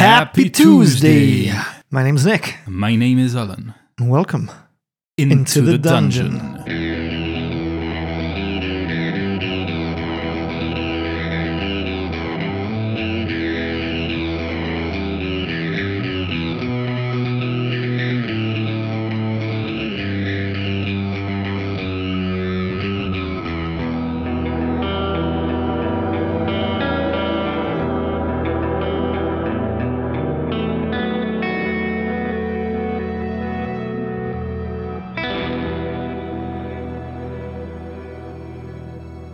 Happy 0.00 0.48
Tuesday. 0.48 1.52
My 1.90 2.02
name's 2.02 2.24
Nick, 2.24 2.56
My 2.66 2.96
name 2.96 3.18
is 3.18 3.36
Alan. 3.36 3.74
welcome. 4.00 4.50
Into, 5.18 5.60
the 5.60 5.72
the, 5.72 5.78
dungeon. 5.78 6.38
dungeon. 6.38 6.64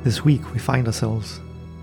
This 0.06 0.24
week 0.24 0.52
we 0.52 0.60
find 0.60 0.86
ourselves 0.86 1.40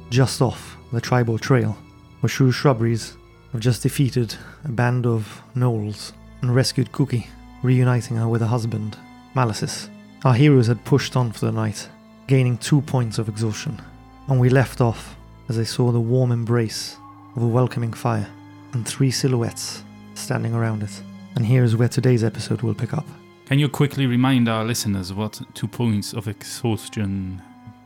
just 0.09 0.41
off 0.41 0.77
the 0.94 1.02
Triboar 1.02 1.41
Trail, 1.41 1.77
where 2.22 2.30
Shrew 2.30 2.54
Shrubberies 2.54 3.18
have 3.52 3.59
just 3.59 3.84
defeated 3.84 4.34
a 4.63 4.72
band 4.72 5.05
of 5.05 5.41
gnolls 5.58 6.13
and 6.40 6.55
rescued 6.55 6.94
Cookie, 6.94 7.27
reuniting 7.63 8.16
her 8.16 8.30
with 8.30 8.40
her 8.40 8.48
husband, 8.48 8.98
Malicis. 9.36 9.90
Our 10.23 10.36
heroes 10.36 10.68
had 10.68 10.86
pushed 10.86 11.18
on 11.18 11.34
for 11.34 11.48
the 11.48 11.52
night, 11.52 11.90
gaining 12.27 12.58
two 12.58 12.80
points 12.84 13.18
of 13.18 13.27
exhaustion, 13.27 13.82
and 14.30 14.40
we 14.40 14.48
left 14.48 14.80
off 14.80 15.18
as 15.49 15.58
they 15.58 15.66
saw 15.66 15.91
the 15.91 15.99
warm 15.99 16.32
embrace 16.32 16.96
of 17.35 17.44
a 17.44 17.48
welcoming 17.48 17.91
fire 17.91 18.30
and 18.71 18.88
three 18.88 19.12
silhouettes 19.12 19.84
standing 20.13 20.54
around 20.54 20.82
it. 20.82 21.02
And 21.35 21.46
here 21.46 21.66
is 21.66 21.76
where 21.76 21.90
today's 21.90 22.24
episode 22.24 22.62
will 22.62 22.74
pick 22.74 22.94
up. 22.94 23.05
Can 23.48 23.60
you 23.60 23.68
quickly 23.68 24.07
remind 24.07 24.48
our 24.48 24.63
listeners 24.63 25.12
what 25.12 25.41
two 25.54 25.68
points 25.68 26.13
of 26.13 26.29
exhaustion 26.29 27.41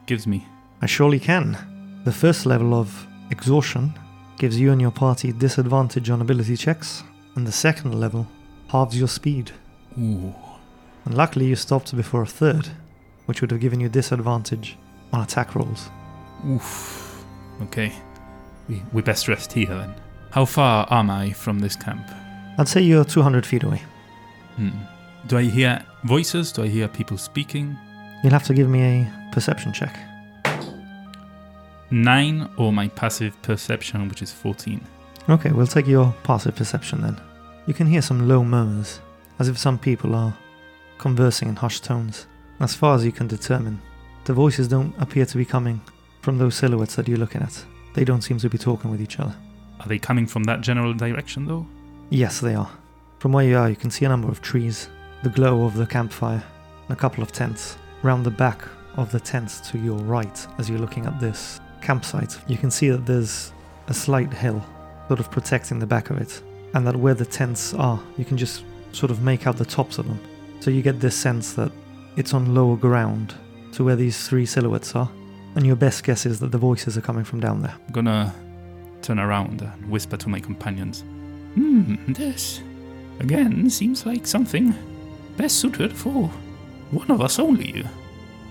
gives 0.08 0.26
me? 0.26 0.48
I 0.82 0.86
surely 0.86 1.20
can. 1.20 2.02
The 2.06 2.12
first 2.12 2.46
level 2.46 2.74
of 2.74 3.06
exhaustion 3.30 3.94
gives 4.38 4.60
you 4.60 4.72
and 4.72 4.82
your 4.82 4.92
party 4.92 5.32
disadvantage 5.32 6.10
on 6.10 6.22
ability 6.22 6.58
checks, 6.58 7.04
and 7.36 7.46
the 7.46 7.52
second 7.52 8.00
level 8.00 8.28
halves 8.70 8.98
your 8.98 9.08
speed. 9.08 9.52
Ooh. 10.00 10.34
And 11.06 11.16
luckily, 11.16 11.46
you 11.46 11.56
stopped 11.56 11.96
before 11.96 12.22
a 12.22 12.28
third, 12.28 12.70
which 13.26 13.42
would 13.42 13.52
have 13.52 13.60
given 13.60 13.80
you 13.80 13.90
disadvantage 13.90 14.78
on 15.14 15.22
attack 15.22 15.56
rolls. 15.56 15.90
Oof. 16.48 17.24
Okay. 17.64 17.92
We, 18.70 18.82
we 18.94 19.02
best 19.02 19.28
rest 19.28 19.54
here 19.54 19.68
then. 19.68 19.94
How 20.32 20.46
far 20.46 20.88
am 20.92 21.10
I 21.10 21.32
from 21.32 21.60
this 21.60 21.76
camp? 21.76 22.06
I'd 22.58 22.68
say 22.68 22.82
you're 22.82 23.06
200 23.06 23.46
feet 23.46 23.64
away. 23.64 23.82
Hmm. 24.56 24.72
Do 25.28 25.38
I 25.38 25.44
hear 25.44 25.84
voices? 26.04 26.52
Do 26.52 26.64
I 26.64 26.68
hear 26.68 26.88
people 26.88 27.18
speaking? 27.18 27.78
You'll 28.24 28.34
have 28.34 28.46
to 28.46 28.54
give 28.54 28.70
me 28.70 28.82
a 28.82 29.30
perception 29.32 29.74
check. 29.74 29.98
Nine 31.90 32.50
or 32.58 32.74
my 32.74 32.88
passive 32.90 33.40
perception, 33.42 34.10
which 34.10 34.22
is 34.22 34.32
14. 34.32 34.82
Okay, 35.30 35.52
we'll 35.52 35.68
take 35.68 35.88
your 35.88 36.14
passive 36.24 36.56
perception 36.56 37.02
then. 37.02 37.20
You 37.66 37.74
can 37.74 37.88
hear 37.88 38.02
some 38.02 38.28
low 38.28 38.44
murmurs, 38.44 39.02
as 39.40 39.48
if 39.48 39.58
some 39.58 39.78
people 39.78 40.16
are 40.16 40.38
conversing 40.98 41.50
in 41.50 41.56
hushed 41.56 41.84
tones. 41.84 42.28
As 42.60 42.74
far 42.74 42.96
as 42.96 43.06
you 43.06 43.12
can 43.12 43.28
determine, 43.28 43.82
the 44.26 44.34
voices 44.34 44.68
don't 44.68 44.94
appear 45.00 45.26
to 45.26 45.38
be 45.38 45.46
coming 45.46 45.80
from 46.22 46.38
those 46.38 46.56
silhouettes 46.56 46.96
that 46.96 47.08
you're 47.08 47.18
looking 47.18 47.42
at. 47.42 47.64
They 47.94 48.04
don't 48.04 48.22
seem 48.22 48.40
to 48.40 48.50
be 48.50 48.58
talking 48.58 48.92
with 48.92 49.02
each 49.02 49.20
other. 49.20 49.36
Are 49.80 49.88
they 49.88 50.00
coming 50.00 50.26
from 50.26 50.44
that 50.46 50.62
general 50.62 50.94
direction 50.94 51.46
though? 51.46 51.68
Yes, 52.10 52.40
they 52.40 52.56
are. 52.56 52.70
From 53.20 53.32
where 53.32 53.46
you 53.46 53.58
are, 53.58 53.70
you 53.70 53.76
can 53.76 53.92
see 53.92 54.06
a 54.06 54.10
number 54.10 54.28
of 54.28 54.42
trees, 54.42 54.90
the 55.24 55.30
glow 55.30 55.66
of 55.66 55.76
the 55.76 55.86
campfire, 55.86 56.44
and 56.88 56.98
a 56.98 57.00
couple 57.00 57.24
of 57.24 57.32
tents. 57.32 57.78
Round 58.04 58.26
the 58.26 58.32
back 58.32 58.62
of 58.96 59.12
the 59.12 59.20
tents 59.20 59.60
to 59.72 59.78
your 59.78 59.98
right, 59.98 60.48
as 60.58 60.70
you're 60.70 60.80
looking 60.80 61.06
at 61.06 61.20
this 61.20 61.60
campsite, 61.82 62.38
you 62.48 62.58
can 62.58 62.72
see 62.72 62.90
that 62.90 63.06
there's 63.06 63.52
a 63.88 63.94
slight 63.94 64.34
hill 64.34 64.64
sort 65.08 65.20
of 65.20 65.32
protecting 65.32 65.80
the 65.80 65.86
back 65.86 66.10
of 66.10 66.18
it, 66.18 66.42
and 66.74 66.86
that 66.86 66.96
where 66.96 67.14
the 67.14 67.26
tents 67.26 67.74
are, 67.74 68.00
you 68.18 68.26
can 68.26 68.38
just 68.38 68.64
sort 68.92 69.12
of 69.12 69.22
make 69.22 69.48
out 69.48 69.58
the 69.58 69.66
tops 69.66 69.98
of 69.98 70.08
them. 70.08 70.20
So 70.60 70.70
you 70.72 70.82
get 70.82 71.00
this 71.00 71.16
sense 71.16 71.54
that 71.54 71.72
it's 72.18 72.34
on 72.34 72.54
lower 72.54 72.76
ground 72.76 73.36
to 73.74 73.84
where 73.84 73.96
these 73.96 74.28
three 74.28 74.46
silhouettes 74.46 74.96
are, 74.96 75.10
and 75.56 75.66
your 75.66 75.76
best 75.76 76.04
guess 76.04 76.26
is 76.26 76.40
that 76.40 76.52
the 76.52 76.58
voices 76.58 76.98
are 76.98 77.02
coming 77.02 77.24
from 77.24 77.40
down 77.40 77.62
there. 77.62 77.76
I'm 77.88 77.94
gonna 77.94 78.34
turn 79.02 79.20
around 79.20 79.62
and 79.62 79.90
whisper 79.90 80.18
to 80.18 80.30
my 80.30 80.40
companions. 80.40 81.04
Hmm, 81.54 81.96
this 82.14 82.62
again 83.20 83.70
seems 83.70 84.06
like 84.06 84.28
something 84.28 84.76
best 85.38 85.58
suited 85.58 85.96
for 85.96 86.32
one 86.92 87.12
of 87.12 87.22
us 87.22 87.40
only. 87.40 87.86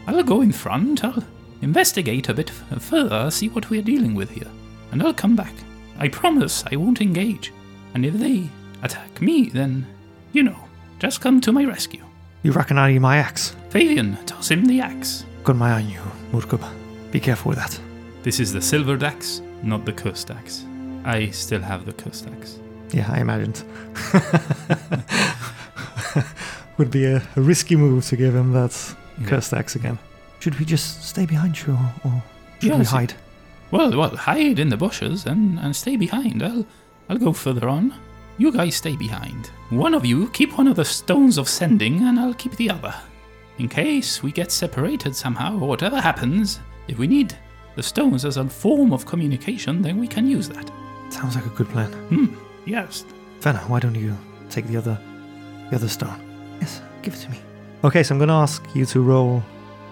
I'll 0.06 0.22
go 0.22 0.42
in 0.42 0.52
front, 0.52 1.04
I'll 1.04 1.24
investigate 1.62 2.28
a 2.28 2.34
bit 2.34 2.50
further, 2.50 3.30
see 3.30 3.48
what 3.48 3.70
we're 3.70 3.82
dealing 3.82 4.14
with 4.14 4.30
here, 4.30 4.50
and 4.92 5.02
I'll 5.02 5.14
come 5.14 5.36
back. 5.36 5.54
I 5.98 6.08
promise 6.08 6.64
I 6.70 6.76
won't 6.76 7.00
engage. 7.00 7.52
And 7.94 8.04
if 8.04 8.14
they 8.14 8.48
attack 8.82 9.20
me, 9.20 9.48
then, 9.48 9.86
you 10.32 10.42
know, 10.42 10.58
just 10.98 11.20
come 11.20 11.40
to 11.40 11.52
my 11.52 11.64
rescue. 11.64 12.04
You 12.42 12.52
reckon 12.52 12.78
I 12.78 12.92
need 12.92 13.00
my 13.00 13.16
axe? 13.16 13.56
Fabian, 13.70 14.16
toss 14.26 14.50
him 14.50 14.66
the 14.66 14.80
axe. 14.80 15.24
Got 15.44 15.56
my 15.56 15.70
eye 15.70 15.82
on 15.82 15.88
you, 15.88 16.00
Murkub. 16.32 16.62
Be 17.10 17.20
careful 17.20 17.50
with 17.50 17.58
that. 17.58 17.80
This 18.22 18.40
is 18.40 18.52
the 18.52 18.60
silvered 18.60 19.02
axe, 19.02 19.40
not 19.62 19.84
the 19.84 19.92
cursed 19.92 20.30
axe. 20.30 20.64
I 21.04 21.30
still 21.30 21.62
have 21.62 21.86
the 21.86 21.92
cursed 21.92 22.28
axe. 22.28 22.58
Yeah, 22.92 23.10
I 23.10 23.20
imagined. 23.20 23.64
Would 26.78 26.90
be 26.90 27.04
a, 27.06 27.22
a 27.36 27.40
risky 27.40 27.76
move 27.76 28.04
to 28.06 28.16
give 28.16 28.34
him 28.34 28.52
that 28.52 28.94
Yeah. 29.18 29.28
cursed 29.28 29.52
axe 29.54 29.76
again. 29.76 29.98
Should 30.40 30.58
we 30.58 30.64
just 30.66 31.02
stay 31.04 31.24
behind 31.26 31.58
you, 31.62 31.72
or, 31.72 31.92
or 32.04 32.22
should 32.60 32.78
we 32.78 32.84
hide? 32.84 33.14
Well, 33.70 33.96
well, 33.96 34.14
hide 34.16 34.58
in 34.58 34.68
the 34.68 34.76
bushes 34.76 35.24
and, 35.26 35.58
and 35.58 35.74
stay 35.74 35.96
behind. 35.96 36.42
I'll 36.42 36.66
I'll 37.08 37.18
go 37.18 37.32
further 37.32 37.68
on. 37.68 37.94
You 38.38 38.52
guys 38.52 38.76
stay 38.76 38.96
behind. 38.96 39.50
One 39.70 39.94
of 39.94 40.04
you 40.04 40.28
keep 40.30 40.58
one 40.58 40.68
of 40.68 40.76
the 40.76 40.84
stones 40.84 41.38
of 41.38 41.48
sending, 41.48 42.02
and 42.02 42.20
I'll 42.20 42.34
keep 42.34 42.56
the 42.56 42.70
other. 42.70 42.94
In 43.58 43.68
case 43.68 44.22
we 44.22 44.30
get 44.32 44.52
separated 44.52 45.16
somehow, 45.16 45.54
or 45.58 45.68
whatever 45.68 46.00
happens, 46.00 46.60
if 46.88 46.98
we 46.98 47.06
need 47.06 47.34
the 47.76 47.82
stones 47.82 48.24
as 48.26 48.36
a 48.36 48.44
form 48.44 48.92
of 48.92 49.06
communication, 49.06 49.80
then 49.82 49.98
we 49.98 50.06
can 50.06 50.26
use 50.26 50.48
that. 50.50 50.70
Sounds 51.08 51.34
like 51.36 51.46
a 51.46 51.56
good 51.56 51.68
plan. 51.70 51.90
Hmm. 52.10 52.26
Yes. 52.66 53.04
Fenna, 53.40 53.60
why 53.68 53.80
don't 53.80 53.94
you 53.94 54.14
take 54.50 54.66
the 54.66 54.76
other, 54.76 54.98
the 55.70 55.76
other 55.76 55.88
stone? 55.88 56.20
Yes, 56.60 56.80
give 57.02 57.14
it 57.14 57.18
to 57.18 57.30
me. 57.30 57.40
Okay, 57.84 58.02
so 58.02 58.14
I'm 58.14 58.18
going 58.18 58.28
to 58.28 58.34
ask 58.34 58.64
you 58.74 58.86
to 58.86 59.00
roll 59.00 59.42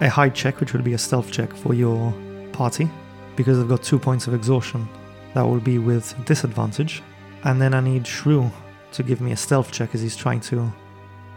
a 0.01 0.09
hide 0.09 0.35
check, 0.35 0.59
which 0.59 0.73
will 0.73 0.81
be 0.81 0.93
a 0.93 0.97
stealth 0.97 1.31
check 1.31 1.55
for 1.55 1.73
your 1.73 2.13
party, 2.51 2.89
because 3.35 3.57
they've 3.57 3.67
got 3.67 3.83
two 3.83 3.99
points 3.99 4.27
of 4.27 4.33
exhaustion. 4.33 4.87
That 5.33 5.43
will 5.43 5.59
be 5.59 5.79
with 5.79 6.13
disadvantage, 6.25 7.03
and 7.43 7.61
then 7.61 7.73
I 7.73 7.81
need 7.81 8.07
Shrew 8.07 8.49
to 8.93 9.03
give 9.03 9.21
me 9.21 9.31
a 9.33 9.37
stealth 9.37 9.71
check 9.71 9.93
as 9.93 10.01
he's 10.01 10.15
trying 10.15 10.39
to 10.41 10.71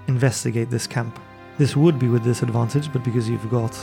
investigate 0.07 0.71
this 0.71 0.87
camp. 0.87 1.19
This 1.59 1.77
would 1.77 1.99
be 1.99 2.09
with 2.09 2.23
disadvantage, 2.23 2.93
but 2.93 3.03
because 3.03 3.29
you've 3.29 3.51
got 3.51 3.77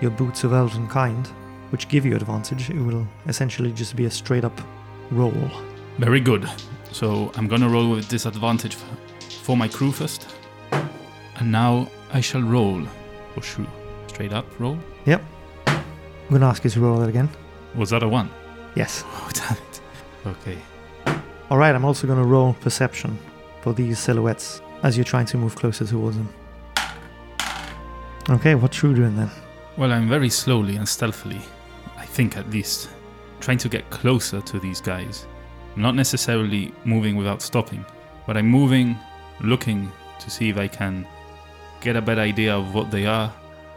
your 0.00 0.10
boots 0.10 0.44
of 0.44 0.52
elven 0.52 0.88
kind, 0.88 1.26
which 1.70 1.88
give 1.88 2.04
you 2.04 2.16
advantage, 2.16 2.70
it 2.70 2.80
will 2.80 3.06
essentially 3.28 3.72
just 3.72 3.94
be 3.94 4.06
a 4.06 4.10
straight 4.10 4.44
up 4.44 4.60
roll. 5.12 5.50
Very 5.98 6.20
good. 6.20 6.48
So 6.90 7.30
I'm 7.36 7.46
gonna 7.46 7.68
roll 7.68 7.90
with 7.90 8.08
disadvantage 8.08 8.76
for 9.42 9.56
my 9.56 9.68
crew 9.68 9.92
first. 9.92 10.26
And 11.40 11.50
now 11.50 11.88
I 12.12 12.20
shall 12.20 12.42
roll 12.42 12.82
oh, 12.82 12.88
for 13.34 13.42
Shrew. 13.42 13.66
Straight 14.08 14.32
up 14.32 14.44
roll. 14.60 14.78
Yep. 15.06 15.24
I'm 15.66 15.82
going 16.28 16.42
to 16.42 16.46
ask 16.46 16.62
you 16.62 16.70
to 16.70 16.80
roll 16.80 16.98
that 16.98 17.08
again. 17.08 17.30
Was 17.74 17.90
that 17.90 18.02
a 18.02 18.08
one? 18.08 18.30
Yes. 18.76 19.02
Oh, 19.12 19.30
damn 19.32 19.56
it. 19.56 19.80
Okay. 20.26 20.58
All 21.48 21.56
right, 21.56 21.74
I'm 21.74 21.84
also 21.84 22.06
going 22.06 22.18
to 22.18 22.24
roll 22.24 22.52
perception 22.60 23.18
for 23.62 23.72
these 23.72 23.98
silhouettes 23.98 24.60
as 24.82 24.96
you're 24.96 25.04
trying 25.04 25.26
to 25.26 25.38
move 25.38 25.56
closer 25.56 25.86
towards 25.86 26.16
them. 26.16 26.28
Okay, 28.28 28.54
what's 28.54 28.76
Shrew 28.76 28.94
doing 28.94 29.16
then? 29.16 29.30
Well, 29.78 29.92
I'm 29.92 30.08
very 30.08 30.28
slowly 30.28 30.76
and 30.76 30.86
stealthily, 30.86 31.40
I 31.96 32.04
think 32.04 32.36
at 32.36 32.50
least, 32.50 32.90
trying 33.40 33.58
to 33.58 33.68
get 33.68 33.88
closer 33.88 34.42
to 34.42 34.60
these 34.60 34.80
guys. 34.80 35.26
I'm 35.74 35.82
not 35.82 35.94
necessarily 35.94 36.74
moving 36.84 37.16
without 37.16 37.40
stopping, 37.40 37.84
but 38.26 38.36
I'm 38.36 38.46
moving, 38.46 38.98
looking 39.40 39.90
to 40.18 40.30
see 40.30 40.50
if 40.50 40.58
I 40.58 40.68
can 40.68 41.06
get 41.80 41.96
a 41.96 42.02
better 42.02 42.20
idea 42.20 42.56
of 42.56 42.74
what 42.74 42.90
they 42.90 43.06
are, 43.06 43.28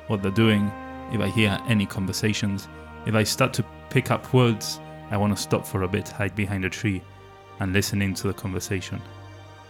what 0.08 0.22
they're 0.22 0.32
doing, 0.32 0.72
if 1.12 1.22
I 1.22 1.28
hear 1.28 1.58
any 1.68 1.86
conversations. 1.86 2.68
If 3.06 3.16
I 3.16 3.24
start 3.24 3.54
to 3.56 3.66
pick 3.90 4.12
up 4.12 4.34
words, 4.34 4.80
I 5.12 5.18
want 5.18 5.36
to 5.36 5.42
stop 5.42 5.66
for 5.66 5.84
a 5.84 5.88
bit, 5.88 6.10
hide 6.10 6.36
behind 6.36 6.66
a 6.66 6.70
tree, 6.70 7.02
and 7.60 7.74
listen 7.74 8.02
into 8.02 8.28
the 8.28 8.34
conversation. 8.34 9.02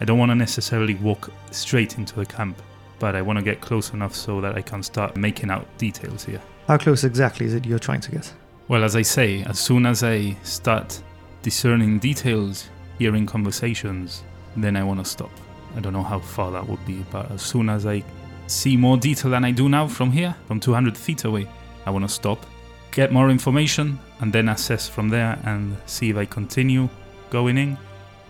I 0.00 0.04
don't 0.04 0.18
want 0.18 0.30
to 0.30 0.34
necessarily 0.34 0.94
walk 0.96 1.30
straight 1.50 1.98
into 1.98 2.16
the 2.16 2.26
camp, 2.26 2.60
but 2.98 3.14
I 3.14 3.22
want 3.22 3.38
to 3.38 3.44
get 3.44 3.60
close 3.60 3.92
enough 3.92 4.14
so 4.14 4.40
that 4.40 4.56
I 4.56 4.62
can 4.62 4.82
start 4.82 5.16
making 5.16 5.50
out 5.50 5.66
details 5.78 6.24
here. 6.24 6.40
How 6.66 6.78
close 6.78 7.04
exactly 7.04 7.46
is 7.46 7.54
it 7.54 7.66
you're 7.66 7.78
trying 7.78 8.00
to 8.00 8.10
get? 8.10 8.32
Well, 8.66 8.82
as 8.82 8.96
I 8.96 9.02
say, 9.02 9.42
as 9.42 9.58
soon 9.58 9.86
as 9.86 10.02
I 10.02 10.36
start 10.42 11.02
discerning 11.42 11.98
details, 11.98 12.70
hearing 12.98 13.26
conversations, 13.26 14.24
then 14.56 14.76
I 14.76 14.82
want 14.82 15.00
to 15.00 15.04
stop. 15.04 15.30
I 15.76 15.80
don't 15.80 15.92
know 15.92 16.02
how 16.02 16.20
far 16.20 16.50
that 16.52 16.66
would 16.66 16.84
be, 16.86 17.04
but 17.10 17.30
as 17.30 17.42
soon 17.42 17.68
as 17.68 17.84
I 17.84 18.02
see 18.46 18.76
more 18.76 18.96
detail 18.96 19.30
than 19.30 19.44
I 19.44 19.50
do 19.50 19.68
now 19.68 19.88
from 19.88 20.10
here, 20.10 20.34
from 20.46 20.60
200 20.60 20.96
feet 20.96 21.24
away, 21.24 21.48
I 21.86 21.90
want 21.90 22.04
to 22.04 22.08
stop, 22.08 22.46
get 22.90 23.12
more 23.12 23.30
information, 23.30 23.98
and 24.20 24.32
then 24.32 24.48
assess 24.48 24.88
from 24.88 25.08
there 25.08 25.38
and 25.44 25.76
see 25.86 26.10
if 26.10 26.16
I 26.16 26.24
continue 26.24 26.88
going 27.30 27.58
in 27.58 27.76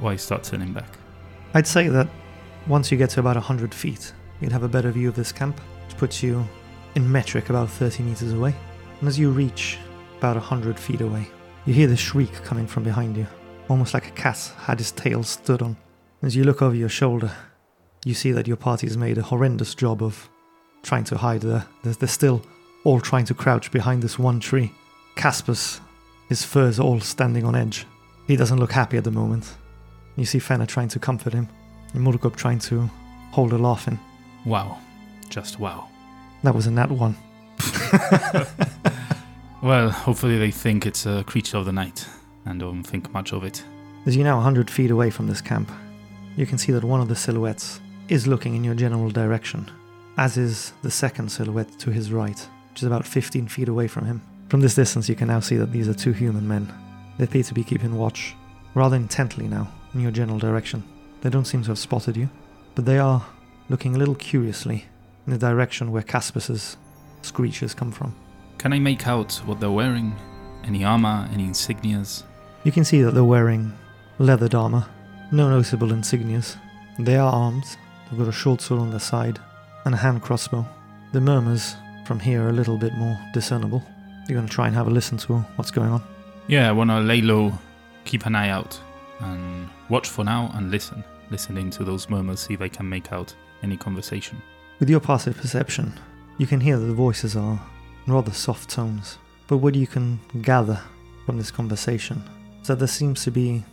or 0.01 0.11
I 0.11 0.17
start 0.17 0.45
turning 0.45 0.73
back. 0.73 0.99
I'd 1.55 1.67
say 1.67 1.89
that 1.89 2.09
once 2.67 2.91
you 2.91 2.99
get 2.99 3.11
to 3.11 3.21
about 3.21 3.37
100 3.37 3.75
feet, 3.75 4.13
you'd 4.41 4.53
have 4.53 4.63
a 4.63 4.69
better 4.69 4.91
view 4.91 5.09
of 5.09 5.15
this 5.15 5.33
camp, 5.33 5.61
which 5.87 5.97
puts 5.97 6.23
you 6.23 6.47
in 6.95 7.11
metric 7.11 7.51
about 7.51 7.71
30 7.71 8.03
meters 8.03 8.33
away. 8.33 8.55
And 9.01 9.09
as 9.09 9.19
you 9.19 9.31
reach 9.31 9.79
about 10.19 10.37
100 10.37 10.79
feet 10.79 11.01
away, 11.01 11.29
you 11.67 11.75
hear 11.75 11.87
the 11.87 11.97
shriek 11.97 12.33
coming 12.45 12.67
from 12.67 12.83
behind 12.83 13.17
you, 13.17 13.27
almost 13.69 13.95
like 13.95 14.09
a 14.09 14.13
cat 14.13 14.53
had 14.59 14.79
his 14.79 14.93
tail 14.93 15.23
stood 15.23 15.63
on. 15.63 15.77
As 16.23 16.35
you 16.35 16.45
look 16.45 16.63
over 16.63 16.75
your 16.75 16.89
shoulder, 16.89 17.31
you 18.05 18.15
see 18.15 18.33
that 18.33 18.47
your 18.47 18.57
party 18.57 18.87
has 18.87 18.97
made 18.97 19.19
a 19.19 19.23
horrendous 19.23 19.75
job 19.75 20.03
of 20.03 20.29
trying 20.83 21.05
to 21.05 21.17
hide 21.17 21.41
there. 21.41 21.67
They're, 21.83 21.95
they're 21.95 22.09
still 22.09 22.43
all 22.85 23.01
trying 23.01 23.25
to 23.27 23.35
crouch 23.35 23.71
behind 23.71 24.03
this 24.03 24.19
one 24.19 24.41
tree. 24.41 24.73
Caspus, 25.17 25.81
his 26.29 26.45
furs 26.45 26.79
all 26.79 27.01
standing 27.01 27.45
on 27.45 27.55
edge. 27.55 27.87
He 28.27 28.37
doesn't 28.37 28.59
look 28.59 28.73
happy 28.73 28.97
at 28.97 29.05
the 29.05 29.11
moment. 29.11 29.55
You 30.17 30.25
see 30.25 30.39
Fenna 30.39 30.67
trying 30.67 30.89
to 30.89 30.99
comfort 30.99 31.33
him, 31.33 31.49
and 31.93 32.07
Murkob 32.07 32.37
trying 32.37 32.59
to 32.61 32.89
hold 33.33 33.53
her 33.53 33.59
laughing. 33.59 33.99
Wow. 34.45 34.79
Just 35.29 35.59
wow. 35.59 35.89
That 36.43 36.55
was 36.55 36.67
a 36.67 36.71
nat 36.71 36.91
one. 36.91 37.17
Well, 39.65 39.89
hopefully 39.89 40.37
they 40.37 40.51
think 40.51 40.85
it's 40.85 41.07
a 41.07 41.25
creature 41.25 41.57
of 41.57 41.65
the 41.65 41.73
night 41.73 42.07
and 42.45 42.61
don't 42.61 42.83
think 42.83 43.11
much 43.15 43.33
of 43.33 43.45
it. 43.45 43.65
As 44.05 44.15
you're 44.15 44.27
now 44.27 44.37
100 44.37 44.71
feet 44.71 44.91
away 44.91 45.09
from 45.09 45.27
this 45.27 45.41
camp, 45.41 45.73
you 46.37 46.45
can 46.45 46.59
see 46.59 46.71
that 46.73 46.85
one 46.85 47.01
of 47.01 47.09
the 47.09 47.17
silhouettes 47.17 47.81
is 48.09 48.27
looking 48.27 48.55
in 48.55 48.65
your 48.65 48.75
general 48.75 49.11
direction, 49.11 49.71
as 50.17 50.37
is 50.37 50.73
the 50.83 50.91
second 50.91 51.31
silhouette 51.31 51.79
to 51.79 51.91
his 51.91 52.13
right, 52.13 52.39
which 52.71 52.83
is 52.83 52.87
about 52.87 53.07
15 53.07 53.49
feet 53.49 53.69
away 53.69 53.89
from 53.89 54.07
him. 54.07 54.23
From 54.49 54.61
this 54.61 54.75
distance, 54.75 55.09
you 55.09 55.15
can 55.15 55.29
now 55.29 55.41
see 55.41 55.57
that 55.57 55.73
these 55.73 55.89
are 55.89 55.95
two 55.95 56.13
human 56.13 56.47
men. 56.47 56.73
They 57.19 57.25
appear 57.25 57.43
to 57.45 57.55
be 57.55 57.65
keeping 57.65 57.97
watch, 57.97 58.35
rather 58.75 58.97
intently 58.97 59.49
now, 59.49 59.73
in 59.95 60.01
your 60.01 60.11
general 60.11 60.39
direction. 60.39 60.83
They 61.23 61.31
don't 61.31 61.47
seem 61.47 61.63
to 61.63 61.69
have 61.69 61.79
spotted 61.79 62.17
you, 62.17 62.29
but 62.75 62.85
they 62.85 62.99
are 62.99 63.25
looking 63.69 63.95
a 63.95 63.99
little 63.99 64.15
curiously 64.15 64.85
in 65.27 65.33
the 65.33 65.39
direction 65.39 65.91
where 65.91 66.03
Caspus's 66.03 66.77
screeches 67.23 67.73
come 67.73 67.91
from. 67.91 68.15
Can 68.59 68.73
I 68.73 68.79
make 68.79 69.07
out 69.07 69.33
what 69.47 69.61
they're 69.61 69.71
wearing? 69.71 70.15
Any 70.65 70.85
armor, 70.85 71.29
any 71.33 71.47
insignias? 71.47 72.25
You 72.65 72.73
can 72.73 72.85
see 72.85 73.03
that 73.03 73.13
they're 73.13 73.25
wearing 73.25 73.73
leathered 74.19 74.55
armor, 74.55 74.87
no 75.33 75.49
noticeable 75.49 75.89
insignias. 75.89 76.57
They 76.99 77.17
are 77.17 77.33
armed, 77.33 77.65
they've 78.15 78.25
got 78.25 78.33
a 78.33 78.37
short 78.37 78.61
sword 78.61 78.81
on 78.81 78.91
their 78.91 79.01
side, 79.01 79.41
and 79.85 79.95
a 79.95 79.99
hand 79.99 80.23
crossbow. 80.23 80.65
The 81.13 81.21
murmurs 81.21 81.75
from 82.07 82.21
here 82.21 82.45
are 82.45 82.51
a 82.51 82.53
little 82.53 82.79
bit 82.79 82.95
more 82.95 83.19
discernible. 83.33 83.83
You're 84.29 84.37
going 84.37 84.47
to 84.47 84.55
try 84.55 84.69
and 84.69 84.77
have 84.77 84.87
a 84.87 84.91
listen 84.91 85.19
to 85.19 85.39
what's 85.57 85.73
going 85.73 85.91
on. 85.91 86.03
Yeah, 86.47 86.69
I 86.69 86.73
want 86.73 86.91
to 86.91 87.01
lay 87.01 87.21
low, 87.21 87.53
keep 88.05 88.25
an 88.27 88.37
eye 88.37 88.51
out, 88.51 88.81
and 89.19 89.69
watch 89.89 90.09
for 90.09 90.25
now 90.25 90.51
and 90.55 90.71
listen. 90.71 91.03
Listening 91.31 91.71
to 91.71 91.85
those 91.85 92.09
murmurs, 92.09 92.41
see 92.41 92.55
if 92.55 92.61
I 92.61 92.69
can 92.69 92.89
make 92.89 93.13
out 93.13 93.35
any 93.63 93.77
conversation. 93.77 94.41
With 94.79 94.91
your 94.91 95.01
passive 95.01 95.37
perception, 95.37 95.93
you 96.39 96.47
can 96.47 96.61
hear 96.61 96.79
that 96.79 96.87
the 96.87 96.95
voices 96.95 97.35
are 97.35 97.61
in 98.07 98.13
rather 98.13 98.33
soft 98.33 98.71
tones. 98.71 99.19
But 99.49 99.59
what 99.59 99.75
you 99.75 99.89
can 99.89 100.21
gather 100.43 100.81
from 101.27 101.39
this 101.39 101.51
conversation 101.51 102.23
is 102.63 102.69
that 102.69 102.79
there 102.79 102.87
seems 102.87 103.25
to 103.25 103.33
be 103.33 103.65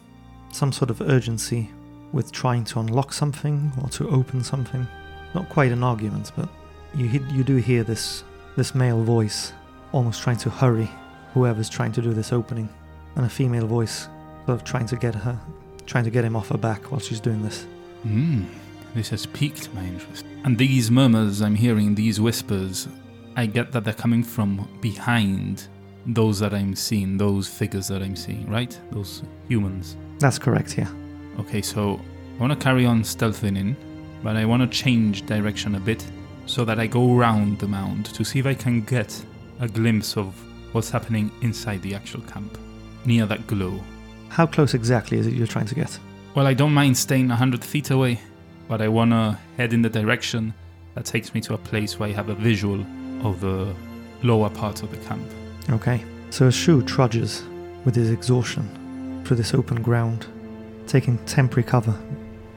some 0.52 0.72
sort 0.72 0.90
of 0.90 1.02
urgency 1.02 1.70
with 2.14 2.32
trying 2.32 2.64
to 2.66 2.80
unlock 2.80 3.14
something 3.14 3.72
or 3.82 3.90
to 3.90 4.10
open 4.10 4.44
something. 4.44 4.88
Not 5.34 5.50
quite 5.50 5.72
an 5.72 5.84
argument, 5.84 6.32
but 6.36 6.50
you 6.94 7.08
you 7.08 7.44
do 7.44 7.58
hear 7.58 7.84
this 7.84 8.24
this 8.58 8.76
male 8.76 9.04
voice 9.04 9.54
almost 9.92 10.22
trying 10.22 10.38
to 10.38 10.50
hurry 10.50 10.90
whoever's 11.34 11.70
trying 11.70 11.92
to 11.94 12.02
do 12.02 12.14
this 12.14 12.34
opening, 12.34 12.70
and 13.16 13.26
a 13.26 13.30
female 13.30 13.68
voice 13.68 14.10
sort 14.46 14.60
of 14.60 14.64
trying 14.64 14.86
to 14.88 14.96
get 14.96 15.16
her 15.16 15.40
trying 15.86 16.04
to 16.04 16.10
get 16.10 16.24
him 16.24 16.36
off 16.36 16.50
her 16.50 16.58
back 16.58 16.92
while 16.92 17.00
she's 17.00 17.20
doing 17.20 17.42
this. 17.42 17.66
Hmm, 18.04 18.46
this 18.94 19.10
has 19.10 19.26
piqued 19.26 19.74
my 19.74 19.84
interest. 19.84 20.26
And 20.44 20.58
these 20.58 20.90
murmurs 20.90 21.42
I'm 21.42 21.56
hearing, 21.56 21.96
these 21.96 22.20
whispers, 22.20 22.88
I 23.36 23.46
get 23.46 23.72
that 23.72 23.84
they're 23.84 23.94
coming 23.94 24.24
from 24.24 24.68
behind 24.82 25.68
those 26.06 26.40
that 26.40 26.54
I'm 26.54 26.76
seeing, 26.76 27.18
those 27.18 27.48
figures 27.48 27.88
that 27.90 28.02
I'm 28.02 28.16
seeing, 28.16 28.50
right? 28.50 28.78
Those 28.92 29.24
humans. 29.48 29.98
That's 30.20 30.40
correct, 30.40 30.78
yeah. 30.78 30.90
Okay, 31.42 31.62
so 31.64 32.00
I 32.38 32.40
want 32.40 32.54
to 32.54 32.64
carry 32.64 32.86
on 32.86 33.02
stealthing 33.02 33.58
in, 33.58 33.76
but 34.22 34.36
I 34.36 34.46
want 34.46 34.62
to 34.62 34.78
change 34.78 35.26
direction 35.26 35.74
a 35.74 35.80
bit 35.80 36.06
so 36.46 36.64
that 36.66 36.80
I 36.80 36.86
go 36.86 37.18
around 37.18 37.58
the 37.58 37.68
mound 37.68 38.06
to 38.06 38.24
see 38.24 38.38
if 38.38 38.46
I 38.46 38.54
can 38.54 38.82
get 38.82 39.26
a 39.60 39.68
glimpse 39.68 40.18
of 40.18 40.36
what's 40.72 40.92
happening 40.92 41.32
inside 41.42 41.82
the 41.82 41.96
actual 41.96 42.22
camp, 42.22 42.60
near 43.06 43.26
that 43.26 43.48
glow. 43.48 43.82
How 44.30 44.46
close 44.46 44.76
exactly 44.76 45.18
is 45.18 45.26
it 45.26 45.34
you're 45.34 45.48
trying 45.48 45.66
to 45.66 45.74
get? 45.74 45.98
Well, 46.36 46.46
I 46.46 46.54
don't 46.54 46.76
mind 46.76 46.96
staying 46.96 47.30
100 47.30 47.66
feet 47.66 47.90
away, 47.90 48.20
but 48.68 48.80
I 48.80 48.88
want 48.88 49.10
to 49.10 49.40
head 49.58 49.74
in 49.74 49.82
the 49.82 49.90
direction 49.90 50.54
that 50.94 51.06
takes 51.06 51.34
me 51.34 51.42
to 51.42 51.56
a 51.56 51.58
place 51.58 51.98
where 51.98 52.10
I 52.10 52.12
have 52.12 52.30
a 52.30 52.36
visual 52.36 52.86
of 53.24 53.42
the 53.42 53.74
lower 54.22 54.52
part 54.52 54.84
of 54.84 54.92
the 54.92 54.98
camp. 55.08 55.28
Okay. 55.72 56.06
So 56.30 56.48
as 56.48 56.54
Shrew 56.54 56.84
trudges 56.84 57.44
with 57.84 57.96
his 57.96 58.12
exhaustion 58.12 59.24
through 59.26 59.38
this 59.38 59.56
open 59.56 59.82
ground, 59.82 60.28
taking 60.92 61.18
temporary 61.20 61.64
cover 61.64 61.98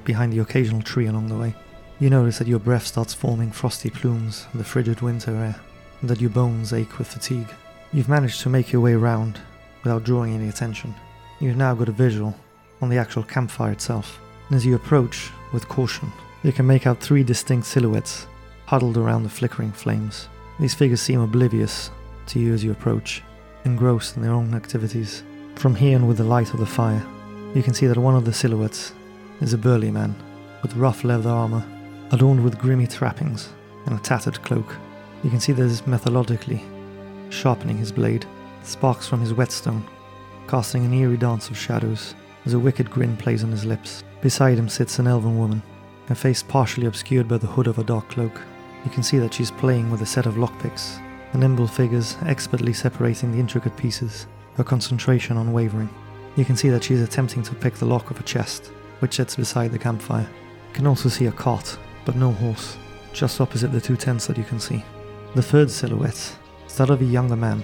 behind 0.03 0.33
the 0.33 0.41
occasional 0.41 0.83
tree 0.83 1.07
along 1.07 1.29
the 1.29 1.37
way, 1.37 1.55
you 2.01 2.11
notice 2.11 2.39
that 2.39 2.49
your 2.49 2.59
breath 2.59 2.85
starts 2.85 3.15
forming 3.15 3.53
frosty 3.53 3.89
plumes 3.89 4.47
the 4.55 4.65
frigid 4.65 5.01
winter 5.01 5.31
air, 5.31 5.55
and 6.01 6.11
that 6.11 6.21
your 6.21 6.31
bones 6.31 6.73
ache 6.73 6.99
with 6.99 7.07
fatigue. 7.07 7.49
You've 7.93 8.09
managed 8.09 8.41
to 8.41 8.49
make 8.49 8.73
your 8.73 8.83
way 8.83 8.97
round 8.97 9.41
without 9.85 10.03
drawing 10.03 10.35
any 10.35 10.49
attention. 10.49 10.93
You've 11.39 11.57
now 11.57 11.75
got 11.75 11.89
a 11.89 11.93
visual 11.93 12.35
on 12.83 12.89
the 12.89 12.99
actual 12.99 13.23
campfire 13.23 13.71
itself, 13.71 14.19
and 14.49 14.57
as 14.57 14.67
you 14.67 14.75
approach 14.75 15.31
with 15.53 15.69
caution, 15.69 16.11
you 16.43 16.53
can 16.53 16.67
make 16.67 16.89
out 16.89 17.01
three 17.01 17.23
distinct 17.23 17.69
silhouettes 17.69 18.27
huddled 18.67 18.97
around 18.97 19.23
the 19.23 19.29
flickering 19.29 19.71
flames. 19.71 20.29
These 20.59 20.75
figures 20.75 21.01
seem 21.01 21.21
oblivious 21.21 21.93
to 22.27 22.41
you 22.41 22.53
as 22.53 22.65
you 22.65 22.73
approach, 22.73 23.23
engrossed 23.65 24.17
in 24.17 24.23
their 24.23 24.33
own 24.33 24.55
activities. 24.55 25.23
From 25.55 25.77
here 25.77 25.95
and 25.95 26.09
with 26.09 26.17
the 26.17 26.25
light 26.25 26.53
of 26.53 26.59
the 26.59 26.67
fire, 26.67 27.07
you 27.55 27.63
can 27.63 27.73
see 27.73 27.87
that 27.87 27.97
one 27.97 28.17
of 28.17 28.25
the 28.25 28.33
silhouettes 28.33 28.93
is 29.41 29.53
a 29.53 29.59
burly 29.59 29.91
man 29.91 30.15
with 30.63 30.75
rough 30.77 31.05
leather 31.05 31.31
armor, 31.31 31.65
adorned 32.11 32.43
with 32.43 32.59
grimy 32.59 32.87
trappings 32.87 33.51
and 33.87 33.97
a 33.97 34.03
tattered 34.03 34.43
cloak. 34.43 34.77
You 35.23 35.31
can 35.31 35.41
see 35.41 35.53
that 35.53 35.63
he's 35.63 35.87
methodically 35.87 36.63
sharpening 37.31 37.77
his 37.77 37.93
blade, 37.93 38.27
sparks 38.63 39.07
from 39.07 39.21
his 39.21 39.35
whetstone, 39.35 39.85
casting 40.49 40.85
an 40.85 40.93
eerie 40.93 41.17
dance 41.17 41.49
of 41.49 41.57
shadows 41.57 42.15
as 42.45 42.55
a 42.55 42.59
wicked 42.59 42.91
grin 42.91 43.17
plays 43.17 43.45
on 43.45 43.51
his 43.51 43.65
lips. 43.65 44.03
Beside 44.21 44.59
him 44.59 44.69
sits 44.69 44.99
an 44.99 45.07
elven 45.07 45.39
woman, 45.39 45.63
her 46.07 46.15
face 46.15 46.43
partially 46.43 46.87
obscured 46.87 47.29
by 47.29 47.39
the 47.39 47.47
hood 47.47 47.67
of 47.67 47.79
a 47.79 47.85
dark 47.85 48.09
cloak. 48.09 48.41
You 48.85 48.91
can 48.91 49.03
see 49.03 49.19
that 49.19 49.33
she's 49.33 49.51
playing 49.51 49.91
with 49.91 50.03
a 50.03 50.07
set 50.07 50.27
of 50.27 50.35
lockpicks, 50.35 51.01
the 51.33 51.39
nimble 51.39 51.67
figures 51.67 52.17
expertly 52.27 52.73
separating 52.73 53.33
the 53.33 53.39
intricate 53.39 53.77
pieces, 53.77 54.27
her 54.57 54.65
concentration 54.65 55.37
unwavering. 55.37 55.89
You 56.37 56.45
can 56.45 56.57
see 56.57 56.69
that 56.71 56.85
she's 56.85 57.01
attempting 57.01 57.43
to 57.45 57.55
pick 57.55 57.75
the 57.75 57.87
lock 57.87 58.11
of 58.11 58.19
a 58.19 58.25
chest, 58.25 58.73
which 58.99 59.15
sits 59.15 59.37
beside 59.37 59.71
the 59.71 59.79
campfire. 59.79 60.29
You 60.69 60.75
can 60.75 60.87
also 60.87 61.09
see 61.09 61.27
a 61.27 61.33
cart, 61.33 61.79
but 62.05 62.17
no 62.17 62.33
horse, 62.33 62.77
just 63.13 63.41
opposite 63.41 63.73
the 63.73 63.81
two 63.81 63.97
tents 63.97 64.27
that 64.27 64.39
you 64.39 64.45
can 64.45 64.59
see. 64.59 64.85
The 65.35 65.43
third 65.43 65.71
silhouette 65.71 66.37
is 66.67 66.77
that 66.77 66.91
of 66.91 67.01
a 67.01 67.05
younger 67.05 67.37
man. 67.37 67.63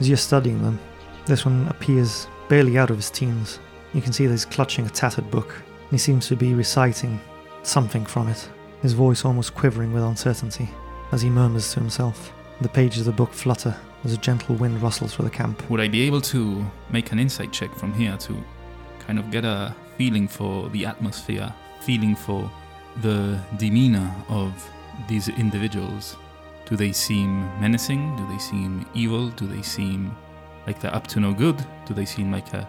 As 0.00 0.08
you're 0.08 0.16
studying 0.16 0.62
them, 0.62 0.78
this 1.26 1.44
one 1.44 1.66
appears 1.68 2.26
barely 2.48 2.78
out 2.78 2.90
of 2.90 2.96
his 2.96 3.10
teens. 3.10 3.58
You 3.92 4.00
can 4.00 4.12
see 4.12 4.26
that 4.26 4.32
he's 4.32 4.44
clutching 4.44 4.86
a 4.86 4.90
tattered 4.90 5.30
book, 5.30 5.54
he 5.90 5.98
seems 5.98 6.26
to 6.28 6.36
be 6.36 6.54
reciting 6.54 7.20
something 7.62 8.04
from 8.04 8.28
it, 8.28 8.48
his 8.82 8.92
voice 8.92 9.24
almost 9.24 9.54
quivering 9.54 9.92
with 9.92 10.02
uncertainty 10.02 10.68
as 11.12 11.22
he 11.22 11.30
murmurs 11.30 11.72
to 11.72 11.80
himself. 11.80 12.32
The 12.60 12.68
pages 12.68 13.00
of 13.00 13.06
the 13.06 13.12
book 13.12 13.32
flutter 13.32 13.76
as 14.06 14.12
a 14.12 14.16
gentle 14.18 14.54
wind 14.54 14.80
rustles 14.80 15.14
through 15.14 15.24
the 15.24 15.30
camp. 15.30 15.68
Would 15.68 15.80
I 15.80 15.88
be 15.88 16.02
able 16.02 16.20
to 16.22 16.64
make 16.90 17.10
an 17.10 17.18
insight 17.18 17.52
check 17.52 17.74
from 17.74 17.92
here 17.92 18.16
to 18.18 18.44
kind 19.00 19.18
of 19.18 19.30
get 19.32 19.44
a 19.44 19.74
feeling 19.98 20.28
for 20.28 20.68
the 20.70 20.86
atmosphere, 20.86 21.52
feeling 21.80 22.14
for 22.14 22.48
the 23.02 23.40
demeanor 23.58 24.08
of 24.28 24.52
these 25.08 25.28
individuals? 25.28 26.16
Do 26.66 26.76
they 26.76 26.92
seem 26.92 27.46
menacing? 27.60 28.16
Do 28.16 28.26
they 28.28 28.38
seem 28.38 28.86
evil? 28.94 29.28
Do 29.30 29.46
they 29.48 29.62
seem 29.62 30.16
like 30.66 30.80
they're 30.80 30.94
up 30.94 31.08
to 31.08 31.20
no 31.20 31.32
good? 31.32 31.64
Do 31.86 31.92
they 31.92 32.04
seem 32.04 32.30
like 32.30 32.54
a 32.54 32.68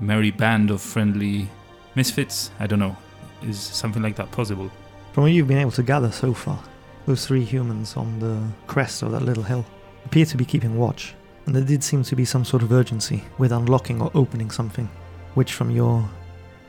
merry 0.00 0.30
band 0.30 0.70
of 0.70 0.80
friendly 0.80 1.48
misfits? 1.94 2.50
I 2.58 2.66
don't 2.66 2.78
know. 2.78 2.96
Is 3.42 3.60
something 3.60 4.02
like 4.02 4.16
that 4.16 4.30
possible? 4.30 4.70
From 5.12 5.24
what 5.24 5.32
you've 5.32 5.48
been 5.48 5.58
able 5.58 5.72
to 5.72 5.82
gather 5.82 6.10
so 6.10 6.32
far, 6.32 6.58
those 7.04 7.26
three 7.26 7.44
humans 7.44 7.96
on 7.96 8.18
the 8.18 8.42
crest 8.66 9.02
of 9.02 9.12
that 9.12 9.22
little 9.22 9.42
hill 9.42 9.66
appear 10.04 10.24
to 10.26 10.36
be 10.36 10.44
keeping 10.44 10.76
watch, 10.76 11.14
and 11.46 11.54
there 11.54 11.64
did 11.64 11.82
seem 11.82 12.02
to 12.04 12.16
be 12.16 12.24
some 12.24 12.44
sort 12.44 12.62
of 12.62 12.72
urgency 12.72 13.24
with 13.38 13.52
unlocking 13.52 14.00
or 14.00 14.10
opening 14.14 14.50
something, 14.50 14.88
which 15.34 15.52
from 15.52 15.70
your 15.70 16.08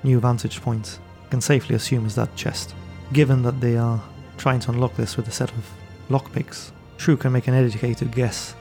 new 0.04 0.20
vantage 0.20 0.62
point, 0.62 1.00
can 1.30 1.42
safely 1.42 1.76
assume 1.76 2.06
is 2.06 2.16
that 2.16 2.36
chest. 2.36 2.76
Given 3.14 3.42
that 3.44 3.60
they 3.60 3.78
are 3.78 4.02
trying 4.38 4.60
to 4.62 4.72
unlock 4.72 4.96
this 4.96 5.18
with 5.18 5.28
a 5.28 5.32
set 5.32 5.52
of 5.52 5.70
lockpicks, 6.10 6.72
Shrew 6.98 7.18
can 7.18 7.32
make 7.32 7.48
an 7.48 7.54
educated 7.54 8.12
guess 8.14 8.56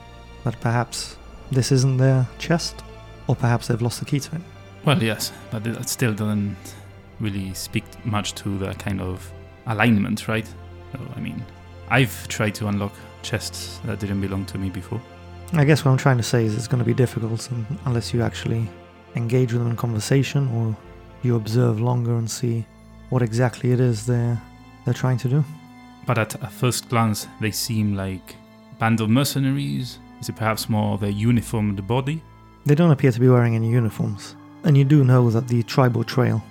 that 0.44 0.60
perhaps 0.60 1.16
this 1.50 1.72
isn't 1.72 1.98
their 1.98 2.26
chest, 2.38 2.82
or 3.26 3.36
perhaps 3.36 3.68
they've 3.68 3.80
lost 3.80 4.00
the 4.00 4.06
key 4.06 4.20
to 4.20 4.36
it. 4.36 4.42
Well, 4.84 5.02
yes, 5.02 5.32
but 5.50 5.64
that 5.64 5.88
still 5.88 6.12
doesn't 6.12 6.56
really 7.20 7.54
speak 7.54 7.84
much 8.04 8.34
to 8.36 8.58
the 8.58 8.74
kind 8.74 9.00
of 9.00 9.30
alignment, 9.66 10.28
right? 10.28 10.46
So, 10.92 11.00
I 11.16 11.20
mean, 11.20 11.42
I've 11.88 12.28
tried 12.28 12.54
to 12.56 12.68
unlock 12.68 12.92
chests 13.24 13.80
that 13.84 13.98
didn't 13.98 14.20
belong 14.20 14.44
to 14.46 14.58
me 14.58 14.70
before. 14.70 15.00
I 15.54 15.64
guess 15.64 15.84
what 15.84 15.90
I'm 15.90 15.98
trying 15.98 16.16
to 16.18 16.22
say 16.22 16.44
is 16.44 16.54
it's 16.54 16.68
going 16.68 16.82
to 16.82 16.84
be 16.84 16.94
difficult 16.94 17.48
unless 17.84 18.14
you 18.14 18.22
actually 18.22 18.68
engage 19.16 19.52
with 19.52 19.62
them 19.62 19.70
in 19.70 19.76
conversation 19.76 20.48
or 20.48 20.76
you 21.22 21.36
observe 21.36 21.80
longer 21.80 22.16
and 22.16 22.30
see 22.30 22.64
what 23.10 23.22
exactly 23.22 23.72
it 23.72 23.80
is 23.80 24.06
they're 24.06 24.40
they're 24.84 24.94
trying 24.94 25.18
to 25.18 25.28
do. 25.28 25.44
But 26.06 26.18
at 26.18 26.34
a 26.42 26.48
first 26.48 26.90
glance, 26.90 27.26
they 27.40 27.50
seem 27.50 27.94
like 27.94 28.34
a 28.72 28.74
band 28.74 29.00
of 29.00 29.08
mercenaries. 29.08 29.98
Is 30.20 30.28
it 30.28 30.36
perhaps 30.36 30.68
more 30.68 30.94
of 30.94 31.02
a 31.02 31.10
uniformed 31.10 31.86
body? 31.86 32.22
They 32.66 32.74
don't 32.74 32.90
appear 32.90 33.12
to 33.12 33.20
be 33.20 33.28
wearing 33.28 33.54
any 33.54 33.70
uniforms, 33.70 34.36
and 34.64 34.76
you 34.76 34.84
do 34.84 35.04
know 35.04 35.30
that 35.30 35.48
the 35.48 35.62
Triboar 35.62 36.04
Trail 36.06 36.42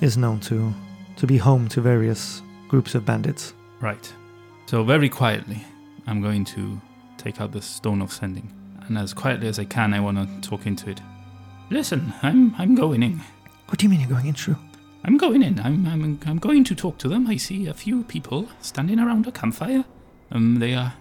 is 0.00 0.16
known 0.16 0.40
to 0.40 0.74
to 1.16 1.26
be 1.26 1.38
home 1.38 1.68
to 1.68 1.80
various 1.80 2.42
groups 2.68 2.94
of 2.94 3.04
bandits. 3.04 3.54
Right. 3.80 4.12
So 4.66 4.84
very 4.84 5.08
quietly, 5.08 5.64
I'm 6.10 6.20
going 6.20 6.44
to 6.46 6.80
take 7.16 7.40
out 7.40 7.52
the 7.52 7.62
stone 7.62 8.02
of 8.02 8.12
sending, 8.12 8.52
and 8.86 8.98
as 8.98 9.14
quietly 9.14 9.48
as 9.48 9.58
I 9.58 9.64
can, 9.64 9.94
I 9.94 10.00
want 10.00 10.18
to 10.18 10.48
talk 10.48 10.66
into 10.66 10.90
it. 10.90 11.00
Listen, 11.70 12.12
I'm 12.22 12.54
I'm 12.56 12.74
going 12.74 13.02
in. 13.02 13.20
What 13.68 13.78
do 13.78 13.86
you 13.86 13.90
mean 13.90 14.00
you're 14.00 14.08
going 14.08 14.26
in, 14.26 14.34
Shrew? 14.34 14.56
I'm 15.04 15.16
going 15.16 15.42
in. 15.42 15.58
I'm, 15.60 15.86
I'm, 15.86 16.18
I'm 16.26 16.38
going 16.38 16.64
to 16.64 16.74
talk 16.74 16.98
to 16.98 17.08
them. 17.08 17.26
I 17.26 17.36
see 17.36 17.68
a 17.68 17.74
few 17.74 18.02
people 18.04 18.48
standing 18.60 18.98
around 18.98 19.26
a 19.26 19.32
campfire. 19.32 19.84
Um, 20.32 20.58
they 20.58 20.74
are 20.74 20.92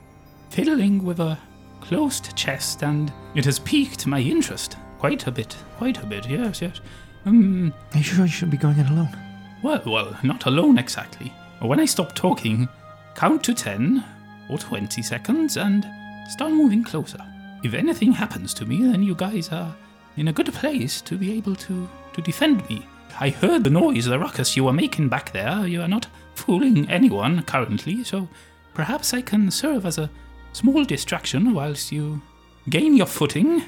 fiddling 0.51 1.03
with 1.03 1.19
a 1.19 1.37
closed 1.81 2.35
chest, 2.35 2.83
and 2.83 3.11
it 3.35 3.45
has 3.45 3.59
piqued 3.59 4.07
my 4.07 4.19
interest 4.19 4.77
quite 4.99 5.27
a 5.27 5.31
bit. 5.31 5.57
Quite 5.77 6.01
a 6.01 6.05
bit, 6.05 6.29
yes, 6.29 6.61
yes. 6.61 6.79
Um, 7.25 7.73
Are 7.93 7.97
you 7.97 8.03
sure 8.03 8.25
you 8.25 8.31
shouldn't 8.31 8.51
be 8.51 8.57
going 8.57 8.77
in 8.79 8.85
alone? 8.87 9.17
well, 9.63 9.81
well, 9.85 10.17
not 10.23 10.45
alone 10.45 10.77
exactly. 10.77 11.33
When 11.61 11.79
I 11.79 11.85
stop 11.85 12.15
talking, 12.15 12.69
count 13.15 13.43
to 13.43 13.53
10 13.53 14.05
or 14.49 14.57
20 14.57 15.01
seconds 15.01 15.57
and 15.57 15.87
start 16.29 16.51
moving 16.51 16.83
closer. 16.83 17.23
If 17.63 17.73
anything 17.73 18.13
happens 18.13 18.53
to 18.55 18.65
me, 18.65 18.83
then 18.83 19.03
you 19.03 19.15
guys 19.15 19.49
are 19.49 19.75
in 20.17 20.27
a 20.27 20.33
good 20.33 20.53
place 20.53 21.01
to 21.01 21.17
be 21.17 21.33
able 21.33 21.55
to, 21.55 21.87
to 22.13 22.21
defend 22.21 22.67
me. 22.69 22.85
I 23.19 23.29
heard 23.29 23.63
the 23.63 23.69
noise, 23.69 24.05
the 24.05 24.19
ruckus 24.19 24.55
you 24.55 24.63
were 24.63 24.73
making 24.73 25.09
back 25.09 25.31
there. 25.31 25.67
You 25.67 25.81
are 25.81 25.87
not 25.87 26.07
fooling 26.35 26.89
anyone 26.89 27.43
currently, 27.43 28.03
so 28.03 28.27
perhaps 28.73 29.13
I 29.13 29.21
can 29.21 29.51
serve 29.51 29.85
as 29.85 29.97
a 29.97 30.09
small 30.53 30.83
distraction 30.83 31.53
whilst 31.53 31.91
you 31.91 32.21
gain 32.69 32.95
your 32.95 33.07
footing, 33.07 33.63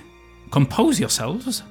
compose 0.52 1.00
yourselves, 1.00 1.64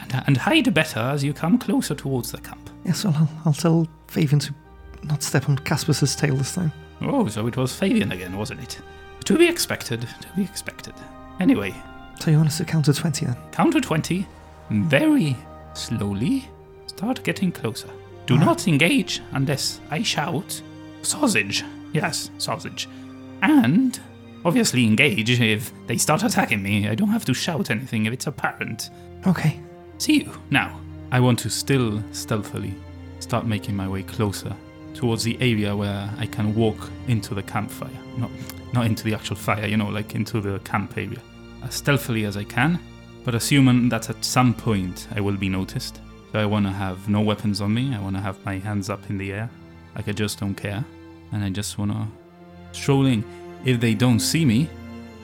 and, 0.00 0.22
and 0.26 0.36
hide 0.36 0.72
better 0.72 1.00
as 1.00 1.24
you 1.24 1.32
come 1.32 1.58
closer 1.58 1.94
towards 1.94 2.32
the 2.32 2.38
camp. 2.38 2.70
Yes, 2.84 3.04
well, 3.04 3.14
I'll, 3.16 3.28
I'll 3.46 3.52
tell 3.52 3.88
Fabian 4.08 4.38
to 4.40 4.54
not 5.02 5.22
step 5.22 5.48
on 5.48 5.58
Caspus's 5.58 6.16
tail 6.16 6.36
this 6.36 6.54
time. 6.54 6.72
Oh, 7.02 7.28
so 7.28 7.46
it 7.46 7.56
was 7.56 7.74
Fabian 7.74 8.12
again, 8.12 8.36
wasn't 8.36 8.62
it? 8.62 8.78
To 9.24 9.36
be 9.38 9.46
expected, 9.48 10.00
to 10.02 10.28
be 10.36 10.42
expected. 10.42 10.94
Anyway, 11.40 11.74
So 12.20 12.30
you 12.30 12.36
want 12.38 12.48
us 12.48 12.58
to 12.58 12.64
count 12.64 12.86
to 12.86 12.94
20 12.94 13.26
then? 13.26 13.36
count 13.52 13.72
to 13.74 13.80
20, 13.80 14.26
very 14.70 15.36
slowly, 15.74 16.48
start 16.86 17.22
getting 17.24 17.52
closer. 17.52 17.88
Do 18.26 18.34
Alright. 18.34 18.46
not 18.46 18.68
engage 18.68 19.20
unless 19.32 19.80
I 19.90 20.02
shout, 20.02 20.60
sausage. 21.02 21.64
Yes, 21.92 22.30
sausage. 22.38 22.88
And 23.42 24.00
obviously 24.44 24.84
engage 24.84 25.28
if 25.40 25.72
they 25.86 25.96
start 25.98 26.22
attacking 26.22 26.62
me. 26.62 26.88
I 26.88 26.94
don't 26.94 27.08
have 27.10 27.24
to 27.26 27.34
shout 27.34 27.70
anything 27.70 28.06
if 28.06 28.12
it's 28.12 28.26
apparent. 28.26 28.90
Okay. 29.26 29.60
See 29.98 30.20
you. 30.22 30.32
Now, 30.50 30.80
I 31.12 31.20
want 31.20 31.38
to 31.40 31.50
still 31.50 32.02
stealthily 32.12 32.74
start 33.20 33.46
making 33.46 33.76
my 33.76 33.86
way 33.88 34.02
closer 34.02 34.54
towards 34.96 35.22
the 35.22 35.36
area 35.40 35.76
where 35.76 36.10
I 36.18 36.26
can 36.26 36.54
walk 36.54 36.90
into 37.06 37.34
the 37.34 37.42
campfire. 37.42 37.90
Not, 38.16 38.30
not 38.72 38.86
into 38.86 39.04
the 39.04 39.14
actual 39.14 39.36
fire, 39.36 39.66
you 39.66 39.76
know, 39.76 39.88
like 39.88 40.14
into 40.14 40.40
the 40.40 40.58
camp 40.60 40.96
area. 40.96 41.20
As 41.62 41.74
stealthily 41.74 42.24
as 42.24 42.36
I 42.36 42.44
can, 42.44 42.80
but 43.24 43.34
assuming 43.34 43.88
that 43.90 44.10
at 44.10 44.24
some 44.24 44.54
point 44.54 45.06
I 45.14 45.20
will 45.20 45.36
be 45.36 45.48
noticed. 45.48 46.00
So 46.32 46.40
I 46.40 46.46
want 46.46 46.66
to 46.66 46.72
have 46.72 47.08
no 47.08 47.20
weapons 47.20 47.60
on 47.60 47.72
me. 47.72 47.94
I 47.94 48.00
want 48.00 48.16
to 48.16 48.22
have 48.22 48.42
my 48.44 48.58
hands 48.58 48.90
up 48.90 49.08
in 49.10 49.18
the 49.18 49.32
air. 49.32 49.50
Like 49.94 50.08
I 50.08 50.12
just 50.12 50.40
don't 50.40 50.54
care. 50.54 50.84
And 51.32 51.44
I 51.44 51.50
just 51.50 51.78
want 51.78 51.92
to 51.92 52.06
stroll 52.72 53.06
in. 53.06 53.24
If 53.64 53.80
they 53.80 53.94
don't 53.94 54.20
see 54.20 54.44
me, 54.44 54.68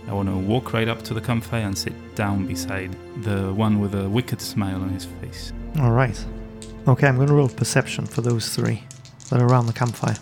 I 0.08 0.12
want 0.12 0.28
to 0.28 0.36
walk 0.36 0.72
right 0.72 0.88
up 0.88 1.02
to 1.02 1.14
the 1.14 1.20
campfire 1.20 1.62
and 1.62 1.78
sit 1.78 1.94
down 2.14 2.46
beside 2.46 2.96
the 3.22 3.54
one 3.54 3.80
with 3.80 3.94
a 3.94 4.08
wicked 4.08 4.40
smile 4.40 4.82
on 4.82 4.88
his 4.90 5.04
face. 5.04 5.52
All 5.80 5.92
right. 5.92 6.24
Okay, 6.88 7.06
I'm 7.06 7.16
going 7.16 7.28
to 7.28 7.34
roll 7.34 7.48
perception 7.48 8.06
for 8.06 8.22
those 8.22 8.48
three 8.48 8.82
that 9.32 9.40
are 9.40 9.46
around 9.46 9.66
the 9.66 9.72
campfire. 9.72 10.16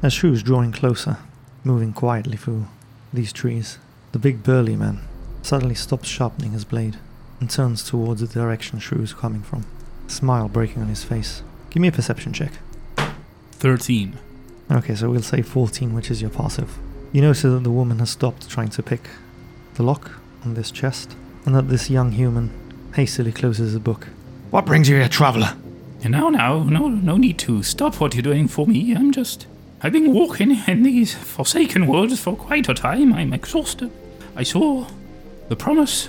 As 0.00 0.12
Shrew's 0.12 0.44
drawing 0.44 0.70
closer, 0.70 1.16
moving 1.64 1.92
quietly 1.92 2.36
through 2.36 2.68
these 3.12 3.32
trees, 3.32 3.78
the 4.12 4.18
big 4.20 4.44
burly 4.44 4.76
man 4.76 5.00
suddenly 5.42 5.74
stops 5.74 6.08
sharpening 6.08 6.52
his 6.52 6.64
blade 6.64 6.98
and 7.40 7.50
turns 7.50 7.82
towards 7.82 8.20
the 8.20 8.28
direction 8.28 8.78
Shrew's 8.78 9.12
coming 9.12 9.42
from, 9.42 9.66
a 10.06 10.10
smile 10.10 10.46
breaking 10.46 10.82
on 10.82 10.88
his 10.88 11.02
face. 11.02 11.42
Give 11.70 11.80
me 11.80 11.88
a 11.88 11.92
perception 11.92 12.32
check. 12.32 12.52
13. 13.50 14.16
Okay, 14.70 14.94
so 14.94 15.10
we'll 15.10 15.22
say 15.22 15.42
14, 15.42 15.94
which 15.94 16.12
is 16.12 16.22
your 16.22 16.30
passive. 16.30 16.78
You 17.12 17.22
notice 17.22 17.42
that 17.42 17.64
the 17.64 17.72
woman 17.72 17.98
has 17.98 18.10
stopped 18.10 18.48
trying 18.48 18.68
to 18.68 18.84
pick 18.84 19.08
the 19.74 19.82
lock 19.82 20.12
on 20.44 20.54
this 20.54 20.70
chest, 20.70 21.16
and 21.44 21.56
that 21.56 21.68
this 21.68 21.90
young 21.90 22.12
human 22.12 22.52
hastily 22.94 23.32
closes 23.32 23.72
the 23.72 23.80
book. 23.80 24.06
What 24.50 24.64
brings 24.64 24.88
you 24.88 24.94
here, 24.94 25.08
traveller? 25.08 25.56
Now, 26.04 26.30
now, 26.30 26.62
no, 26.62 26.88
no 26.88 27.16
need 27.16 27.38
to 27.40 27.62
stop 27.62 28.00
what 28.00 28.14
you're 28.14 28.22
doing 28.22 28.48
for 28.48 28.66
me. 28.66 28.94
I'm 28.94 29.12
just. 29.12 29.46
I've 29.82 29.92
been 29.92 30.12
walking 30.12 30.56
in 30.66 30.82
these 30.82 31.14
forsaken 31.14 31.86
woods 31.86 32.18
for 32.20 32.34
quite 32.34 32.68
a 32.68 32.74
time. 32.74 33.12
I'm 33.12 33.32
exhausted. 33.32 33.90
I 34.34 34.42
saw 34.42 34.86
the 35.48 35.56
promise 35.56 36.08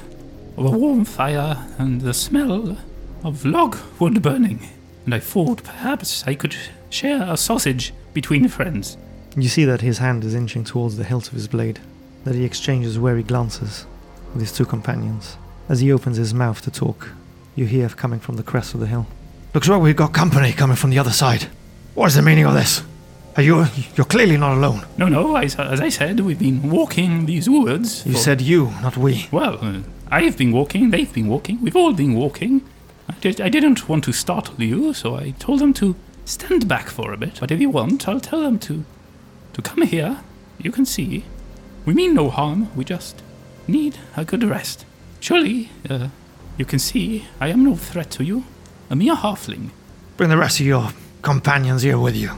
of 0.57 0.65
a 0.65 0.77
warm 0.77 1.05
fire 1.05 1.67
and 1.77 2.01
the 2.01 2.13
smell 2.13 2.77
of 3.23 3.45
log 3.45 3.77
wood 3.99 4.21
burning, 4.21 4.67
and 5.05 5.13
I 5.13 5.19
thought 5.19 5.63
perhaps 5.63 6.23
I 6.27 6.35
could 6.35 6.55
share 6.89 7.23
a 7.23 7.35
sausage 7.35 7.93
between 8.13 8.47
friends. 8.47 8.97
You 9.35 9.49
see 9.49 9.65
that 9.65 9.81
his 9.81 9.97
hand 9.97 10.23
is 10.23 10.35
inching 10.35 10.63
towards 10.63 10.97
the 10.97 11.03
hilt 11.03 11.27
of 11.27 11.33
his 11.33 11.47
blade, 11.47 11.79
that 12.23 12.35
he 12.35 12.45
exchanges 12.45 12.99
wary 12.99 13.23
glances 13.23 13.85
with 14.33 14.41
his 14.41 14.51
two 14.51 14.65
companions. 14.65 15.37
As 15.67 15.79
he 15.81 15.91
opens 15.91 16.17
his 16.17 16.33
mouth 16.33 16.61
to 16.61 16.71
talk, 16.71 17.09
you 17.55 17.65
hear 17.65 17.89
coming 17.89 18.19
from 18.19 18.35
the 18.35 18.43
crest 18.43 18.73
of 18.73 18.79
the 18.79 18.87
hill. 18.87 19.07
Looks 19.53 19.67
like 19.67 19.81
we've 19.81 19.95
got 19.95 20.13
company 20.13 20.51
coming 20.51 20.75
from 20.75 20.91
the 20.91 20.99
other 20.99 21.11
side. 21.11 21.47
What 21.95 22.07
is 22.07 22.15
the 22.15 22.21
meaning 22.21 22.45
of 22.45 22.53
this? 22.53 22.83
Are 23.35 23.43
you? 23.43 23.65
You're 23.95 24.05
clearly 24.05 24.37
not 24.37 24.57
alone. 24.57 24.85
No, 24.97 25.07
no, 25.07 25.35
I, 25.35 25.43
as 25.43 25.57
I 25.57 25.89
said, 25.89 26.19
we've 26.19 26.37
been 26.39 26.69
walking 26.69 27.25
these 27.25 27.49
woods. 27.49 28.05
You 28.05 28.13
for- 28.13 28.17
said 28.19 28.41
you, 28.41 28.65
not 28.81 28.97
we. 28.97 29.27
Well, 29.31 29.57
uh, 29.61 29.79
I've 30.11 30.37
been 30.37 30.51
walking, 30.51 30.91
they've 30.91 31.11
been 31.11 31.27
walking, 31.27 31.61
we've 31.61 31.75
all 31.75 31.93
been 31.93 32.13
walking. 32.15 32.61
I, 33.07 33.13
did, 33.21 33.41
I 33.41 33.49
didn't 33.49 33.89
want 33.89 34.03
to 34.03 34.11
startle 34.11 34.61
you, 34.63 34.93
so 34.93 35.15
I 35.15 35.31
told 35.39 35.59
them 35.59 35.73
to 35.75 35.95
stand 36.25 36.67
back 36.67 36.89
for 36.89 37.11
a 37.11 37.17
bit. 37.17 37.39
But 37.39 37.51
if 37.51 37.59
you 37.59 37.69
want, 37.69 38.07
I'll 38.07 38.19
tell 38.19 38.41
them 38.41 38.59
to 38.59 38.83
to 39.53 39.61
come 39.63 39.81
here. 39.81 40.19
You 40.59 40.71
can 40.71 40.85
see. 40.85 41.23
We 41.85 41.93
mean 41.95 42.13
no 42.13 42.29
harm, 42.29 42.69
we 42.75 42.85
just 42.85 43.23
need 43.67 43.97
a 44.15 44.23
good 44.25 44.43
rest. 44.43 44.85
Surely, 45.19 45.69
uh, 45.89 46.09
you 46.57 46.65
can 46.65 46.77
see 46.77 47.25
I 47.39 47.47
am 47.47 47.63
no 47.63 47.75
threat 47.75 48.11
to 48.11 48.23
you. 48.23 48.43
A 48.89 48.95
mere 48.95 49.15
halfling. 49.15 49.69
Bring 50.17 50.29
the 50.29 50.37
rest 50.37 50.59
of 50.59 50.65
your 50.65 50.89
companions 51.21 51.83
here 51.83 51.99
with 51.99 52.15
you. 52.15 52.31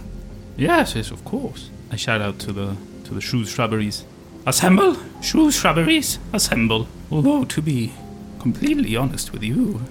Yes, 0.57 0.95
yes, 0.95 1.09
of 1.11 1.23
course. 1.23 1.69
I 1.91 1.95
shout 1.95 2.21
out 2.21 2.39
to 2.39 2.51
the 2.51 2.75
to 3.05 3.13
the 3.13 3.21
shrew 3.21 3.45
shrubberies. 3.45 4.03
Assemble, 4.45 4.97
shrew 5.21 5.51
shrubberies, 5.51 6.19
assemble. 6.33 6.87
Although 7.09 7.45
to 7.45 7.61
be 7.61 7.93
completely 8.39 8.95
honest 8.95 9.31
with 9.31 9.43
you, 9.43 9.81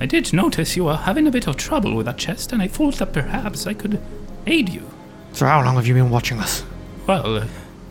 I 0.00 0.06
did 0.06 0.32
notice 0.32 0.76
you 0.76 0.84
were 0.84 0.96
having 0.96 1.26
a 1.26 1.30
bit 1.30 1.46
of 1.46 1.56
trouble 1.56 1.94
with 1.94 2.06
that 2.06 2.18
chest, 2.18 2.52
and 2.52 2.62
I 2.62 2.68
thought 2.68 2.96
that 2.96 3.12
perhaps 3.12 3.66
I 3.66 3.74
could 3.74 4.00
aid 4.46 4.68
you. 4.70 4.90
So 5.32 5.46
how 5.46 5.62
long 5.62 5.76
have 5.76 5.86
you 5.86 5.94
been 5.94 6.10
watching 6.10 6.38
us? 6.38 6.64
Well, 7.06 7.44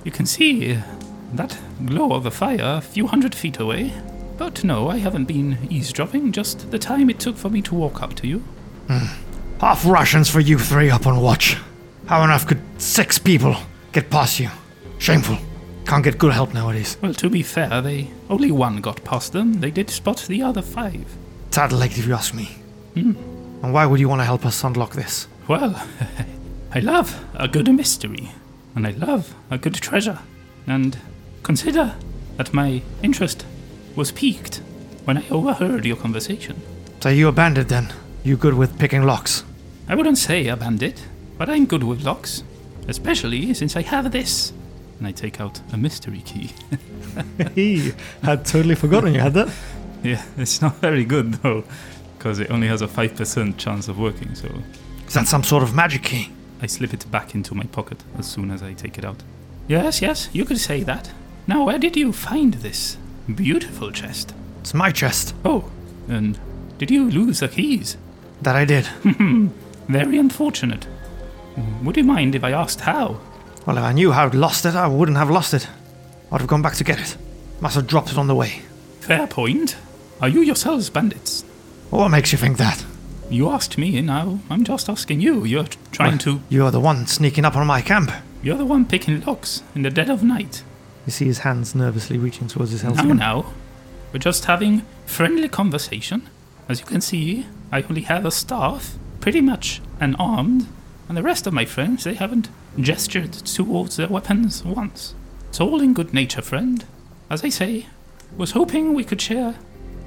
you 0.03 0.11
can 0.11 0.25
see 0.25 0.79
that 1.33 1.57
glow 1.85 2.13
of 2.13 2.23
the 2.23 2.31
fire 2.31 2.77
a 2.77 2.81
few 2.81 3.07
hundred 3.07 3.35
feet 3.35 3.59
away. 3.59 3.93
But 4.37 4.63
no, 4.63 4.89
I 4.89 4.97
haven't 4.97 5.25
been 5.25 5.57
eavesdropping, 5.69 6.31
just 6.31 6.69
the 6.69 6.79
time 6.79 7.09
it 7.09 7.19
took 7.19 7.35
for 7.35 7.49
me 7.49 7.61
to 7.63 7.75
walk 7.75 8.01
up 8.01 8.13
to 8.15 8.27
you. 8.27 8.39
Hmm. 8.87 9.07
Half 9.59 9.85
rations 9.85 10.29
for 10.29 10.39
you 10.39 10.59
three 10.59 10.91
up 10.91 11.07
on 11.07 11.19
watch. 11.19 11.57
How 12.05 12.21
on 12.21 12.29
earth 12.29 12.47
could 12.47 12.61
six 12.77 13.17
people 13.17 13.55
get 13.91 14.09
past 14.09 14.39
you? 14.39 14.49
Shameful. 14.99 15.37
Can't 15.85 16.03
get 16.03 16.17
good 16.17 16.33
help 16.33 16.53
nowadays. 16.53 16.97
Well, 17.01 17.13
to 17.15 17.29
be 17.29 17.41
fair, 17.41 17.81
they 17.81 18.11
only 18.29 18.51
one 18.51 18.81
got 18.81 19.03
past 19.03 19.33
them. 19.33 19.53
They 19.53 19.71
did 19.71 19.89
spot 19.89 20.25
the 20.27 20.43
other 20.43 20.61
five. 20.61 21.05
Tad 21.49 21.71
late 21.71 21.97
if 21.97 22.05
you 22.05 22.13
ask 22.13 22.33
me. 22.33 22.45
Hmm. 22.93 23.13
And 23.63 23.73
why 23.73 23.85
would 23.85 23.99
you 23.99 24.07
want 24.07 24.21
to 24.21 24.25
help 24.25 24.45
us 24.45 24.63
unlock 24.63 24.93
this? 24.93 25.27
Well, 25.47 25.81
I 26.73 26.79
love 26.79 27.25
a 27.33 27.47
good 27.47 27.73
mystery, 27.73 28.29
and 28.75 28.85
I 28.85 28.91
love 28.91 29.33
a 29.49 29.57
good 29.57 29.75
treasure. 29.75 30.19
And 30.67 30.97
consider 31.41 31.95
that 32.35 32.53
my 32.53 32.83
interest 33.01 33.45
was 33.97 34.11
piqued 34.11 34.61
when 35.05 35.17
I 35.17 35.27
overheard 35.29 35.83
your 35.83 35.97
conversation. 35.97 36.61
So 37.01 37.09
you 37.09 37.27
a 37.27 37.31
bandit 37.31 37.67
then? 37.67 37.91
You 38.23 38.37
good 38.37 38.53
with 38.53 38.77
picking 38.77 39.03
locks? 39.03 39.43
I 39.89 39.95
wouldn't 39.95 40.19
say 40.19 40.47
a 40.47 40.55
bandit, 40.55 41.03
but 41.37 41.49
I'm 41.49 41.65
good 41.65 41.83
with 41.83 42.03
locks, 42.03 42.43
especially 42.87 43.53
since 43.55 43.75
I 43.75 43.81
have 43.81 44.11
this. 44.11 44.53
And 44.99 45.07
I 45.07 45.11
take 45.11 45.41
out 45.41 45.61
a 45.73 45.77
mystery 45.77 46.21
key. 46.21 46.51
he 47.55 47.93
had 48.21 48.45
totally 48.45 48.75
forgotten 48.75 49.15
you 49.15 49.19
had 49.19 49.33
that. 49.33 49.49
yeah, 50.03 50.23
it's 50.37 50.61
not 50.61 50.75
very 50.75 51.03
good 51.03 51.33
though, 51.35 51.63
because 52.17 52.39
it 52.39 52.51
only 52.51 52.67
has 52.67 52.83
a 52.83 52.87
5% 52.87 53.57
chance 53.57 53.87
of 53.87 53.97
working, 53.97 54.35
so 54.35 54.47
Is 55.07 55.15
that 55.15 55.27
some 55.27 55.43
sort 55.43 55.63
of 55.63 55.73
magic 55.73 56.03
key? 56.03 56.31
I 56.61 56.67
slip 56.67 56.93
it 56.93 57.09
back 57.09 57.33
into 57.33 57.55
my 57.55 57.65
pocket 57.65 58.03
as 58.19 58.27
soon 58.27 58.51
as 58.51 58.61
I 58.61 58.73
take 58.73 58.99
it 58.99 59.05
out. 59.05 59.23
Yes, 59.67 60.03
yes, 60.03 60.29
you 60.33 60.45
could 60.45 60.59
say 60.59 60.83
that. 60.83 61.09
Now, 61.47 61.65
where 61.65 61.79
did 61.79 61.95
you 61.95 62.11
find 62.11 62.55
this 62.55 62.97
beautiful 63.33 63.91
chest? 63.91 64.33
It's 64.61 64.73
my 64.73 64.91
chest. 64.91 65.33
Oh, 65.45 65.69
and 66.07 66.37
did 66.77 66.91
you 66.91 67.09
lose 67.09 67.39
the 67.39 67.47
keys? 67.47 67.97
That 68.41 68.55
I 68.55 68.65
did. 68.65 68.85
Hmm, 68.87 69.47
very 69.87 70.17
unfortunate. 70.17 70.87
Would 71.83 71.97
you 71.97 72.03
mind 72.03 72.35
if 72.35 72.43
I 72.43 72.51
asked 72.51 72.81
how? 72.81 73.19
Well, 73.65 73.77
if 73.77 73.83
I 73.83 73.91
knew 73.93 74.11
how 74.11 74.25
I'd 74.27 74.35
lost 74.35 74.65
it, 74.65 74.75
I 74.75 74.87
wouldn't 74.87 75.17
have 75.17 75.29
lost 75.29 75.53
it. 75.53 75.67
I'd 76.31 76.41
have 76.41 76.47
gone 76.49 76.61
back 76.61 76.75
to 76.75 76.83
get 76.83 76.99
it. 76.99 77.17
Must 77.61 77.75
have 77.75 77.87
dropped 77.87 78.11
it 78.11 78.17
on 78.17 78.27
the 78.27 78.35
way. 78.35 78.61
Fair 78.99 79.25
point. 79.27 79.75
Are 80.21 80.29
you 80.29 80.41
yourselves 80.41 80.89
bandits? 80.89 81.43
What 81.89 82.09
makes 82.09 82.31
you 82.31 82.37
think 82.37 82.57
that? 82.57 82.85
You 83.29 83.49
asked 83.49 83.77
me, 83.77 83.99
now 84.01 84.39
I'm 84.49 84.63
just 84.63 84.89
asking 84.89 85.21
you. 85.21 85.43
You're 85.45 85.67
trying 85.91 86.17
to. 86.19 86.41
You're 86.49 86.71
the 86.71 86.79
one 86.79 87.07
sneaking 87.07 87.45
up 87.45 87.55
on 87.55 87.65
my 87.67 87.81
camp. 87.81 88.11
You're 88.43 88.57
the 88.57 88.65
one 88.65 88.85
picking 88.85 89.21
locks 89.21 89.63
in 89.73 89.81
the 89.81 89.89
dead 89.89 90.09
of 90.09 90.23
night. 90.23 90.63
You 91.07 91.11
see 91.11 91.25
his 91.25 91.39
hands 91.39 91.73
nervously 91.73 92.17
reaching 92.19 92.47
towards 92.47 92.71
his 92.71 92.83
Now, 92.83 92.93
helmet. 92.93 93.17
now, 93.17 93.53
we're 94.13 94.19
just 94.19 94.45
having 94.45 94.81
friendly 95.05 95.47
conversation. 95.47 96.29
As 96.69 96.81
you 96.81 96.85
can 96.85 96.99
see, 97.01 97.45
I 97.71 97.81
only 97.83 98.01
have 98.01 98.25
a 98.25 98.29
staff, 98.31 98.95
pretty 99.21 99.39
much 99.41 99.81
unarmed, 100.01 100.67
and 101.07 101.17
the 101.17 101.23
rest 101.23 101.47
of 101.47 101.53
my 101.53 101.63
friends, 101.63 102.03
they 102.03 102.13
haven't 102.15 102.49
gestured 102.77 103.31
towards 103.31 103.95
their 103.95 104.09
weapons 104.09 104.63
once. 104.65 105.15
It's 105.47 105.61
all 105.61 105.79
in 105.81 105.93
good 105.93 106.13
nature, 106.13 106.41
friend. 106.41 106.83
As 107.29 107.41
I 107.43 107.49
say, 107.49 107.87
was 108.35 108.51
hoping 108.51 108.93
we 108.93 109.05
could 109.05 109.21
share 109.21 109.55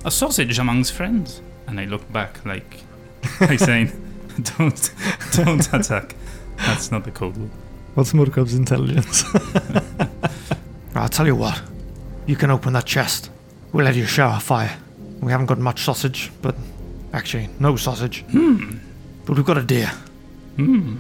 a 0.04 0.10
sausage 0.10 0.58
amongst 0.58 0.92
friends. 0.92 1.40
And 1.66 1.80
I 1.80 1.86
look 1.86 2.12
back 2.12 2.44
like, 2.44 2.80
like 3.40 3.58
saying, 3.58 3.90
don't, 4.58 4.92
don't 5.32 5.72
attack. 5.72 6.14
That's 6.58 6.92
not 6.92 7.04
the 7.04 7.10
code 7.10 7.38
word. 7.38 7.50
What's 7.94 8.12
Murkov's 8.12 8.54
intelligence? 8.54 9.24
I'll 10.94 11.08
tell 11.08 11.26
you 11.26 11.36
what. 11.36 11.60
You 12.26 12.36
can 12.36 12.50
open 12.50 12.72
that 12.74 12.86
chest. 12.86 13.30
We'll 13.72 13.84
let 13.84 13.94
you 13.94 14.06
share 14.06 14.26
our 14.26 14.40
fire. 14.40 14.76
We 15.20 15.32
haven't 15.32 15.46
got 15.46 15.58
much 15.58 15.82
sausage, 15.82 16.30
but 16.42 16.56
actually, 17.12 17.48
no 17.58 17.76
sausage. 17.76 18.22
Hmm. 18.30 18.78
But 19.24 19.36
we've 19.36 19.46
got 19.46 19.58
a 19.58 19.62
deer. 19.62 19.90
Hmm. 20.56 20.96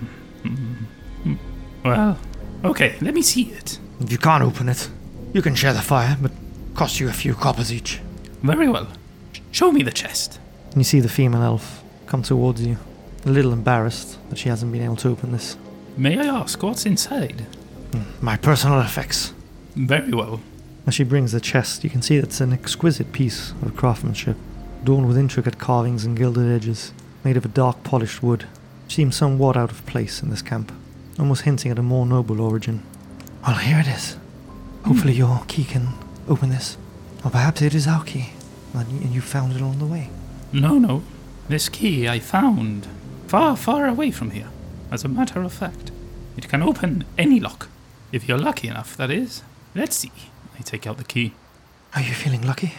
Well, 1.84 2.18
okay, 2.64 2.96
let 3.00 3.14
me 3.14 3.22
see 3.22 3.50
it. 3.50 3.78
If 4.00 4.12
you 4.12 4.18
can't 4.18 4.42
open 4.42 4.68
it, 4.68 4.88
you 5.32 5.42
can 5.42 5.54
share 5.54 5.72
the 5.72 5.80
fire, 5.80 6.16
but 6.20 6.32
cost 6.74 7.00
you 7.00 7.08
a 7.08 7.12
few 7.12 7.34
coppers 7.34 7.72
each. 7.72 8.00
Very 8.42 8.68
well. 8.68 8.88
Show 9.50 9.72
me 9.72 9.82
the 9.82 9.90
chest. 9.92 10.38
You 10.76 10.84
see 10.84 11.00
the 11.00 11.08
female 11.08 11.42
elf 11.42 11.82
come 12.06 12.22
towards 12.22 12.64
you, 12.64 12.76
a 13.24 13.30
little 13.30 13.52
embarrassed 13.52 14.18
that 14.30 14.38
she 14.38 14.48
hasn't 14.48 14.72
been 14.72 14.82
able 14.82 14.96
to 14.96 15.08
open 15.08 15.32
this. 15.32 15.56
May 15.96 16.18
I 16.18 16.26
ask 16.26 16.62
what's 16.62 16.86
inside? 16.86 17.46
My 18.20 18.36
personal 18.36 18.80
effects. 18.80 19.34
Very 19.74 20.12
well. 20.12 20.40
As 20.86 20.94
she 20.94 21.04
brings 21.04 21.32
the 21.32 21.40
chest, 21.40 21.84
you 21.84 21.90
can 21.90 22.02
see 22.02 22.16
that 22.16 22.26
it's 22.26 22.40
an 22.40 22.52
exquisite 22.52 23.12
piece 23.12 23.52
of 23.62 23.76
craftsmanship, 23.76 24.36
adorned 24.82 25.08
with 25.08 25.18
intricate 25.18 25.58
carvings 25.58 26.04
and 26.04 26.16
gilded 26.16 26.50
edges, 26.50 26.92
made 27.22 27.36
of 27.36 27.44
a 27.44 27.48
dark 27.48 27.82
polished 27.84 28.22
wood. 28.22 28.46
It 28.86 28.92
seems 28.92 29.16
somewhat 29.16 29.56
out 29.56 29.70
of 29.70 29.86
place 29.86 30.22
in 30.22 30.30
this 30.30 30.42
camp, 30.42 30.72
almost 31.18 31.42
hinting 31.42 31.70
at 31.70 31.78
a 31.78 31.82
more 31.82 32.06
noble 32.06 32.40
origin. 32.40 32.82
Well, 33.46 33.56
here 33.56 33.78
it 33.78 33.86
is. 33.86 34.16
Hopefully, 34.84 35.12
your 35.14 35.42
key 35.46 35.64
can 35.64 35.88
open 36.28 36.48
this. 36.50 36.76
Or 37.24 37.30
perhaps 37.30 37.60
it 37.62 37.74
is 37.74 37.86
our 37.86 38.02
key, 38.04 38.30
and 38.72 38.90
you- 38.90 39.00
and 39.00 39.14
you 39.14 39.20
found 39.20 39.52
it 39.52 39.60
along 39.60 39.78
the 39.78 39.84
way. 39.86 40.08
No, 40.52 40.78
no. 40.78 41.02
This 41.48 41.68
key 41.68 42.08
I 42.08 42.18
found 42.18 42.86
far, 43.26 43.56
far 43.56 43.86
away 43.86 44.10
from 44.10 44.30
here. 44.30 44.48
As 44.90 45.04
a 45.04 45.08
matter 45.08 45.42
of 45.42 45.52
fact, 45.52 45.90
it 46.36 46.48
can 46.48 46.62
open 46.62 47.04
any 47.18 47.38
lock. 47.38 47.68
If 48.10 48.26
you're 48.26 48.38
lucky 48.38 48.68
enough, 48.68 48.96
that 48.96 49.10
is. 49.10 49.42
Let's 49.74 49.96
see. 49.96 50.12
I 50.58 50.62
take 50.62 50.86
out 50.86 50.98
the 50.98 51.04
key. 51.04 51.32
Are 51.94 52.00
you 52.00 52.12
feeling 52.12 52.46
lucky? 52.46 52.74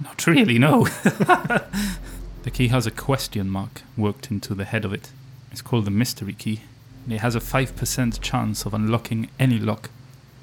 Not 0.00 0.26
really, 0.26 0.58
no. 0.58 0.84
the 2.42 2.50
key 2.52 2.68
has 2.68 2.86
a 2.86 2.90
question 2.90 3.48
mark 3.48 3.82
worked 3.96 4.30
into 4.30 4.54
the 4.54 4.64
head 4.64 4.84
of 4.84 4.92
it. 4.92 5.10
It's 5.50 5.62
called 5.62 5.86
the 5.86 5.90
mystery 5.90 6.34
key. 6.34 6.60
And 7.04 7.14
it 7.14 7.20
has 7.20 7.34
a 7.34 7.40
5% 7.40 8.20
chance 8.20 8.66
of 8.66 8.74
unlocking 8.74 9.30
any 9.38 9.58
lock 9.58 9.90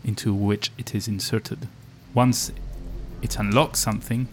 into 0.03 0.33
which 0.33 0.71
it 0.77 0.95
is 0.95 1.07
inserted. 1.07 1.67
Once 2.13 2.51
it 3.21 3.37
unlocks 3.37 3.79
something, 3.79 4.27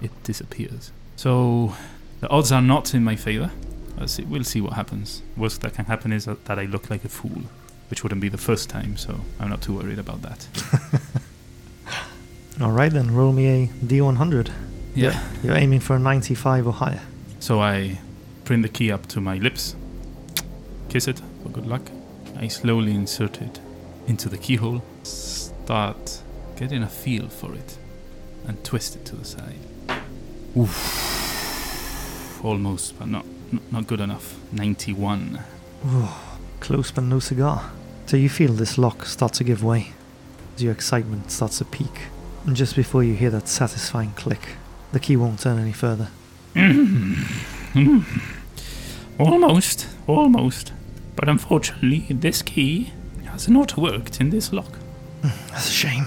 it 0.00 0.10
disappears. 0.24 0.90
So 1.16 1.74
the 2.20 2.28
odds 2.28 2.50
are 2.50 2.62
not 2.62 2.94
in 2.94 3.04
my 3.04 3.14
favor. 3.14 3.50
We'll 3.96 4.08
see, 4.08 4.24
we'll 4.24 4.44
see 4.44 4.60
what 4.60 4.72
happens. 4.72 5.22
Worst 5.36 5.60
that 5.62 5.74
can 5.74 5.86
happen 5.86 6.12
is 6.12 6.24
that 6.26 6.58
I 6.58 6.64
look 6.64 6.90
like 6.90 7.04
a 7.04 7.08
fool, 7.08 7.42
which 7.88 8.02
wouldn't 8.02 8.20
be 8.20 8.28
the 8.28 8.38
first 8.38 8.68
time, 8.68 8.96
so 8.96 9.20
I'm 9.40 9.48
not 9.48 9.62
too 9.62 9.74
worried 9.74 9.98
about 9.98 10.22
that. 10.22 10.46
Alright 12.60 12.92
then, 12.92 13.14
roll 13.14 13.32
me 13.32 13.46
a 13.46 13.66
d100. 13.84 14.50
Yeah. 14.94 15.22
You're 15.42 15.56
aiming 15.56 15.80
for 15.80 15.96
a 15.96 15.98
95 15.98 16.66
or 16.66 16.72
higher. 16.72 17.02
So 17.38 17.60
I 17.60 17.98
bring 18.44 18.62
the 18.62 18.68
key 18.68 18.90
up 18.90 19.06
to 19.08 19.20
my 19.20 19.36
lips, 19.36 19.76
kiss 20.88 21.06
it 21.06 21.20
for 21.42 21.50
good 21.50 21.66
luck. 21.66 21.82
I 22.38 22.48
slowly 22.48 22.94
insert 22.94 23.42
it 23.42 23.60
into 24.06 24.28
the 24.28 24.38
keyhole, 24.38 24.82
start 25.02 26.22
getting 26.56 26.82
a 26.82 26.88
feel 26.88 27.28
for 27.28 27.54
it, 27.54 27.76
and 28.46 28.62
twist 28.64 28.96
it 28.96 29.04
to 29.06 29.16
the 29.16 29.24
side. 29.24 29.58
Oof. 30.56 32.44
Almost, 32.44 32.98
but 32.98 33.08
not 33.08 33.26
not 33.70 33.86
good 33.86 34.00
enough. 34.00 34.34
91. 34.52 35.40
Close 36.60 36.90
but 36.90 37.04
no 37.04 37.18
cigar. 37.18 37.70
So 38.06 38.16
you 38.16 38.28
feel 38.28 38.52
this 38.52 38.78
lock 38.78 39.04
start 39.06 39.32
to 39.34 39.44
give 39.44 39.62
way 39.64 39.92
as 40.54 40.62
your 40.62 40.72
excitement 40.72 41.30
starts 41.30 41.58
to 41.58 41.64
peak. 41.64 42.08
And 42.46 42.56
just 42.56 42.76
before 42.76 43.02
you 43.02 43.14
hear 43.14 43.30
that 43.30 43.48
satisfying 43.48 44.12
click, 44.12 44.56
the 44.92 45.00
key 45.00 45.16
won't 45.16 45.40
turn 45.40 45.58
any 45.58 45.72
further. 45.72 46.08
Mm-hmm. 46.54 47.78
Mm-hmm. 47.78 49.22
Almost, 49.22 49.88
almost. 50.06 50.72
But 51.16 51.28
unfortunately, 51.28 52.06
this 52.10 52.42
key 52.42 52.92
has 53.26 53.48
not 53.48 53.76
worked 53.76 54.20
in 54.20 54.30
this 54.30 54.52
lock. 54.52 54.78
Mm, 55.22 55.50
that's 55.50 55.68
a 55.68 55.72
shame. 55.72 56.06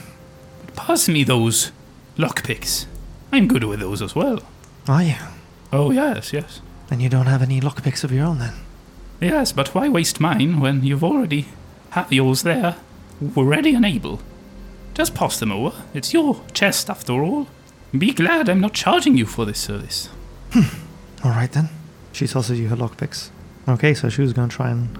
But 0.65 0.75
Pass 0.75 1.09
me 1.09 1.23
those 1.23 1.71
lockpicks. 2.17 2.85
I'm 3.31 3.47
good 3.47 3.63
with 3.63 3.79
those 3.81 4.01
as 4.01 4.15
well. 4.15 4.41
Are 4.88 5.03
you? 5.03 5.15
Oh, 5.71 5.91
yes, 5.91 6.33
yes. 6.33 6.62
And 6.89 7.01
you 7.01 7.09
don't 7.09 7.27
have 7.27 7.41
any 7.41 7.59
lockpicks 7.62 8.03
of 8.03 8.12
your 8.12 8.25
own 8.25 8.39
then? 8.39 8.53
Yes, 9.19 9.51
but 9.51 9.75
why 9.75 9.89
waste 9.89 10.19
mine 10.19 10.60
when 10.60 10.84
you've 10.84 11.03
already 11.03 11.47
have 11.91 12.12
yours 12.12 12.43
there, 12.43 12.77
ready 13.19 13.73
and 13.75 13.86
able? 13.86 14.21
Just 14.93 15.15
pass 15.15 15.39
them 15.39 15.51
over. 15.51 15.75
It's 15.93 16.13
your 16.13 16.41
chest 16.53 16.89
after 16.89 17.13
all. 17.13 17.47
Be 17.97 18.13
glad 18.13 18.49
I'm 18.49 18.60
not 18.60 18.73
charging 18.73 19.17
you 19.17 19.25
for 19.25 19.45
this 19.45 19.60
service. 19.60 20.10
Hmm. 20.51 21.25
Alright 21.25 21.51
then. 21.51 21.69
She 22.12 22.27
tosses 22.27 22.60
you 22.60 22.69
her 22.69 22.75
lockpicks. 22.75 23.29
Okay, 23.67 23.93
so 23.93 24.10
she 24.10 24.21
was 24.21 24.34
going 24.34 24.49
to 24.49 24.55
try 24.55 24.69
and 24.69 24.97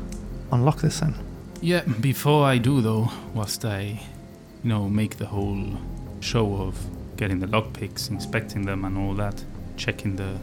unlock 0.52 0.82
this 0.82 1.00
then. 1.00 1.16
Yeah, 1.62 1.82
before 1.82 2.46
I 2.46 2.58
do 2.58 2.82
though, 2.82 3.10
whilst 3.34 3.66
I, 3.66 4.02
you 4.64 4.70
know, 4.70 4.88
make 4.90 5.18
the 5.18 5.26
whole 5.28 5.78
show 6.20 6.56
of 6.56 6.78
getting 7.18 7.40
the 7.40 7.48
lockpicks, 7.48 8.10
inspecting 8.10 8.66
them 8.66 8.86
and 8.86 8.98
all 8.98 9.14
that, 9.16 9.44
checking 9.78 10.16
the 10.16 10.38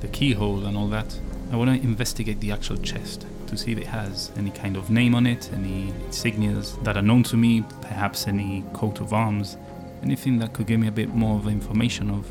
the 0.00 0.08
keyhole 0.08 0.66
and 0.66 0.76
all 0.76 0.88
that, 0.88 1.18
I 1.52 1.56
want 1.56 1.70
to 1.70 1.86
investigate 1.86 2.40
the 2.40 2.50
actual 2.50 2.76
chest 2.78 3.26
to 3.46 3.56
see 3.56 3.72
if 3.72 3.78
it 3.78 3.86
has 3.86 4.32
any 4.36 4.50
kind 4.50 4.76
of 4.76 4.90
name 4.90 5.14
on 5.14 5.26
it, 5.26 5.50
any 5.52 5.92
insignias 6.08 6.82
that 6.82 6.96
are 6.96 7.02
known 7.02 7.22
to 7.24 7.36
me, 7.36 7.64
perhaps 7.80 8.26
any 8.26 8.64
coat 8.72 9.00
of 9.00 9.12
arms, 9.12 9.56
anything 10.02 10.38
that 10.38 10.52
could 10.52 10.66
give 10.66 10.80
me 10.80 10.88
a 10.88 10.92
bit 10.92 11.10
more 11.10 11.38
of 11.38 11.46
information 11.46 12.10
of 12.10 12.26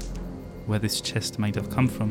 where 0.68 0.80
this 0.80 1.00
chest 1.00 1.40
might 1.40 1.56
have 1.56 1.70
come 1.70 1.88
from. 1.88 2.10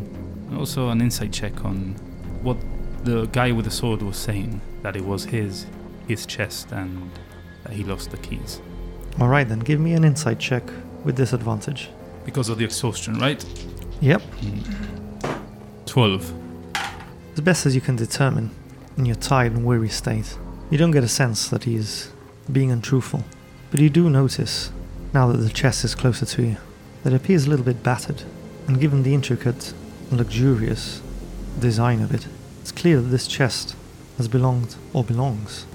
And 0.48 0.58
also 0.58 0.88
an 0.88 1.00
insight 1.00 1.32
check 1.32 1.64
on 1.64 1.94
what 2.42 2.56
the 3.04 3.26
guy 3.26 3.52
with 3.52 3.66
the 3.66 3.70
sword 3.70 4.00
was 4.02 4.16
saying, 4.16 4.60
that 4.82 4.96
it 4.96 5.04
was 5.04 5.24
his 5.24 5.66
his 6.08 6.26
chest 6.26 6.70
and 6.72 7.10
that 7.64 7.72
he 7.72 7.82
lost 7.84 8.10
the 8.10 8.18
keys. 8.18 8.60
Alright 9.20 9.48
then, 9.48 9.60
give 9.60 9.80
me 9.80 9.94
an 9.94 10.04
insight 10.04 10.38
check 10.38 10.64
with 11.02 11.16
disadvantage. 11.16 11.88
Because 12.24 12.48
of 12.48 12.58
the 12.58 12.64
exhaustion, 12.64 13.18
right? 13.18 13.44
Yep. 14.00 14.22
Hmm. 14.22 15.30
12. 15.86 16.43
As 17.34 17.40
best 17.40 17.66
as 17.66 17.74
you 17.74 17.80
can 17.80 17.96
determine 17.96 18.50
in 18.96 19.06
your 19.06 19.16
tired 19.16 19.52
and 19.52 19.66
weary 19.66 19.88
state, 19.88 20.38
you 20.70 20.78
don't 20.78 20.92
get 20.92 21.04
a 21.04 21.08
sense 21.08 21.48
that 21.48 21.64
he 21.64 21.74
is 21.74 22.12
being 22.50 22.70
untruthful. 22.70 23.24
But 23.70 23.80
you 23.80 23.90
do 23.90 24.08
notice, 24.08 24.70
now 25.12 25.26
that 25.32 25.38
the 25.38 25.50
chest 25.50 25.84
is 25.84 25.96
closer 25.96 26.26
to 26.26 26.42
you, 26.42 26.56
that 27.02 27.12
it 27.12 27.16
appears 27.16 27.46
a 27.46 27.50
little 27.50 27.64
bit 27.64 27.82
battered, 27.82 28.22
and 28.68 28.80
given 28.80 29.02
the 29.02 29.14
intricate 29.14 29.74
and 30.10 30.18
luxurious 30.18 31.02
design 31.58 32.00
of 32.00 32.14
it, 32.14 32.28
it's 32.60 32.70
clear 32.72 33.00
that 33.00 33.08
this 33.08 33.26
chest 33.26 33.74
has 34.16 34.28
belonged 34.28 34.76
or 34.92 35.02
belongs 35.02 35.66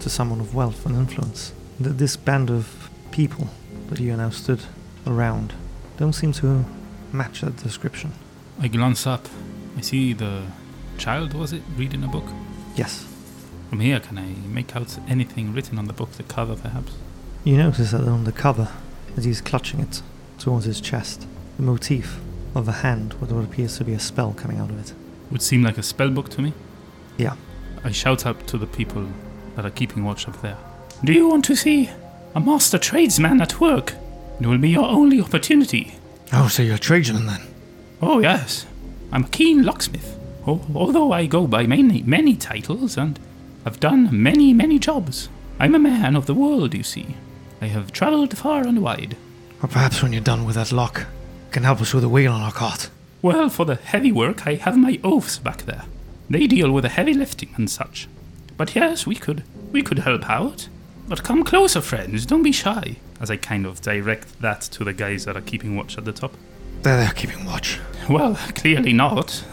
to 0.00 0.08
someone 0.08 0.40
of 0.40 0.54
wealth 0.54 0.86
and 0.86 0.94
influence. 0.94 1.52
That 1.80 1.98
this 1.98 2.16
band 2.16 2.48
of 2.48 2.90
people 3.10 3.48
that 3.88 3.98
you 3.98 4.16
now 4.16 4.30
stood 4.30 4.60
around 5.04 5.52
don't 5.96 6.12
seem 6.12 6.32
to 6.34 6.64
match 7.12 7.40
that 7.40 7.56
description. 7.56 8.12
I 8.60 8.68
glance 8.68 9.06
up. 9.06 9.28
I 9.76 9.80
see 9.80 10.12
the 10.12 10.44
child, 10.98 11.32
was 11.34 11.52
it, 11.52 11.62
reading 11.76 12.04
a 12.04 12.08
book? 12.08 12.24
Yes, 12.76 13.06
From 13.70 13.80
here, 13.80 14.00
can 14.00 14.18
I 14.18 14.26
make 14.48 14.74
out 14.76 14.98
anything 15.08 15.52
written 15.52 15.78
on 15.78 15.86
the 15.86 15.92
book, 15.92 16.12
the 16.12 16.22
cover 16.22 16.56
perhaps? 16.56 16.92
you 17.44 17.56
notice 17.56 17.92
that 17.92 18.02
on 18.08 18.24
the 18.24 18.32
cover, 18.32 18.68
as 19.16 19.24
he's 19.24 19.40
clutching 19.40 19.80
it 19.80 20.02
towards 20.38 20.64
his 20.66 20.80
chest, 20.80 21.26
the 21.56 21.62
motif 21.62 22.18
of 22.54 22.68
a 22.68 22.72
hand 22.72 23.14
with 23.14 23.30
what 23.32 23.44
appears 23.44 23.78
to 23.78 23.84
be 23.84 23.92
a 23.92 23.98
spell 23.98 24.32
coming 24.32 24.58
out 24.58 24.70
of 24.70 24.78
it. 24.78 24.92
Would 25.30 25.42
seem 25.42 25.62
like 25.62 25.78
a 25.78 25.82
spell 25.82 26.10
book 26.10 26.28
to 26.30 26.42
me. 26.42 26.52
Yeah. 27.16 27.36
I 27.84 27.90
shout 27.92 28.26
up 28.26 28.46
to 28.48 28.58
the 28.58 28.66
people 28.66 29.06
that 29.56 29.64
are 29.64 29.70
keeping 29.70 30.04
watch 30.04 30.26
up 30.28 30.40
there. 30.42 30.56
Do 31.04 31.12
you 31.12 31.28
want 31.28 31.44
to 31.46 31.56
see 31.56 31.90
a 32.34 32.40
master 32.40 32.78
tradesman 32.78 33.40
at 33.40 33.60
work? 33.60 33.94
It 34.40 34.46
will 34.46 34.58
be 34.58 34.70
your 34.70 34.84
only 34.86 35.20
opportunity. 35.20 35.94
Oh, 36.32 36.48
so 36.48 36.62
you're 36.62 36.76
a 36.76 36.78
tradesman 36.78 37.26
then? 37.26 37.40
Oh, 38.02 38.18
yes. 38.20 38.66
I'm 39.12 39.24
a 39.24 39.28
keen 39.28 39.62
locksmith. 39.62 40.17
Al- 40.48 40.66
Although 40.74 41.12
I 41.12 41.26
go 41.26 41.46
by 41.46 41.66
many, 41.66 42.02
many 42.02 42.34
titles 42.34 42.96
and 42.96 43.18
have 43.64 43.78
done 43.80 44.08
many, 44.10 44.52
many 44.54 44.78
jobs. 44.78 45.28
I'm 45.60 45.74
a 45.74 45.78
man 45.78 46.16
of 46.16 46.26
the 46.26 46.34
world, 46.34 46.74
you 46.74 46.82
see. 46.82 47.16
I 47.60 47.66
have 47.66 47.92
travelled 47.92 48.36
far 48.38 48.66
and 48.66 48.80
wide. 48.82 49.16
Or 49.62 49.68
perhaps 49.68 50.02
when 50.02 50.12
you're 50.12 50.22
done 50.22 50.44
with 50.46 50.54
that 50.54 50.72
lock, 50.72 51.00
you 51.00 51.06
can 51.52 51.64
help 51.64 51.80
us 51.80 51.92
with 51.92 52.04
a 52.04 52.08
wheel 52.08 52.32
on 52.32 52.40
our 52.40 52.52
cart. 52.52 52.88
Well, 53.20 53.48
for 53.48 53.66
the 53.66 53.74
heavy 53.74 54.12
work, 54.12 54.46
I 54.46 54.54
have 54.54 54.76
my 54.78 55.00
oaths 55.04 55.38
back 55.38 55.62
there. 55.62 55.84
They 56.30 56.46
deal 56.46 56.70
with 56.70 56.84
the 56.84 56.88
heavy 56.90 57.14
lifting 57.14 57.52
and 57.56 57.68
such. 57.68 58.08
But 58.56 58.74
yes, 58.74 59.06
we 59.06 59.16
could, 59.16 59.42
we 59.72 59.82
could 59.82 59.98
help 60.00 60.30
out. 60.30 60.68
But 61.08 61.24
come 61.24 61.42
closer, 61.42 61.80
friends. 61.80 62.24
Don't 62.26 62.42
be 62.42 62.52
shy. 62.52 62.96
As 63.20 63.30
I 63.30 63.36
kind 63.36 63.66
of 63.66 63.80
direct 63.80 64.40
that 64.40 64.60
to 64.62 64.84
the 64.84 64.92
guys 64.92 65.24
that 65.24 65.36
are 65.36 65.40
keeping 65.42 65.74
watch 65.76 65.98
at 65.98 66.04
the 66.04 66.12
top. 66.12 66.32
There, 66.82 66.96
they're 66.96 67.12
keeping 67.12 67.44
watch. 67.44 67.80
Well, 68.08 68.36
clearly 68.54 68.92
not. 68.92 69.44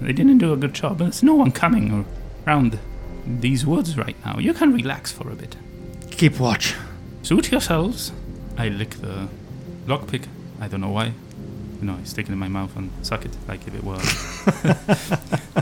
They 0.00 0.12
didn't 0.12 0.38
do 0.38 0.52
a 0.52 0.56
good 0.56 0.74
job. 0.74 0.98
There's 0.98 1.22
no 1.22 1.34
one 1.34 1.50
coming 1.50 2.06
around 2.46 2.78
these 3.26 3.66
woods 3.66 3.98
right 3.98 4.16
now. 4.24 4.38
You 4.38 4.54
can 4.54 4.72
relax 4.72 5.12
for 5.12 5.30
a 5.30 5.34
bit. 5.34 5.56
Keep 6.10 6.38
watch. 6.38 6.74
Suit 7.22 7.50
yourselves. 7.50 8.12
I 8.56 8.68
lick 8.68 8.90
the 8.90 9.28
lockpick. 9.86 10.24
I 10.60 10.68
don't 10.68 10.80
know 10.80 10.90
why. 10.90 11.12
You 11.80 11.86
know, 11.86 11.96
I 12.00 12.04
stick 12.04 12.28
it 12.28 12.32
in 12.32 12.38
my 12.38 12.48
mouth 12.48 12.76
and 12.76 12.90
suck 13.02 13.24
it 13.24 13.36
like 13.46 13.66
if 13.66 13.74
it 13.74 13.84
was. 13.84 14.02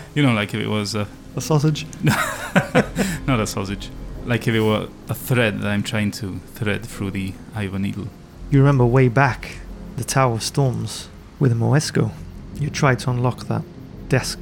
you 0.14 0.22
know, 0.22 0.32
like 0.32 0.54
if 0.54 0.60
it 0.60 0.68
was 0.68 0.94
uh, 0.94 1.06
A 1.34 1.40
sausage? 1.40 1.86
not 2.04 3.40
a 3.40 3.46
sausage. 3.46 3.90
Like 4.24 4.48
if 4.48 4.54
it 4.54 4.60
were 4.60 4.88
a 5.08 5.14
thread 5.14 5.60
that 5.60 5.68
I'm 5.68 5.82
trying 5.82 6.10
to 6.12 6.40
thread 6.54 6.84
through 6.84 7.10
the 7.12 7.34
eye 7.54 7.64
of 7.64 7.74
a 7.74 7.78
needle. 7.78 8.08
You 8.50 8.60
remember 8.60 8.86
way 8.86 9.08
back, 9.08 9.58
the 9.96 10.04
Tower 10.04 10.34
of 10.34 10.42
Storms 10.42 11.08
with 11.38 11.52
Moesko. 11.58 12.12
You 12.58 12.70
tried 12.70 12.98
to 13.00 13.10
unlock 13.10 13.46
that 13.48 13.62
desk. 14.08 14.38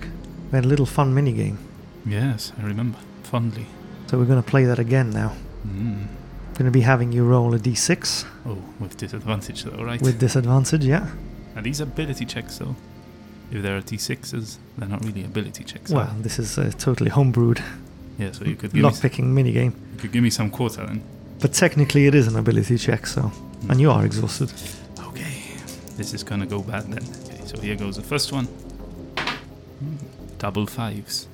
We 0.50 0.56
had 0.56 0.64
a 0.64 0.68
little 0.68 0.86
fun 0.86 1.14
mini 1.14 1.32
game. 1.32 1.58
Yes, 2.06 2.52
I 2.58 2.62
remember 2.62 2.98
fondly. 3.22 3.66
So 4.06 4.18
we're 4.18 4.26
going 4.26 4.42
to 4.42 4.48
play 4.48 4.64
that 4.64 4.78
again 4.78 5.10
now. 5.10 5.32
Mm. 5.66 6.06
Going 6.54 6.66
to 6.66 6.70
be 6.70 6.82
having 6.82 7.10
you 7.12 7.24
roll 7.24 7.54
a 7.54 7.58
d6 7.58 8.24
Oh, 8.46 8.58
with 8.78 8.96
disadvantage 8.96 9.64
though, 9.64 9.82
right? 9.82 10.00
with 10.00 10.18
disadvantage, 10.20 10.84
yeah? 10.84 11.08
Are 11.56 11.62
these 11.62 11.80
ability 11.80 12.26
checks 12.26 12.58
though? 12.58 12.76
If 13.50 13.62
there 13.62 13.76
are 13.76 13.80
d6s, 13.82 14.58
they're 14.78 14.88
not 14.88 15.04
really 15.04 15.24
ability 15.24 15.64
checks. 15.64 15.90
are 15.90 15.96
Well, 15.96 16.14
this 16.20 16.38
is 16.38 16.56
a 16.58 16.70
totally 16.72 17.10
homebrewed 17.10 17.62
yeah. 18.18 18.30
So 18.32 18.44
you 18.44 18.54
could 18.54 18.72
give 18.72 18.84
lockpicking 18.84 19.24
mini 19.24 19.52
game. 19.52 19.74
you 19.94 20.00
could 20.00 20.12
give 20.12 20.22
me 20.22 20.30
some 20.30 20.50
quota 20.50 20.84
then. 20.86 21.02
But 21.40 21.52
technically, 21.52 22.06
it 22.06 22.14
is 22.14 22.26
an 22.28 22.36
ability 22.36 22.78
check, 22.78 23.06
so. 23.06 23.32
And 23.68 23.80
you 23.80 23.90
are 23.90 24.04
exhausted. 24.04 24.52
Okay, 25.08 25.42
this 25.96 26.14
is 26.14 26.22
gonna 26.22 26.46
go 26.46 26.62
bad 26.62 26.84
then. 26.84 27.02
Okay, 27.24 27.44
so 27.44 27.60
here 27.60 27.74
goes 27.76 27.96
the 27.96 28.02
first 28.02 28.32
one. 28.32 28.46
Double 30.44 30.66
fives, 30.66 31.26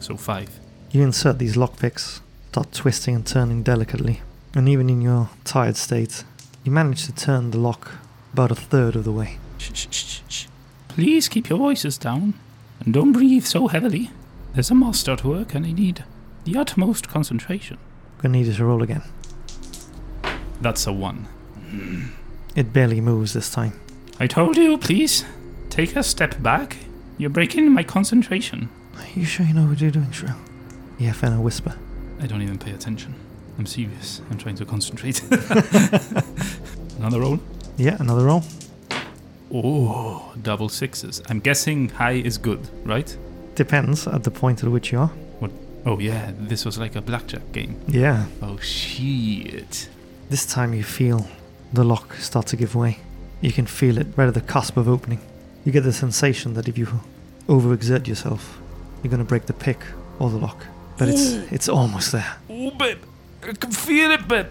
so 0.00 0.16
five. 0.16 0.50
You 0.90 1.04
insert 1.04 1.38
these 1.38 1.54
lockpicks, 1.54 2.18
start 2.48 2.72
twisting 2.72 3.14
and 3.14 3.24
turning 3.24 3.62
delicately, 3.62 4.20
and 4.52 4.68
even 4.68 4.90
in 4.90 5.00
your 5.00 5.30
tired 5.44 5.76
state, 5.76 6.24
you 6.64 6.72
manage 6.72 7.06
to 7.06 7.14
turn 7.14 7.52
the 7.52 7.58
lock 7.58 7.92
about 8.32 8.50
a 8.50 8.56
third 8.56 8.96
of 8.96 9.04
the 9.04 9.12
way. 9.12 9.38
Shh, 9.58 9.70
shh, 9.74 9.86
shh, 9.92 10.20
shh. 10.28 10.46
Please 10.88 11.28
keep 11.28 11.48
your 11.48 11.60
voices 11.60 11.96
down 11.98 12.34
and 12.80 12.92
don't 12.92 13.12
breathe 13.12 13.44
so 13.44 13.68
heavily. 13.68 14.10
There's 14.54 14.72
a 14.72 14.74
master 14.74 15.12
at 15.12 15.22
work 15.22 15.54
and 15.54 15.64
I 15.64 15.70
need 15.70 16.02
the 16.42 16.56
utmost 16.56 17.06
concentration. 17.08 17.78
Gonna 18.20 18.38
need 18.38 18.48
you 18.48 18.54
to 18.54 18.64
roll 18.64 18.82
again. 18.82 19.04
That's 20.60 20.84
a 20.88 20.92
one. 20.92 21.28
It 22.56 22.72
barely 22.72 23.00
moves 23.00 23.34
this 23.34 23.52
time. 23.52 23.78
I 24.18 24.26
told 24.26 24.56
you, 24.56 24.78
please 24.78 25.24
take 25.70 25.94
a 25.94 26.02
step 26.02 26.42
back. 26.42 26.78
You're 27.18 27.30
breaking 27.30 27.72
my 27.72 27.82
concentration. 27.82 28.68
Are 28.96 29.04
you 29.14 29.24
sure 29.24 29.44
you 29.44 29.52
know 29.52 29.66
what 29.66 29.80
you're 29.80 29.90
doing, 29.90 30.10
Shrew? 30.12 30.30
Yeah, 30.98 31.12
Fenna 31.12 31.40
whisper. 31.40 31.76
I 32.20 32.26
don't 32.26 32.42
even 32.42 32.58
pay 32.58 32.70
attention. 32.70 33.14
I'm 33.58 33.66
serious. 33.66 34.20
I'm 34.30 34.38
trying 34.38 34.54
to 34.56 34.64
concentrate. 34.64 35.20
Another 36.98 37.20
roll. 37.20 37.40
Yeah, 37.76 37.96
another 38.00 38.24
roll. 38.24 38.42
Oh, 39.52 40.32
double 40.42 40.68
sixes. 40.68 41.22
I'm 41.28 41.38
guessing 41.38 41.90
high 41.90 42.12
is 42.24 42.38
good, 42.38 42.68
right? 42.84 43.16
Depends 43.54 44.06
at 44.08 44.24
the 44.24 44.32
point 44.32 44.64
at 44.64 44.70
which 44.70 44.90
you 44.90 44.98
are. 44.98 45.12
What? 45.38 45.52
Oh 45.86 45.98
yeah, 46.00 46.32
this 46.36 46.64
was 46.64 46.76
like 46.76 46.96
a 46.96 47.00
blackjack 47.00 47.52
game. 47.52 47.80
Yeah. 47.86 48.26
Oh 48.42 48.58
shit. 48.58 49.88
This 50.28 50.44
time 50.44 50.74
you 50.74 50.82
feel 50.82 51.28
the 51.72 51.84
lock 51.84 52.14
start 52.14 52.46
to 52.48 52.56
give 52.56 52.74
way. 52.74 52.98
You 53.40 53.52
can 53.52 53.66
feel 53.66 53.96
it 53.98 54.08
right 54.16 54.26
at 54.26 54.34
the 54.34 54.40
cusp 54.40 54.76
of 54.76 54.88
opening. 54.88 55.20
You 55.64 55.72
get 55.72 55.84
the 55.84 55.92
sensation 55.92 56.54
that 56.54 56.68
if 56.68 56.78
you 56.78 56.86
overexert 57.46 58.06
yourself, 58.06 58.58
you're 59.02 59.10
gonna 59.10 59.24
break 59.24 59.46
the 59.46 59.52
pick 59.52 59.80
or 60.18 60.30
the 60.30 60.38
lock. 60.38 60.64
But 60.96 61.08
it's 61.08 61.30
mm. 61.32 61.52
it's 61.52 61.68
almost 61.68 62.12
there. 62.12 62.36
Oh 62.50 62.70
babe, 62.70 62.98
I 63.42 63.52
can 63.52 63.72
feel 63.72 64.10
it, 64.10 64.26
babe. 64.28 64.46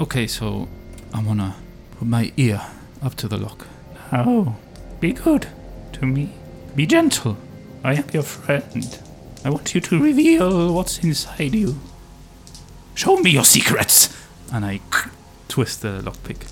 Okay, 0.00 0.26
so 0.26 0.68
I 1.12 1.22
wanna 1.22 1.56
put 1.98 2.08
my 2.08 2.32
ear 2.36 2.60
up 3.02 3.14
to 3.16 3.28
the 3.28 3.36
lock. 3.36 3.66
Now, 4.12 4.56
be 5.00 5.12
good 5.12 5.48
to 5.94 6.06
me. 6.06 6.32
Be 6.74 6.86
gentle. 6.86 7.36
I 7.82 7.94
am 7.94 8.04
your 8.12 8.22
friend. 8.22 8.98
I 9.44 9.50
want 9.50 9.74
you 9.74 9.80
to 9.80 10.02
reveal 10.02 10.72
what's 10.72 10.98
inside 10.98 11.54
you. 11.54 11.78
Show 12.94 13.16
me 13.16 13.30
your 13.30 13.44
secrets! 13.44 14.08
And 14.52 14.64
I 14.64 14.80
twist 15.48 15.82
the 15.82 16.00
lockpick. 16.00 16.50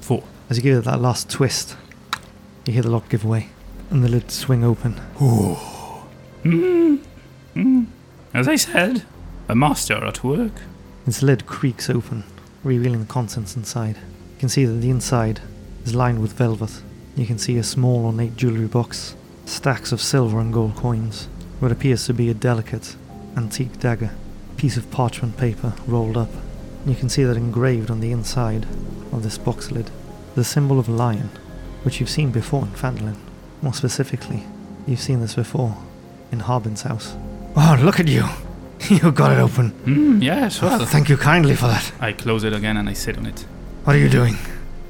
Four. 0.00 0.22
As 0.50 0.58
you 0.58 0.62
give 0.62 0.78
it 0.78 0.84
that 0.84 1.00
last 1.00 1.30
twist, 1.30 1.76
you 2.66 2.72
hear 2.72 2.82
the 2.82 2.90
lock 2.90 3.08
give 3.08 3.24
way 3.24 3.48
and 3.90 4.02
the 4.02 4.08
lid 4.08 4.30
swing 4.30 4.64
open. 4.64 5.00
Mm. 6.42 7.00
Mm. 7.54 7.86
As 8.34 8.48
I 8.48 8.56
said, 8.56 9.04
a 9.48 9.54
master 9.54 10.04
at 10.04 10.24
work. 10.24 10.52
Its 11.06 11.22
lid 11.22 11.46
creaks 11.46 11.88
open, 11.88 12.24
revealing 12.64 13.00
the 13.00 13.06
contents 13.06 13.56
inside. 13.56 13.96
You 13.96 14.40
can 14.40 14.48
see 14.48 14.64
that 14.64 14.80
the 14.80 14.90
inside 14.90 15.40
is 15.84 15.94
lined 15.94 16.20
with 16.20 16.32
velvet. 16.32 16.82
You 17.14 17.26
can 17.26 17.38
see 17.38 17.56
a 17.56 17.62
small 17.62 18.04
ornate 18.04 18.36
jewelry 18.36 18.66
box, 18.66 19.14
stacks 19.44 19.92
of 19.92 20.02
silver 20.02 20.40
and 20.40 20.52
gold 20.52 20.74
coins, 20.74 21.28
what 21.60 21.72
appears 21.72 22.04
to 22.06 22.14
be 22.14 22.28
a 22.28 22.34
delicate, 22.34 22.96
antique 23.36 23.78
dagger, 23.78 24.10
piece 24.56 24.76
of 24.76 24.90
parchment 24.90 25.36
paper 25.36 25.74
rolled 25.86 26.16
up. 26.16 26.30
You 26.84 26.94
can 26.94 27.08
see 27.08 27.22
that 27.24 27.36
engraved 27.36 27.90
on 27.90 28.00
the 28.00 28.12
inside 28.12 28.64
of 29.12 29.22
this 29.22 29.38
box 29.38 29.70
lid, 29.70 29.90
the 30.34 30.44
symbol 30.44 30.78
of 30.78 30.88
a 30.88 30.92
lion, 30.92 31.30
which 31.86 32.00
you've 32.00 32.10
seen 32.10 32.32
before 32.32 32.62
in 32.62 32.72
Phandalin. 32.72 33.16
More 33.62 33.72
specifically, 33.72 34.42
you've 34.88 35.00
seen 35.00 35.20
this 35.20 35.36
before 35.36 35.76
in 36.32 36.40
Harbin's 36.40 36.82
house. 36.82 37.14
Oh, 37.54 37.78
look 37.80 38.00
at 38.00 38.08
you. 38.08 38.24
You 38.90 39.10
got 39.10 39.32
it 39.32 39.38
open. 39.38 39.70
Mm, 39.86 40.22
yes, 40.22 40.60
well. 40.60 40.84
Thank 40.84 41.08
you 41.08 41.16
kindly 41.16 41.56
for 41.56 41.66
that. 41.66 41.90
I 41.98 42.12
close 42.12 42.44
it 42.44 42.52
again 42.52 42.76
and 42.76 42.90
I 42.90 42.92
sit 42.92 43.16
on 43.16 43.24
it. 43.24 43.40
What 43.84 43.96
are 43.96 43.98
you 43.98 44.10
doing? 44.10 44.36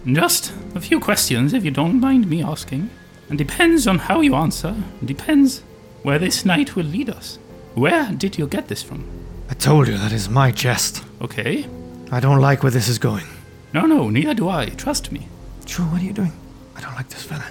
Just 0.04 0.52
a 0.74 0.80
few 0.80 0.98
questions, 0.98 1.54
if 1.54 1.64
you 1.64 1.70
don't 1.70 2.00
mind 2.00 2.28
me 2.28 2.42
asking. 2.42 2.90
And 3.28 3.38
depends 3.38 3.86
on 3.86 3.98
how 3.98 4.22
you 4.22 4.34
answer. 4.34 4.74
Depends 5.04 5.62
where 6.02 6.18
this 6.18 6.44
night 6.44 6.74
will 6.74 6.84
lead 6.84 7.08
us. 7.08 7.38
Where 7.74 8.10
did 8.12 8.38
you 8.38 8.48
get 8.48 8.66
this 8.66 8.82
from? 8.82 9.04
I 9.48 9.54
told 9.54 9.86
you 9.86 9.96
that 9.98 10.12
is 10.12 10.28
my 10.28 10.50
chest. 10.50 11.04
Okay. 11.20 11.66
I 12.10 12.18
don't 12.18 12.40
like 12.40 12.64
where 12.64 12.72
this 12.72 12.88
is 12.88 12.98
going. 12.98 13.26
No, 13.72 13.86
no, 13.86 14.10
neither 14.10 14.34
do 14.34 14.48
I. 14.48 14.66
Trust 14.70 15.12
me. 15.12 15.28
True, 15.64 15.84
what 15.86 16.02
are 16.02 16.04
you 16.04 16.12
doing? 16.12 16.32
I 16.76 16.80
don't 16.80 16.94
like 16.94 17.08
this 17.08 17.22
fella. 17.22 17.46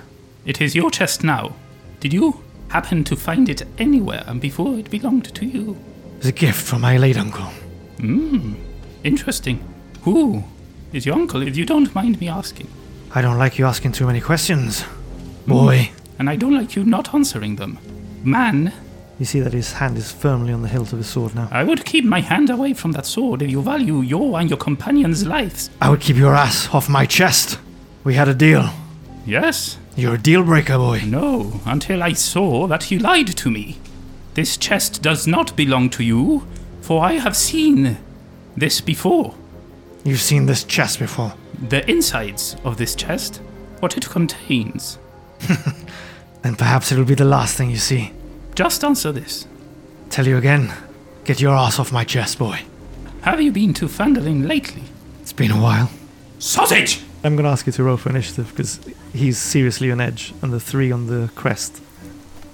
It 0.45 0.61
is 0.61 0.75
your 0.75 0.91
chest 0.91 1.23
now. 1.23 1.55
Did 1.99 2.13
you 2.13 2.43
happen 2.69 3.03
to 3.05 3.15
find 3.15 3.47
it 3.49 3.63
anywhere 3.77 4.23
and 4.27 4.41
before 4.41 4.77
it 4.77 4.89
belonged 4.89 5.33
to 5.35 5.45
you. 5.45 5.77
It's 6.17 6.27
a 6.27 6.31
gift 6.31 6.61
from 6.65 6.81
my 6.81 6.97
late 6.97 7.17
uncle. 7.17 7.45
Hmm, 7.99 8.53
interesting. 9.03 9.63
Who 10.01 10.43
is 10.93 11.05
your 11.05 11.15
uncle, 11.15 11.41
if 11.41 11.55
you 11.57 11.65
don't 11.65 11.93
mind 11.95 12.19
me 12.19 12.27
asking? 12.27 12.67
I 13.13 13.21
don't 13.21 13.37
like 13.37 13.57
you 13.57 13.65
asking 13.65 13.93
too 13.93 14.05
many 14.05 14.21
questions. 14.21 14.83
Boy, 15.47 15.91
And 16.17 16.29
I 16.29 16.35
don't 16.35 16.55
like 16.55 16.75
you 16.75 16.83
not 16.83 17.13
answering 17.13 17.55
them. 17.57 17.77
Man, 18.23 18.73
You 19.19 19.25
see 19.25 19.39
that 19.39 19.53
his 19.53 19.71
hand 19.73 19.97
is 19.97 20.11
firmly 20.11 20.51
on 20.51 20.61
the 20.61 20.67
hilt 20.67 20.91
of 20.91 20.97
his 20.97 21.07
sword 21.07 21.35
now. 21.35 21.47
I 21.49 21.63
would 21.63 21.85
keep 21.85 22.03
my 22.03 22.19
hand 22.19 22.49
away 22.49 22.73
from 22.73 22.91
that 22.93 23.05
sword 23.05 23.41
if 23.41 23.49
you 23.49 23.61
value 23.61 24.01
your 24.01 24.37
and 24.39 24.49
your 24.49 24.59
companion's 24.59 25.25
lives. 25.25 25.69
I 25.81 25.89
would 25.89 26.01
keep 26.01 26.17
your 26.17 26.35
ass 26.35 26.67
off 26.73 26.89
my 26.89 27.05
chest. 27.05 27.57
We 28.03 28.15
had 28.15 28.27
a 28.27 28.33
deal. 28.33 28.69
Yes? 29.25 29.77
You're 29.95 30.15
a 30.15 30.21
deal 30.21 30.43
breaker, 30.43 30.77
boy. 30.77 31.01
No, 31.05 31.59
until 31.65 32.03
I 32.03 32.13
saw 32.13 32.67
that 32.67 32.83
he 32.83 32.99
lied 32.99 33.27
to 33.37 33.49
me. 33.49 33.77
This 34.35 34.57
chest 34.57 35.01
does 35.01 35.25
not 35.25 35.55
belong 35.55 35.89
to 35.91 36.03
you, 36.03 36.45
for 36.81 37.03
I 37.03 37.13
have 37.13 37.35
seen 37.35 37.97
this 38.55 38.81
before. 38.81 39.33
You've 40.03 40.21
seen 40.21 40.45
this 40.45 40.63
chest 40.63 40.99
before. 40.99 41.33
The 41.69 41.89
insides 41.89 42.55
of 42.63 42.77
this 42.77 42.93
chest, 42.95 43.41
what 43.79 43.97
it 43.97 44.09
contains. 44.09 44.99
Then 46.45 46.55
perhaps 46.55 46.91
it'll 46.91 47.05
be 47.05 47.15
the 47.15 47.25
last 47.25 47.57
thing 47.57 47.71
you 47.71 47.77
see. 47.77 48.11
Just 48.53 48.83
answer 48.83 49.11
this. 49.11 49.47
Tell 50.11 50.27
you 50.27 50.37
again. 50.37 50.71
Get 51.23 51.41
your 51.41 51.55
ass 51.55 51.79
off 51.79 51.91
my 51.91 52.03
chest, 52.03 52.37
boy. 52.37 52.59
Have 53.21 53.41
you 53.41 53.51
been 53.51 53.73
to 53.73 53.87
Phandalin 53.87 54.47
lately? 54.47 54.83
It's 55.23 55.33
been 55.33 55.49
a 55.49 55.59
while. 55.59 55.89
Sausage! 56.37 57.01
I'm 57.25 57.35
going 57.35 57.45
to 57.45 57.49
ask 57.49 57.65
you 57.65 57.71
to 57.73 57.83
roll 57.83 57.97
for 57.97 58.09
initiative 58.09 58.49
because 58.51 58.79
he's 59.11 59.37
seriously 59.39 59.91
on 59.91 59.99
edge, 59.99 60.33
and 60.43 60.53
the 60.53 60.59
three 60.59 60.91
on 60.91 61.07
the 61.07 61.29
crest 61.33 61.81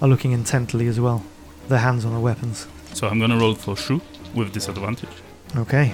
are 0.00 0.08
looking 0.08 0.32
intently 0.32 0.86
as 0.86 0.98
well. 0.98 1.22
Their 1.68 1.80
hands 1.80 2.04
on 2.06 2.12
their 2.12 2.20
weapons. 2.20 2.66
So 2.94 3.06
I'm 3.06 3.20
gonna 3.20 3.38
roll 3.38 3.54
for 3.54 3.76
Shrew 3.76 4.00
with 4.34 4.52
disadvantage. 4.52 5.08
Okay. 5.56 5.92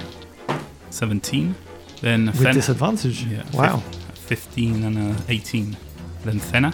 17. 0.89 1.55
Then 2.01 2.27
With 2.27 2.41
Fen- 2.41 2.55
disadvantage. 2.55 3.23
Yeah, 3.25 3.43
Wow. 3.53 3.83
15 4.15 4.83
and 4.83 4.97
a 4.97 5.15
18. 5.31 5.77
Then 6.23 6.39
Fenna. 6.39 6.73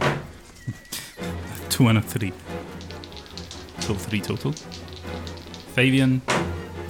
2 1.68 1.88
and 1.88 1.98
a 1.98 2.02
3. 2.02 2.32
So 3.80 3.94
3 3.94 4.20
total. 4.20 4.52
Fabian, 5.74 6.22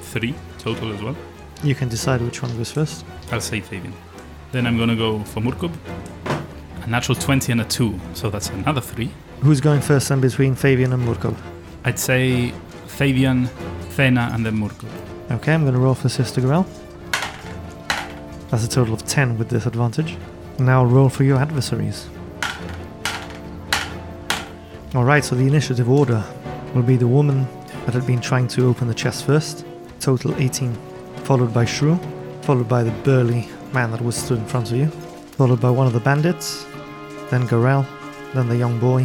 3 0.02 0.34
total 0.58 0.92
as 0.92 1.02
well. 1.02 1.16
You 1.64 1.74
can 1.74 1.88
decide 1.88 2.20
which 2.20 2.42
one 2.42 2.54
goes 2.56 2.70
first. 2.70 3.04
I'll 3.32 3.40
say 3.40 3.60
Fabian. 3.60 3.94
Then 4.52 4.66
I'm 4.66 4.76
gonna 4.76 4.94
go 4.94 5.24
for 5.24 5.40
Murkub. 5.40 5.72
A 6.82 6.86
natural 6.86 7.16
20 7.16 7.52
and 7.52 7.60
a 7.62 7.64
2, 7.64 7.98
so 8.12 8.28
that's 8.28 8.50
another 8.50 8.80
3. 8.80 9.10
Who's 9.40 9.60
going 9.60 9.80
first 9.80 10.08
then 10.08 10.20
between 10.20 10.54
Fabian 10.54 10.92
and 10.92 11.02
Murkov? 11.02 11.36
I'd 11.84 11.98
say 11.98 12.52
Fabian, 12.86 13.46
Fenna, 13.90 14.30
and 14.32 14.44
then 14.44 14.56
Murkub. 14.58 14.90
Okay, 15.30 15.54
I'm 15.54 15.62
going 15.62 15.74
to 15.74 15.80
roll 15.80 15.94
for 15.94 16.08
Sister 16.08 16.40
Gorel. 16.40 16.66
That's 18.50 18.64
a 18.64 18.68
total 18.68 18.94
of 18.94 19.06
10 19.06 19.38
with 19.38 19.48
disadvantage. 19.48 20.16
Now 20.58 20.84
roll 20.84 21.08
for 21.08 21.24
your 21.24 21.38
adversaries. 21.38 22.08
Alright, 24.94 25.24
so 25.24 25.34
the 25.36 25.46
initiative 25.46 25.88
order 25.88 26.22
will 26.74 26.82
be 26.82 26.96
the 26.96 27.08
woman 27.08 27.46
that 27.86 27.94
had 27.94 28.06
been 28.06 28.20
trying 28.20 28.46
to 28.48 28.66
open 28.66 28.88
the 28.88 28.94
chest 28.94 29.24
first, 29.24 29.64
total 30.00 30.34
18, 30.36 30.76
followed 31.24 31.54
by 31.54 31.64
Shrew, 31.64 31.98
followed 32.42 32.68
by 32.68 32.82
the 32.82 32.90
burly 33.02 33.48
man 33.72 33.90
that 33.92 34.00
was 34.00 34.16
stood 34.16 34.38
in 34.38 34.46
front 34.46 34.70
of 34.70 34.76
you, 34.76 34.88
followed 35.36 35.60
by 35.60 35.70
one 35.70 35.86
of 35.86 35.92
the 35.92 36.00
bandits, 36.00 36.66
then 37.30 37.46
Gorel, 37.46 37.86
then 38.34 38.48
the 38.48 38.56
young 38.56 38.78
boy, 38.78 39.04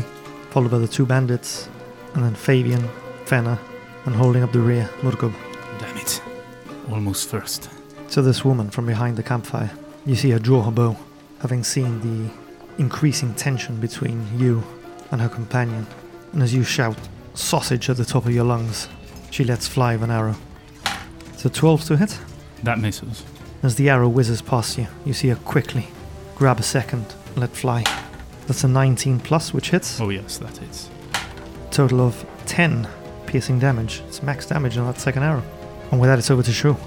followed 0.50 0.72
by 0.72 0.80
the 0.80 0.88
two 0.88 1.06
bandits, 1.06 1.70
and 2.14 2.24
then 2.24 2.36
Fabian, 2.36 2.88
Fenna, 3.26 3.60
and 4.06 4.16
holding 4.16 4.44
up 4.44 4.52
the 4.52 4.60
rear, 4.60 4.90
Murkob. 5.02 5.34
Damn 5.80 5.98
it. 5.98 6.22
Almost 6.90 7.30
first. 7.30 7.70
So 8.08 8.22
this 8.22 8.44
woman 8.44 8.70
from 8.70 8.86
behind 8.86 9.18
the 9.18 9.24
campfire, 9.24 9.72
you 10.06 10.16
see 10.16 10.32
her 10.32 10.40
draw 10.40 10.64
her 10.64 10.72
bow, 10.72 10.98
having 11.40 11.64
seen 11.64 12.00
the 12.00 12.34
increasing 12.78 13.34
tension 13.36 13.80
between 13.80 14.26
you 14.40 14.64
and 15.12 15.22
her 15.22 15.30
companion. 15.30 15.86
And 16.34 16.42
as 16.42 16.54
you 16.54 16.64
shout 16.64 16.98
sausage 17.34 17.90
at 17.90 17.98
the 17.98 18.06
top 18.06 18.26
of 18.26 18.34
your 18.34 18.46
lungs, 18.46 18.88
she 19.30 19.44
lets 19.44 19.68
fly 19.68 19.94
of 19.94 20.04
an 20.04 20.12
arrow. 20.12 20.36
So 21.36 21.50
12 21.50 21.84
to 21.86 21.98
hit. 21.98 22.18
That 22.64 22.80
misses. 22.80 23.24
As 23.64 23.76
the 23.76 23.90
arrow 23.90 24.10
whizzes 24.10 24.42
past 24.42 24.78
you, 24.78 24.88
you 25.06 25.14
see 25.14 25.30
her 25.30 25.36
quickly 25.36 25.88
grab 26.38 26.60
a 26.60 26.64
second, 26.64 27.16
and 27.30 27.38
let 27.38 27.50
fly. 27.50 27.84
That's 28.46 28.64
a 28.64 28.68
19 28.68 29.20
plus, 29.22 29.56
which 29.56 29.72
hits. 29.72 30.00
Oh, 30.00 30.10
yes, 30.10 30.38
that 30.38 30.62
is. 30.62 30.88
Total 31.72 32.00
of 32.00 32.26
10 32.46 32.88
piercing 33.26 33.58
damage. 33.58 34.04
It's 34.08 34.22
max 34.22 34.46
damage 34.46 34.78
on 34.78 34.86
that 34.86 35.00
second 35.00 35.24
arrow. 35.24 35.44
And 35.92 36.00
with 36.00 36.10
that, 36.10 36.20
it's 36.20 36.30
over 36.30 36.44
to 36.44 36.52
Shrew. 36.52 36.78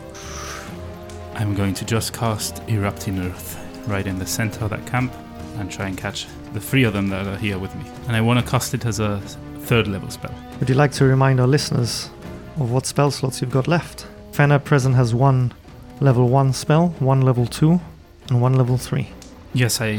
I'm 1.34 1.54
going 1.56 1.74
to 1.74 1.84
just 1.84 2.12
cast 2.12 2.62
Erupting 2.68 3.18
Earth 3.18 3.58
right 3.88 4.06
in 4.06 4.20
the 4.20 4.26
center 4.26 4.64
of 4.64 4.70
that 4.70 4.86
camp 4.86 5.12
and 5.56 5.68
try 5.70 5.88
and 5.88 5.98
catch 5.98 6.26
the 6.52 6.60
three 6.60 6.84
of 6.84 6.92
them 6.92 7.08
that 7.08 7.26
are 7.26 7.36
here 7.36 7.58
with 7.58 7.74
me. 7.74 7.84
And 8.06 8.14
I 8.14 8.20
want 8.20 8.38
to 8.44 8.48
cast 8.48 8.72
it 8.72 8.86
as 8.86 9.00
a 9.00 9.18
third 9.62 9.88
level 9.88 10.10
spell. 10.10 10.34
Would 10.60 10.68
you 10.68 10.76
like 10.76 10.92
to 10.92 11.04
remind 11.04 11.40
our 11.40 11.48
listeners 11.48 12.08
of 12.56 12.70
what 12.70 12.86
spell 12.86 13.10
slots 13.10 13.40
you've 13.40 13.50
got 13.50 13.66
left? 13.66 14.06
Fenna 14.30 14.60
present 14.60 14.94
has 14.94 15.12
one 15.12 15.52
level 16.00 16.28
1 16.28 16.54
spell, 16.54 16.88
one 16.98 17.20
level 17.20 17.46
2, 17.46 17.78
and 18.30 18.40
one 18.40 18.54
level 18.54 18.78
3. 18.78 19.06
Yes, 19.52 19.80
I 19.80 19.92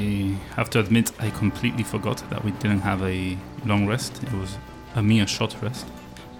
have 0.55 0.69
to 0.71 0.79
admit 0.79 1.11
I 1.19 1.29
completely 1.29 1.83
forgot 1.83 2.23
that 2.29 2.43
we 2.43 2.51
didn't 2.51 2.81
have 2.81 3.03
a 3.03 3.37
long 3.65 3.85
rest. 3.85 4.23
It 4.23 4.33
was 4.33 4.57
a 4.95 5.03
mere 5.03 5.27
short 5.27 5.55
rest. 5.61 5.85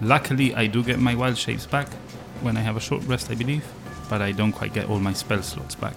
Luckily, 0.02 0.56
I 0.56 0.66
do 0.66 0.84
get 0.84 1.00
my 1.00 1.14
wild 1.14 1.38
shapes 1.38 1.66
back 1.66 1.88
when 2.42 2.58
I 2.58 2.62
have 2.62 2.76
a 2.76 2.80
short 2.80 3.04
rest, 3.04 3.30
I 3.30 3.36
believe, 3.36 3.66
but 4.10 4.22
I 4.22 4.32
don't 4.32 4.52
quite 4.52 4.74
get 4.74 4.90
all 4.90 5.00
my 5.00 5.14
spell 5.14 5.44
slots 5.44 5.76
back. 5.76 5.96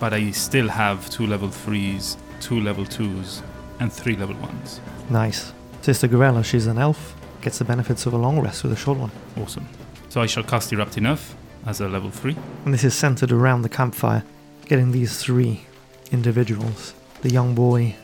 But 0.00 0.14
I 0.14 0.30
still 0.30 0.68
have 0.68 1.10
two 1.10 1.26
level 1.26 1.48
3s, 1.48 2.16
two 2.40 2.60
level 2.60 2.84
2s, 2.84 3.42
and 3.78 3.92
three 3.92 4.16
level 4.16 4.36
1s. 4.36 4.80
Nice. 5.10 5.52
Sister 5.82 6.08
Gorella, 6.08 6.44
she's 6.44 6.66
an 6.66 6.78
elf, 6.78 7.14
gets 7.42 7.58
the 7.58 7.64
benefits 7.64 8.06
of 8.06 8.14
a 8.14 8.16
long 8.16 8.40
rest 8.40 8.62
with 8.62 8.72
a 8.72 8.76
short 8.76 8.98
one. 8.98 9.10
Awesome. 9.36 9.68
So 10.08 10.22
I 10.22 10.26
shall 10.26 10.44
cast 10.44 10.72
Erupting 10.72 11.06
Earth 11.06 11.34
as 11.66 11.80
a 11.80 11.88
level 11.88 12.10
3. 12.10 12.36
And 12.64 12.74
this 12.74 12.84
is 12.84 12.94
centered 12.94 13.32
around 13.32 13.62
the 13.62 13.68
campfire, 13.68 14.24
getting 14.66 14.92
these 14.92 15.18
three 15.18 15.66
individuals 16.10 16.94
the 17.22 17.30
young 17.30 17.54
boy, 17.54 17.94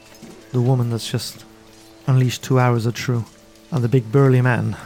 the 0.52 0.60
woman 0.60 0.90
that's 0.90 1.10
just 1.10 1.44
unleashed 2.06 2.42
two 2.42 2.58
arrows 2.58 2.86
of 2.86 2.94
true, 2.94 3.24
and 3.70 3.84
the 3.84 3.88
big 3.88 4.10
burly 4.10 4.40
man. 4.40 4.76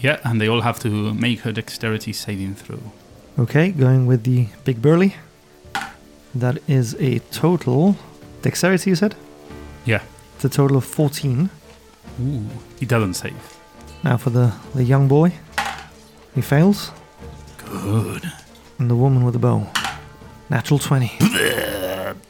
Yeah, 0.00 0.20
and 0.24 0.40
they 0.40 0.48
all 0.48 0.60
have 0.62 0.78
to 0.80 1.14
make 1.14 1.40
her 1.40 1.52
dexterity 1.52 2.12
saving 2.12 2.56
throw. 2.56 2.80
Okay, 3.38 3.70
going 3.70 4.06
with 4.06 4.24
the 4.24 4.48
big 4.64 4.82
burly. 4.82 5.14
That 6.34 6.58
is 6.68 6.94
a 6.98 7.20
total. 7.30 7.96
Dexterity, 8.42 8.90
you 8.90 8.96
said? 8.96 9.14
Yeah. 9.84 10.02
It's 10.34 10.44
a 10.44 10.48
total 10.48 10.76
of 10.76 10.84
14. 10.84 11.50
Ooh. 12.20 12.46
He 12.78 12.86
doesn't 12.86 13.14
save. 13.14 13.56
Now 14.04 14.16
for 14.16 14.30
the, 14.30 14.52
the 14.74 14.84
young 14.84 15.08
boy. 15.08 15.32
He 16.34 16.40
fails. 16.42 16.90
Good. 17.70 18.30
And 18.78 18.90
the 18.90 18.96
woman 18.96 19.24
with 19.24 19.34
the 19.34 19.40
bow. 19.40 19.66
Natural 20.50 20.78
20. 20.78 21.12
Damn. 21.20 22.20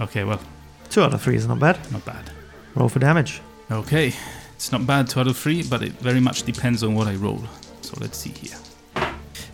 Okay, 0.00 0.24
well, 0.24 0.40
Two 0.88 1.02
out 1.02 1.14
of 1.14 1.22
three 1.22 1.36
is 1.36 1.46
not 1.46 1.58
bad. 1.58 1.78
not 1.92 2.04
bad. 2.04 2.30
Roll 2.74 2.88
for 2.88 2.98
damage. 2.98 3.40
Okay, 3.70 4.12
it's 4.54 4.72
not 4.72 4.84
bad 4.86 5.08
2 5.08 5.20
out 5.20 5.26
of 5.28 5.36
three, 5.36 5.62
but 5.62 5.82
it 5.82 5.92
very 5.92 6.18
much 6.18 6.42
depends 6.42 6.82
on 6.82 6.94
what 6.96 7.06
I 7.06 7.14
roll. 7.14 7.40
So 7.82 7.96
let's 8.00 8.18
see 8.18 8.30
here. 8.30 8.58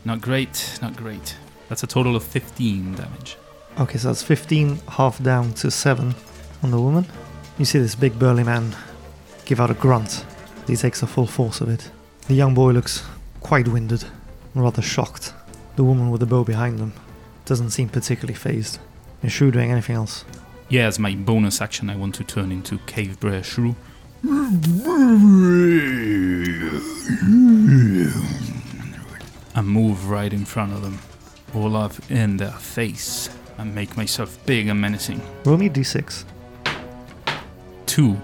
Not 0.07 0.21
great, 0.23 0.79
not 0.81 0.97
great. 0.97 1.37
That's 1.69 1.83
a 1.83 1.87
total 1.87 2.17
of 2.17 2.23
15 2.25 2.95
damage. 2.95 3.37
Okay, 3.79 3.99
so 3.99 4.09
that's 4.09 4.23
15, 4.23 4.79
half 4.89 5.23
down 5.23 5.53
to 5.55 5.71
7 5.71 6.15
on 6.63 6.71
the 6.71 6.81
woman. 6.81 7.05
You 7.59 7.67
see 7.67 7.79
this 7.79 7.95
big 7.95 8.19
burly 8.19 8.45
man 8.45 8.75
give 9.45 9.61
out 9.61 9.71
a 9.71 9.75
grunt. 9.75 10.25
He 10.67 10.77
takes 10.77 11.01
the 11.01 11.07
full 11.07 11.27
force 11.27 11.61
of 11.61 11.69
it. 11.69 11.91
The 12.29 12.35
young 12.35 12.55
boy 12.55 12.73
looks 12.73 13.05
quite 13.41 13.69
winded, 13.69 14.05
rather 14.61 14.83
shocked. 14.83 15.33
The 15.77 15.85
woman 15.85 16.11
with 16.11 16.21
the 16.21 16.27
bow 16.27 16.45
behind 16.45 16.79
them 16.79 16.92
doesn't 17.45 17.71
seem 17.71 17.88
particularly 17.88 18.35
phased. 18.35 18.79
Is 19.23 19.33
Shrew 19.33 19.51
doing 19.51 19.71
anything 19.71 19.97
else? 19.97 20.25
Yeah, 20.69 20.87
as 20.87 20.99
my 20.99 21.14
bonus 21.14 21.61
action, 21.61 21.88
I 21.88 21.97
want 21.97 22.14
to 22.16 22.25
turn 22.25 22.51
into 22.51 22.79
Cave 22.87 23.21
Bear 23.21 23.42
Shrew. 23.42 23.77
And 29.55 29.69
move 29.69 30.11
right 30.11 30.33
in 30.33 30.45
front 30.45 30.73
of 30.73 30.83
them, 30.83 30.99
all 31.55 31.77
up 31.77 31.92
in 32.11 32.37
their 32.37 32.51
face, 32.51 33.31
and 33.59 33.75
make 33.75 33.97
myself 33.97 34.38
big 34.45 34.69
and 34.69 34.81
menacing. 34.81 35.21
Roll 35.45 35.57
me 35.57 35.66
a 35.66 35.71
d6. 35.71 36.25
Two. 37.87 38.16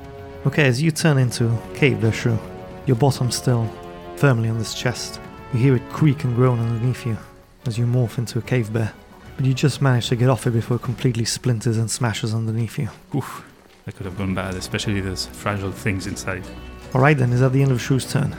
Okay, 0.46 0.66
as 0.66 0.82
you 0.82 0.90
turn 0.90 1.18
into 1.18 1.56
Cave 1.74 2.00
Bear 2.00 2.12
Shrew, 2.12 2.38
your 2.86 2.96
bottom 2.96 3.30
still 3.30 3.70
firmly 4.16 4.48
on 4.48 4.58
this 4.58 4.74
chest. 4.74 5.20
You 5.52 5.58
hear 5.58 5.76
it 5.76 5.88
creak 5.90 6.24
and 6.24 6.34
groan 6.34 6.58
underneath 6.58 7.04
you 7.06 7.16
as 7.66 7.78
you 7.78 7.86
morph 7.86 8.18
into 8.18 8.38
a 8.38 8.42
cave 8.42 8.72
bear. 8.72 8.92
But 9.36 9.44
you 9.46 9.54
just 9.54 9.82
manage 9.82 10.08
to 10.08 10.16
get 10.16 10.28
off 10.28 10.46
it 10.46 10.52
before 10.52 10.76
it 10.76 10.82
completely 10.82 11.24
splinters 11.24 11.78
and 11.78 11.90
smashes 11.90 12.34
underneath 12.34 12.78
you. 12.78 12.88
Oof. 13.14 13.44
that 13.84 13.96
could 13.96 14.06
have 14.06 14.16
gone 14.16 14.34
bad, 14.34 14.54
especially 14.54 15.00
those 15.00 15.26
fragile 15.26 15.72
things 15.72 16.06
inside. 16.06 16.44
Alright 16.94 17.18
then, 17.18 17.32
is 17.32 17.40
that 17.40 17.52
the 17.52 17.62
end 17.62 17.72
of 17.72 17.80
Shrew's 17.80 18.10
turn? 18.10 18.36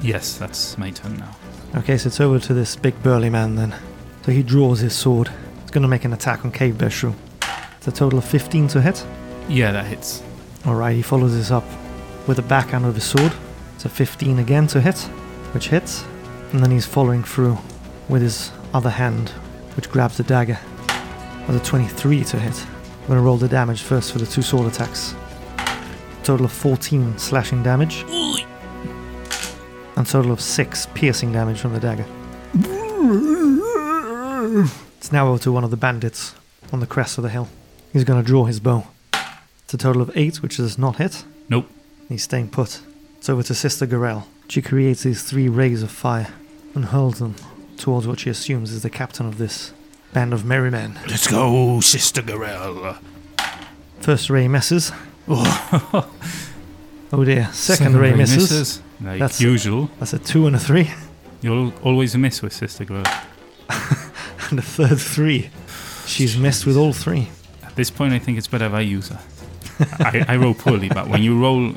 Yes, 0.00 0.36
that's 0.36 0.76
my 0.78 0.90
turn 0.90 1.16
now. 1.16 1.36
Okay, 1.76 1.96
so 1.96 2.08
it's 2.08 2.20
over 2.20 2.38
to 2.38 2.54
this 2.54 2.76
big 2.76 3.00
burly 3.02 3.30
man 3.30 3.54
then. 3.56 3.74
So 4.24 4.32
he 4.32 4.42
draws 4.42 4.80
his 4.80 4.94
sword. 4.94 5.30
He's 5.62 5.70
gonna 5.70 5.88
make 5.88 6.04
an 6.04 6.12
attack 6.12 6.44
on 6.44 6.52
Cave 6.52 6.76
Bear 6.78 6.90
Shrew. 6.90 7.14
It's 7.78 7.88
a 7.88 7.92
total 7.92 8.18
of 8.18 8.24
15 8.24 8.68
to 8.68 8.82
hit. 8.82 9.04
Yeah, 9.48 9.72
that 9.72 9.86
hits. 9.86 10.22
Alright, 10.66 10.96
he 10.96 11.02
follows 11.02 11.34
this 11.34 11.50
up 11.50 11.64
with 12.26 12.36
the 12.36 12.42
backhand 12.42 12.84
of 12.84 12.94
his 12.94 13.04
sword. 13.04 13.32
It's 13.74 13.84
a 13.84 13.88
15 13.88 14.38
again 14.38 14.66
to 14.68 14.80
hit, 14.80 14.98
which 15.54 15.68
hits. 15.68 16.04
And 16.52 16.62
then 16.62 16.70
he's 16.70 16.84
following 16.84 17.22
through 17.22 17.56
with 18.10 18.20
his 18.20 18.52
other 18.74 18.90
hand, 18.90 19.30
which 19.74 19.90
grabs 19.90 20.18
the 20.18 20.22
dagger. 20.22 20.58
That's 21.46 21.66
a 21.66 21.70
23 21.70 22.24
to 22.24 22.38
hit. 22.38 22.66
I'm 23.02 23.08
gonna 23.08 23.22
roll 23.22 23.38
the 23.38 23.48
damage 23.48 23.80
first 23.82 24.12
for 24.12 24.18
the 24.18 24.26
two 24.26 24.42
sword 24.42 24.66
attacks. 24.66 25.14
Total 26.22 26.44
of 26.44 26.52
14 26.52 27.16
slashing 27.18 27.62
damage. 27.62 28.04
And 29.96 30.06
total 30.06 30.30
of 30.30 30.40
6 30.42 30.86
piercing 30.94 31.32
damage 31.32 31.58
from 31.58 31.72
the 31.72 31.80
dagger. 31.80 32.04
It's 34.98 35.10
now 35.10 35.28
over 35.28 35.42
to 35.42 35.52
one 35.52 35.64
of 35.64 35.70
the 35.70 35.76
bandits 35.78 36.34
on 36.70 36.80
the 36.80 36.86
crest 36.86 37.16
of 37.16 37.22
the 37.22 37.30
hill. 37.30 37.48
He's 37.94 38.04
gonna 38.04 38.22
draw 38.22 38.44
his 38.44 38.60
bow. 38.60 38.86
It's 39.64 39.72
a 39.72 39.78
total 39.78 40.02
of 40.02 40.10
8, 40.14 40.42
which 40.42 40.58
does 40.58 40.76
not 40.76 40.96
hit. 40.96 41.24
Nope. 41.48 41.70
He's 42.10 42.24
staying 42.24 42.50
put. 42.50 42.82
It's 43.16 43.30
over 43.30 43.42
to 43.42 43.54
Sister 43.54 43.86
Garel. 43.86 44.24
She 44.48 44.60
creates 44.60 45.02
these 45.02 45.22
three 45.22 45.48
rays 45.48 45.82
of 45.82 45.90
fire 45.90 46.28
and 46.74 46.86
hurls 46.86 47.18
them 47.18 47.34
towards 47.76 48.06
what 48.06 48.20
she 48.20 48.30
assumes 48.30 48.72
is 48.72 48.82
the 48.82 48.90
captain 48.90 49.26
of 49.26 49.38
this 49.38 49.72
band 50.12 50.32
of 50.32 50.44
merry 50.44 50.70
men. 50.70 50.98
Let's 51.08 51.26
go, 51.26 51.80
Sister 51.80 52.22
Garel. 52.22 52.98
First 54.00 54.30
ray 54.30 54.48
misses. 54.48 54.92
Oh, 55.28 56.10
Oh 57.14 57.24
dear. 57.24 57.50
Second, 57.52 57.96
ray, 57.98 58.14
misses. 58.14 58.80
Like 59.00 59.18
That's- 59.20 59.40
usual. 59.40 59.90
That's 59.98 60.14
a 60.14 60.18
two 60.18 60.46
and 60.46 60.56
a 60.56 60.58
three. 60.58 60.90
You'll 61.42 61.72
always 61.82 62.16
miss 62.16 62.40
with 62.40 62.52
Sister 62.52 62.84
Garel. 62.84 63.06
And 64.50 64.58
a 64.58 64.62
third 64.62 64.98
three. 64.98 65.48
She's 66.04 66.36
missed 66.36 66.66
with 66.66 66.76
all 66.76 66.92
three. 66.92 67.28
At 67.62 67.74
this 67.74 67.90
point, 67.90 68.12
I 68.12 68.18
think 68.18 68.36
it's 68.36 68.48
better 68.48 68.66
if 68.66 68.72
I 68.74 68.80
use 68.80 69.08
her. 69.08 69.20
I, 69.98 70.24
I 70.28 70.36
roll 70.36 70.52
poorly, 70.52 70.90
but 70.90 71.08
when 71.08 71.22
you 71.22 71.40
roll 71.40 71.72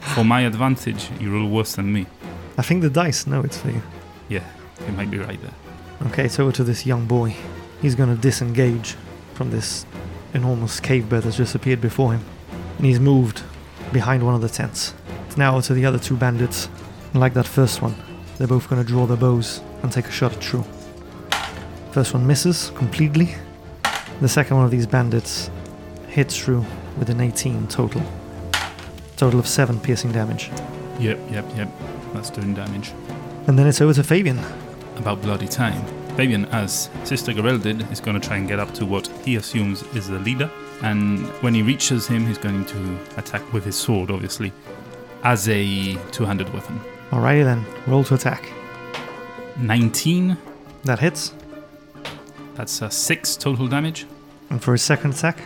for 0.00 0.22
my 0.24 0.42
advantage, 0.42 1.08
you 1.18 1.32
roll 1.32 1.48
worse 1.48 1.76
than 1.76 1.90
me. 1.90 2.06
I 2.58 2.62
think 2.62 2.82
the 2.82 2.90
dice 2.90 3.26
know 3.26 3.40
it's 3.40 3.56
for 3.58 3.70
you. 3.70 3.80
Yeah, 4.30 4.44
you 4.86 4.92
might 4.92 5.10
be 5.10 5.18
right 5.18 5.40
there. 5.42 5.54
Okay, 6.06 6.24
it's 6.24 6.38
over 6.38 6.52
to 6.52 6.64
this 6.64 6.86
young 6.86 7.04
boy. 7.06 7.34
He's 7.82 7.96
gonna 7.96 8.14
disengage 8.14 8.96
from 9.34 9.50
this 9.50 9.84
enormous 10.32 10.78
cave 10.78 11.08
bear 11.08 11.20
that's 11.20 11.36
just 11.36 11.54
appeared 11.54 11.80
before 11.80 12.12
him. 12.12 12.24
And 12.76 12.86
he's 12.86 13.00
moved 13.00 13.42
behind 13.92 14.24
one 14.24 14.34
of 14.36 14.40
the 14.40 14.48
tents. 14.48 14.94
It's 15.26 15.36
now 15.36 15.56
over 15.56 15.62
to 15.66 15.74
the 15.74 15.84
other 15.84 15.98
two 15.98 16.16
bandits. 16.16 16.68
And 17.12 17.20
like 17.20 17.34
that 17.34 17.46
first 17.46 17.82
one, 17.82 17.96
they're 18.38 18.46
both 18.46 18.70
gonna 18.70 18.84
draw 18.84 19.04
their 19.04 19.16
bows 19.16 19.60
and 19.82 19.90
take 19.90 20.06
a 20.06 20.12
shot 20.12 20.32
at 20.32 20.42
Shrew. 20.42 20.64
First 21.90 22.14
one 22.14 22.24
misses 22.24 22.70
completely. 22.76 23.34
The 24.20 24.28
second 24.28 24.56
one 24.56 24.64
of 24.64 24.70
these 24.70 24.86
bandits 24.86 25.50
hits 26.06 26.34
Shrew 26.34 26.64
with 26.98 27.10
an 27.10 27.20
18 27.20 27.66
total. 27.66 28.02
Total 29.16 29.40
of 29.40 29.48
7 29.48 29.80
piercing 29.80 30.12
damage. 30.12 30.50
Yep, 31.00 31.18
yep, 31.30 31.44
yep. 31.56 31.68
That's 32.14 32.30
doing 32.30 32.54
damage. 32.54 32.92
And 33.50 33.58
then 33.58 33.66
it's 33.66 33.80
over 33.80 33.92
to 33.94 34.04
Fabian. 34.04 34.38
About 34.96 35.22
bloody 35.22 35.48
time. 35.48 35.84
Fabian, 36.14 36.44
as 36.52 36.88
Sister 37.02 37.32
Garel 37.32 37.60
did, 37.60 37.82
is 37.90 37.98
going 37.98 38.14
to 38.18 38.24
try 38.24 38.36
and 38.36 38.46
get 38.46 38.60
up 38.60 38.72
to 38.74 38.86
what 38.86 39.08
he 39.24 39.34
assumes 39.34 39.82
is 39.92 40.06
the 40.06 40.20
leader. 40.20 40.48
And 40.84 41.26
when 41.42 41.52
he 41.54 41.62
reaches 41.62 42.06
him, 42.06 42.28
he's 42.28 42.38
going 42.38 42.64
to 42.66 42.98
attack 43.16 43.52
with 43.52 43.64
his 43.64 43.74
sword, 43.74 44.08
obviously, 44.12 44.52
as 45.24 45.48
a 45.48 45.96
two 46.12 46.24
handed 46.24 46.54
weapon. 46.54 46.78
Alrighty 47.10 47.42
then, 47.42 47.66
roll 47.88 48.04
to 48.04 48.14
attack. 48.14 48.52
19, 49.56 50.36
That 50.84 51.00
hits. 51.00 51.34
that's 52.54 52.80
a 52.82 52.88
6 52.88 53.34
total 53.34 53.66
damage. 53.66 54.06
And 54.50 54.62
for 54.62 54.70
his 54.70 54.82
second 54.82 55.14
attack, 55.14 55.40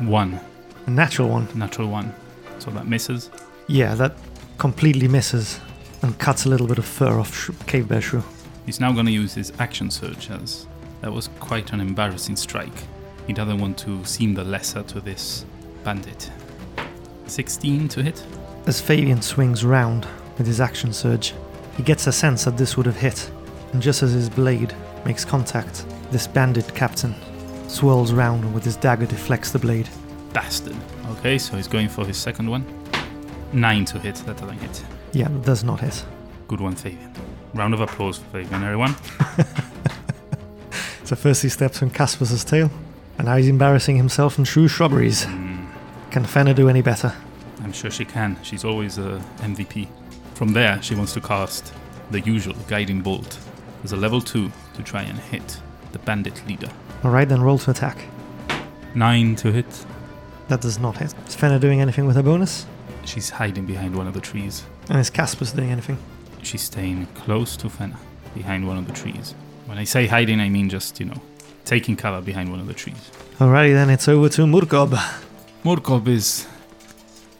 1, 0.00 0.40
a 0.86 0.90
natural 0.90 1.30
one. 1.30 1.48
natural 1.54 1.88
1. 1.88 2.14
So 2.58 2.70
that 2.72 2.86
misses. 2.86 3.30
Yeah, 3.68 3.94
that 3.94 4.18
completely 4.58 5.08
misses 5.08 5.60
and 6.06 6.18
cuts 6.18 6.44
a 6.46 6.48
little 6.48 6.66
bit 6.66 6.78
of 6.78 6.84
fur 6.84 7.18
off 7.18 7.34
Sh- 7.34 7.50
Cave 7.66 7.88
Bear 7.88 8.00
Shrew. 8.00 8.22
He's 8.64 8.80
now 8.80 8.92
going 8.92 9.06
to 9.06 9.12
use 9.12 9.34
his 9.34 9.52
action 9.58 9.90
surge 9.90 10.30
as 10.30 10.66
that 11.00 11.12
was 11.12 11.28
quite 11.40 11.72
an 11.72 11.80
embarrassing 11.80 12.36
strike. 12.36 12.84
He 13.26 13.32
doesn't 13.32 13.58
want 13.58 13.76
to 13.78 14.04
seem 14.04 14.34
the 14.34 14.44
lesser 14.44 14.82
to 14.84 15.00
this 15.00 15.44
bandit. 15.84 16.30
16 17.26 17.88
to 17.88 18.02
hit. 18.02 18.24
As 18.66 18.80
Fabian 18.80 19.20
swings 19.20 19.64
round 19.64 20.06
with 20.38 20.46
his 20.46 20.60
action 20.60 20.92
surge, 20.92 21.34
he 21.76 21.82
gets 21.82 22.06
a 22.06 22.12
sense 22.12 22.44
that 22.44 22.56
this 22.56 22.76
would 22.76 22.86
have 22.86 22.96
hit, 22.96 23.30
and 23.72 23.82
just 23.82 24.02
as 24.02 24.12
his 24.12 24.30
blade 24.30 24.74
makes 25.04 25.24
contact, 25.24 25.84
this 26.10 26.26
bandit 26.26 26.72
captain 26.74 27.14
swirls 27.68 28.12
round 28.12 28.44
and 28.44 28.54
with 28.54 28.64
his 28.64 28.76
dagger 28.76 29.06
deflects 29.06 29.50
the 29.50 29.58
blade. 29.58 29.88
Bastard. 30.32 30.76
Okay, 31.18 31.36
so 31.36 31.56
he's 31.56 31.68
going 31.68 31.88
for 31.88 32.06
his 32.06 32.16
second 32.16 32.48
one. 32.48 32.64
9 33.52 33.84
to 33.86 33.98
hit. 33.98 34.16
That 34.26 34.36
doesn't 34.36 34.58
hit. 34.58 34.84
Yeah, 35.12 35.28
that 35.28 35.44
does 35.44 35.64
not 35.64 35.80
hit. 35.80 36.04
Good 36.48 36.60
one, 36.60 36.74
Fabian. 36.76 37.12
Round 37.54 37.74
of 37.74 37.80
applause 37.80 38.18
for 38.18 38.24
Fabian, 38.26 38.62
everyone. 38.62 38.94
So 41.06 41.14
first 41.14 41.42
he 41.42 41.48
steps 41.48 41.82
on 41.84 41.90
Casper's 41.90 42.42
tail, 42.42 42.68
and 43.16 43.28
now 43.28 43.36
he's 43.36 43.46
embarrassing 43.46 43.96
himself 43.96 44.40
in 44.40 44.44
Shrew 44.44 44.66
Shrubberies. 44.66 45.24
Mm, 45.24 45.68
Can 46.10 46.24
Fenna 46.24 46.52
do 46.52 46.68
any 46.68 46.82
better? 46.82 47.14
I'm 47.62 47.72
sure 47.72 47.92
she 47.92 48.04
can. 48.04 48.36
She's 48.42 48.64
always 48.64 48.98
a 48.98 49.22
MVP. 49.38 49.86
From 50.34 50.52
there, 50.52 50.82
she 50.82 50.96
wants 50.96 51.12
to 51.12 51.20
cast 51.20 51.72
the 52.10 52.18
usual 52.22 52.56
guiding 52.66 53.02
bolt 53.02 53.38
as 53.84 53.92
a 53.92 53.96
level 53.96 54.20
2 54.20 54.50
to 54.74 54.82
try 54.82 55.02
and 55.02 55.16
hit 55.16 55.60
the 55.92 56.00
bandit 56.00 56.44
leader. 56.48 56.68
Alright, 57.04 57.28
then 57.28 57.40
roll 57.40 57.58
to 57.58 57.70
attack. 57.70 57.98
9 58.96 59.36
to 59.36 59.52
hit. 59.52 59.86
That 60.48 60.60
does 60.60 60.80
not 60.80 60.96
hit. 60.96 61.14
Is 61.28 61.36
Fenna 61.36 61.60
doing 61.60 61.80
anything 61.80 62.06
with 62.06 62.16
her 62.16 62.22
bonus? 62.24 62.66
She's 63.04 63.30
hiding 63.30 63.64
behind 63.64 63.94
one 63.94 64.08
of 64.08 64.14
the 64.14 64.20
trees. 64.20 64.64
And 64.88 64.98
is 64.98 65.10
Casper's 65.10 65.52
doing 65.52 65.70
anything? 65.70 65.98
She's 66.42 66.62
staying 66.62 67.06
close 67.14 67.56
to 67.56 67.68
Fenna, 67.68 67.98
behind 68.34 68.66
one 68.66 68.78
of 68.78 68.86
the 68.86 68.92
trees. 68.92 69.34
When 69.66 69.78
I 69.78 69.84
say 69.84 70.06
hiding, 70.06 70.40
I 70.40 70.48
mean 70.48 70.68
just, 70.68 71.00
you 71.00 71.06
know, 71.06 71.20
taking 71.64 71.96
cover 71.96 72.20
behind 72.20 72.50
one 72.50 72.60
of 72.60 72.66
the 72.68 72.74
trees. 72.74 73.10
Alrighty 73.38 73.72
then, 73.72 73.90
it's 73.90 74.06
over 74.06 74.28
to 74.28 74.42
Murkob. 74.42 74.90
Murkob 75.64 76.06
is 76.06 76.46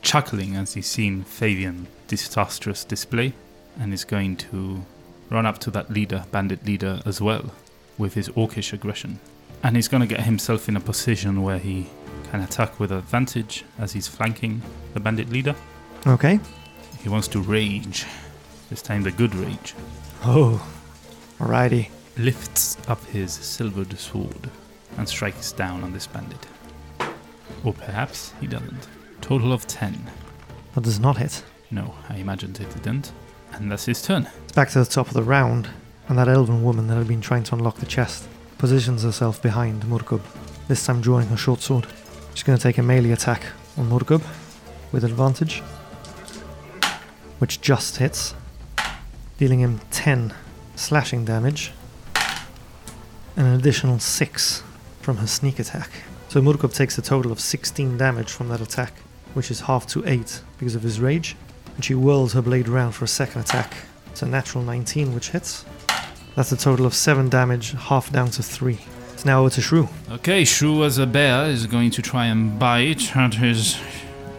chuckling 0.02 0.56
as 0.56 0.74
he's 0.74 0.86
seen 0.86 1.22
Fabian 1.22 1.86
disastrous 2.08 2.84
display 2.84 3.32
and 3.78 3.92
is 3.92 4.04
going 4.04 4.36
to 4.36 4.84
run 5.30 5.46
up 5.46 5.58
to 5.58 5.70
that 5.70 5.90
leader, 5.90 6.24
bandit 6.32 6.64
leader, 6.66 7.00
as 7.06 7.20
well 7.20 7.52
with 7.98 8.14
his 8.14 8.28
orcish 8.30 8.72
aggression. 8.72 9.20
And 9.62 9.76
he's 9.76 9.88
going 9.88 10.00
to 10.00 10.06
get 10.06 10.20
himself 10.20 10.68
in 10.68 10.76
a 10.76 10.80
position 10.80 11.42
where 11.42 11.58
he 11.58 11.86
can 12.30 12.40
attack 12.40 12.78
with 12.80 12.90
advantage 12.92 13.64
as 13.78 13.92
he's 13.92 14.08
flanking 14.08 14.62
the 14.94 15.00
bandit 15.00 15.30
leader. 15.30 15.54
Okay. 16.06 16.40
He 17.06 17.10
wants 17.10 17.28
to 17.28 17.40
rage, 17.40 18.04
this 18.68 18.82
time 18.82 19.04
the 19.04 19.12
good 19.12 19.32
rage. 19.32 19.76
Oh. 20.24 20.60
Alrighty. 21.38 21.90
lifts 22.18 22.76
up 22.88 23.04
his 23.04 23.32
silvered 23.32 23.96
sword 23.96 24.50
and 24.98 25.08
strikes 25.08 25.52
down 25.52 25.84
on 25.84 25.92
this 25.92 26.08
bandit. 26.08 26.44
Or 27.62 27.74
perhaps 27.74 28.32
he 28.40 28.48
doesn't. 28.48 28.88
Total 29.20 29.52
of 29.52 29.68
10. 29.68 30.10
That 30.74 30.82
does 30.82 30.98
not 30.98 31.18
hit. 31.18 31.44
No, 31.70 31.94
I 32.08 32.16
imagined 32.16 32.58
it 32.58 32.74
didn't. 32.82 33.12
And 33.52 33.70
that's 33.70 33.84
his 33.84 34.02
turn. 34.02 34.28
It's 34.42 34.52
back 34.54 34.70
to 34.70 34.80
the 34.80 34.84
top 34.84 35.06
of 35.06 35.14
the 35.14 35.22
round, 35.22 35.68
and 36.08 36.18
that 36.18 36.26
elven 36.26 36.64
woman 36.64 36.88
that 36.88 36.96
had 36.96 37.06
been 37.06 37.20
trying 37.20 37.44
to 37.44 37.54
unlock 37.54 37.76
the 37.76 37.86
chest 37.86 38.26
positions 38.58 39.04
herself 39.04 39.40
behind 39.40 39.84
Murkob, 39.84 40.22
this 40.66 40.84
time 40.84 41.00
drawing 41.00 41.28
her 41.28 41.36
short 41.36 41.60
sword. 41.60 41.86
She's 42.34 42.42
going 42.42 42.58
to 42.58 42.62
take 42.64 42.78
a 42.78 42.82
melee 42.82 43.12
attack 43.12 43.44
on 43.76 43.90
Murkob 43.90 44.24
with 44.90 45.04
advantage, 45.04 45.62
which 47.38 47.60
just 47.60 47.96
hits, 47.96 48.34
dealing 49.38 49.60
him 49.60 49.80
10 49.90 50.34
slashing 50.74 51.24
damage 51.24 51.72
and 53.36 53.46
an 53.46 53.54
additional 53.54 53.98
6 53.98 54.62
from 55.00 55.18
her 55.18 55.26
sneak 55.26 55.58
attack. 55.58 55.90
So 56.28 56.40
Murkob 56.40 56.74
takes 56.74 56.98
a 56.98 57.02
total 57.02 57.32
of 57.32 57.40
16 57.40 57.96
damage 57.96 58.30
from 58.30 58.48
that 58.48 58.60
attack, 58.60 58.94
which 59.34 59.50
is 59.50 59.60
half 59.60 59.86
to 59.88 60.06
8 60.06 60.42
because 60.58 60.74
of 60.74 60.82
his 60.82 61.00
rage 61.00 61.36
and 61.76 61.84
she 61.84 61.92
whirls 61.94 62.32
her 62.32 62.42
blade 62.42 62.68
round 62.68 62.94
for 62.94 63.04
a 63.04 63.08
second 63.08 63.42
attack. 63.42 63.74
It's 64.10 64.22
a 64.22 64.26
natural 64.26 64.64
19, 64.64 65.14
which 65.14 65.30
hits. 65.30 65.64
That's 66.34 66.50
a 66.52 66.56
total 66.56 66.86
of 66.86 66.94
7 66.94 67.28
damage, 67.28 67.72
half 67.72 68.10
down 68.10 68.30
to 68.30 68.42
3. 68.42 68.78
It's 69.12 69.24
now 69.24 69.40
over 69.40 69.50
to 69.50 69.60
Shrew. 69.60 69.88
Okay, 70.10 70.44
Shrew 70.44 70.84
as 70.84 70.98
a 70.98 71.06
bear 71.06 71.46
is 71.46 71.66
going 71.66 71.90
to 71.90 72.02
try 72.02 72.26
and 72.26 72.58
bite 72.58 73.16
at 73.16 73.34
his 73.34 73.78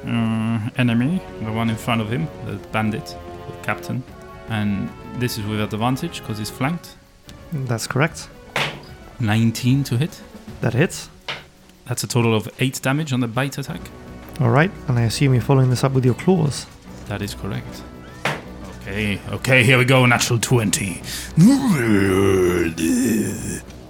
uh, 0.07 0.69
enemy, 0.77 1.21
the 1.41 1.51
one 1.51 1.69
in 1.69 1.75
front 1.75 2.01
of 2.01 2.09
him, 2.09 2.27
the 2.45 2.53
bandit, 2.71 3.05
the 3.05 3.53
captain. 3.63 4.03
And 4.49 4.89
this 5.15 5.37
is 5.37 5.45
with 5.45 5.61
advantage 5.61 6.21
because 6.21 6.37
he's 6.37 6.49
flanked. 6.49 6.95
That's 7.51 7.87
correct. 7.87 8.29
19 9.19 9.83
to 9.85 9.97
hit. 9.97 10.21
That 10.61 10.73
hits. 10.73 11.09
That's 11.85 12.03
a 12.03 12.07
total 12.07 12.35
of 12.35 12.49
8 12.59 12.81
damage 12.81 13.13
on 13.13 13.19
the 13.19 13.27
bite 13.27 13.57
attack. 13.57 13.81
All 14.39 14.49
right, 14.49 14.71
and 14.87 14.99
I 14.99 15.03
assume 15.03 15.33
you're 15.33 15.41
following 15.41 15.69
this 15.69 15.83
up 15.83 15.93
with 15.93 16.05
your 16.05 16.13
claws. 16.13 16.67
That 17.07 17.21
is 17.21 17.33
correct. 17.33 17.81
Okay, 18.81 19.19
okay, 19.29 19.63
here 19.63 19.77
we 19.77 19.85
go, 19.85 20.05
natural 20.05 20.39
20. 20.39 21.01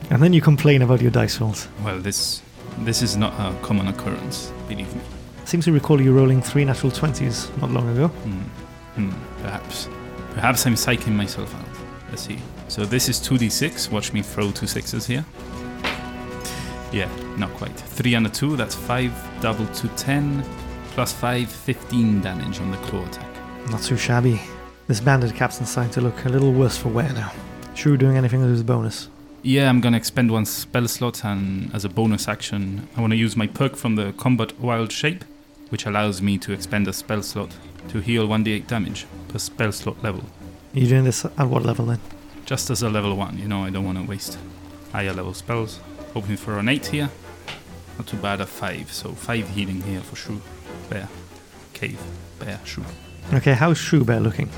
And 0.10 0.24
then 0.24 0.32
you 0.32 0.42
complain 0.42 0.82
about 0.82 1.02
your 1.02 1.12
dice 1.12 1.42
rolls. 1.42 1.68
Well, 1.84 2.00
this 2.00 2.42
this 2.80 3.02
is 3.02 3.18
not 3.18 3.34
a 3.34 3.54
common 3.62 3.88
occurrence, 3.88 4.52
believe 4.70 4.94
me. 4.96 5.02
Seems 5.48 5.64
to 5.64 5.72
recall 5.72 6.02
you 6.02 6.12
rolling 6.12 6.42
three 6.42 6.66
natural 6.66 6.92
20s 6.92 7.58
not 7.62 7.72
long 7.72 7.88
ago. 7.88 8.10
Hmm. 8.10 9.08
Hmm. 9.08 9.42
Perhaps. 9.42 9.88
Perhaps 10.34 10.68
I'm 10.68 10.76
psyching 10.76 11.14
myself 11.14 11.56
out. 11.56 12.10
Let's 12.10 12.24
see. 12.24 12.38
So 12.68 12.84
this 12.84 13.08
is 13.08 13.18
2d6. 13.22 13.90
Watch 13.90 14.12
me 14.12 14.22
throw 14.22 14.52
two 14.52 14.68
sixes 14.68 15.08
here. 15.08 15.24
Yeah, 16.92 17.10
not 17.38 17.50
quite. 17.52 17.72
3 17.80 18.16
and 18.16 18.28
a 18.28 18.30
2, 18.30 18.58
that's 18.58 18.76
5 18.76 19.40
double 19.40 19.66
to 19.68 19.88
10, 19.88 20.44
plus 20.88 21.14
5, 21.14 21.50
15 21.50 22.20
damage 22.20 22.60
on 22.60 22.70
the 22.70 22.78
claw 22.80 23.06
attack. 23.06 23.26
Not 23.70 23.84
too 23.84 23.96
shabby. 23.96 24.42
This 24.88 25.00
bandit 25.00 25.34
captain's 25.34 25.72
starting 25.72 25.94
to 25.94 26.02
look 26.02 26.26
a 26.26 26.30
little 26.30 26.52
worse 26.52 26.76
for 26.76 26.90
wear 26.90 27.14
now. 27.14 27.32
Shrew 27.74 27.96
doing 27.96 28.18
anything 28.18 28.42
with 28.42 28.50
his 28.50 28.64
bonus. 28.64 29.08
Yeah, 29.44 29.70
I'm 29.70 29.80
gonna 29.80 29.96
expend 29.96 30.30
one 30.30 30.44
spell 30.44 30.90
slot, 30.90 31.24
and 31.24 31.74
as 31.74 31.86
a 31.86 31.90
bonus 31.90 32.28
action, 32.28 32.90
I 32.98 33.00
want 33.00 33.12
to 33.12 33.18
use 33.18 33.38
my 33.38 33.48
perk 33.48 33.78
from 33.78 33.96
the 33.96 34.12
Combat 34.18 34.60
Wild 34.60 34.92
Shape, 34.92 35.24
which 35.70 35.86
allows 35.86 36.22
me 36.22 36.38
to 36.38 36.52
expend 36.52 36.88
a 36.88 36.94
spell 36.94 37.22
slot 37.22 37.56
to 37.90 38.00
heal 38.00 38.28
1d8 38.28 38.68
damage 38.68 39.06
per 39.28 39.38
spell 39.38 39.72
slot 39.72 40.02
level. 40.04 40.24
Are 40.74 40.80
you 40.80 40.88
doing 40.88 41.04
this 41.04 41.26
at 41.26 41.48
what 41.48 41.64
level 41.64 41.86
then? 41.86 42.00
Just 42.46 42.70
as 42.70 42.82
a 42.82 42.90
level 42.90 43.16
1, 43.16 43.38
you 43.38 43.48
know, 43.48 43.64
I 43.64 43.70
don't 43.70 43.86
want 43.86 43.98
to 43.98 44.04
waste 44.04 44.38
higher 44.92 45.14
level 45.14 45.34
spells. 45.34 45.80
Hoping 46.14 46.38
for 46.38 46.58
an 46.60 46.70
8 46.70 46.86
here. 46.88 47.10
Not 47.98 48.08
too 48.08 48.18
bad, 48.18 48.42
a 48.42 48.46
5, 48.46 48.92
so 48.92 49.12
5 49.12 49.50
healing 49.50 49.82
here 49.82 50.02
for 50.02 50.16
Shrew. 50.16 50.42
Bear. 50.90 51.10
Cave. 51.74 52.02
Bear. 52.40 52.60
Shrew. 52.64 52.84
Okay, 53.34 53.54
how's 53.54 53.78
Shrew 53.78 54.04
Bear 54.04 54.20
looking? 54.20 54.50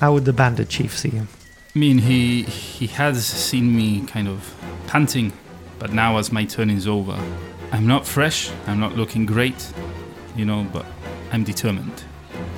How 0.00 0.12
would 0.12 0.24
the 0.24 0.32
bandit 0.32 0.68
chief 0.68 0.96
see 0.98 1.10
him? 1.10 1.28
I 1.74 1.78
mean, 1.78 1.98
he 1.98 2.42
he 2.42 2.88
has 2.88 3.24
seen 3.24 3.74
me 3.76 4.04
kind 4.06 4.26
of 4.26 4.54
panting, 4.88 5.32
but 5.78 5.92
now 5.92 6.18
as 6.18 6.32
my 6.32 6.44
turn 6.44 6.68
is 6.68 6.88
over, 6.88 7.16
I'm 7.70 7.86
not 7.86 8.06
fresh. 8.06 8.50
I'm 8.66 8.80
not 8.80 8.96
looking 8.96 9.24
great, 9.24 9.72
you 10.40 10.46
know, 10.46 10.66
but 10.72 10.86
I'm 11.32 11.44
determined. 11.44 12.02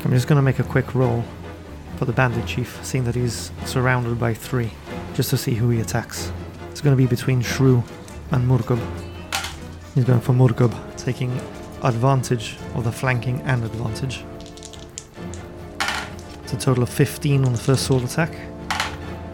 I'm 0.05 0.13
just 0.13 0.29
going 0.29 0.37
to 0.37 0.43
make 0.43 0.61
a 0.61 0.65
quick 0.65 0.95
roll 0.95 1.25
for 1.97 2.05
the 2.05 2.13
bandit 2.13 2.47
chief, 2.47 2.79
seeing 2.85 3.03
that 3.05 3.17
he's 3.17 3.51
surrounded 3.65 4.21
by 4.21 4.35
three, 4.35 4.71
just 5.15 5.31
to 5.31 5.37
see 5.37 5.55
who 5.55 5.69
he 5.71 5.81
attacks. 5.81 6.31
It's 6.71 6.81
going 6.81 6.97
to 6.97 7.03
be 7.03 7.09
between 7.09 7.43
Shrew 7.43 7.83
and 8.31 8.49
Murkub. 8.49 8.81
He's 9.97 10.05
going 10.05 10.21
for 10.21 10.33
Murkub, 10.33 10.73
taking 10.97 11.33
advantage 11.83 12.57
of 12.77 12.85
the 12.85 12.93
flanking 12.93 13.41
and 13.41 13.65
advantage. 13.65 14.25
It's 16.45 16.53
a 16.53 16.57
total 16.57 16.85
of 16.85 16.89
15 16.89 17.45
on 17.45 17.53
the 17.53 17.59
first 17.59 17.85
sword 17.85 18.05
attack. 18.05 18.33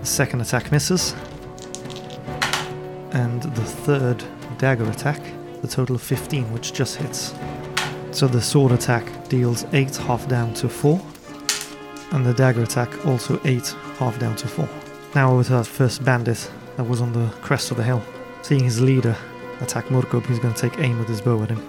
The 0.00 0.06
second 0.06 0.40
attack 0.40 0.72
misses. 0.72 1.14
And 3.12 3.42
the 3.42 3.64
third 3.64 4.24
dagger 4.56 4.88
attack, 4.88 5.20
the 5.60 5.68
total 5.68 5.96
of 5.96 6.02
15, 6.02 6.50
which 6.50 6.72
just 6.72 6.96
hits. 6.96 7.34
So 8.18 8.26
the 8.26 8.42
sword 8.42 8.72
attack 8.72 9.28
deals 9.28 9.64
8 9.72 9.94
half 9.98 10.26
down 10.26 10.52
to 10.54 10.68
4, 10.68 11.00
and 12.10 12.26
the 12.26 12.34
dagger 12.34 12.64
attack 12.64 13.06
also 13.06 13.40
8 13.44 13.64
half 13.98 14.18
down 14.18 14.34
to 14.34 14.48
4. 14.48 14.68
Now 15.14 15.40
to 15.40 15.48
that 15.50 15.68
first 15.68 16.04
bandit 16.04 16.50
that 16.76 16.82
was 16.82 17.00
on 17.00 17.12
the 17.12 17.28
crest 17.42 17.70
of 17.70 17.76
the 17.76 17.84
hill. 17.84 18.02
Seeing 18.42 18.64
his 18.64 18.80
leader 18.80 19.16
attack 19.60 19.84
Murkub, 19.84 20.26
he's 20.26 20.40
going 20.40 20.52
to 20.52 20.60
take 20.60 20.80
aim 20.80 20.98
with 20.98 21.06
his 21.06 21.20
bow 21.20 21.40
at 21.44 21.50
him. 21.50 21.62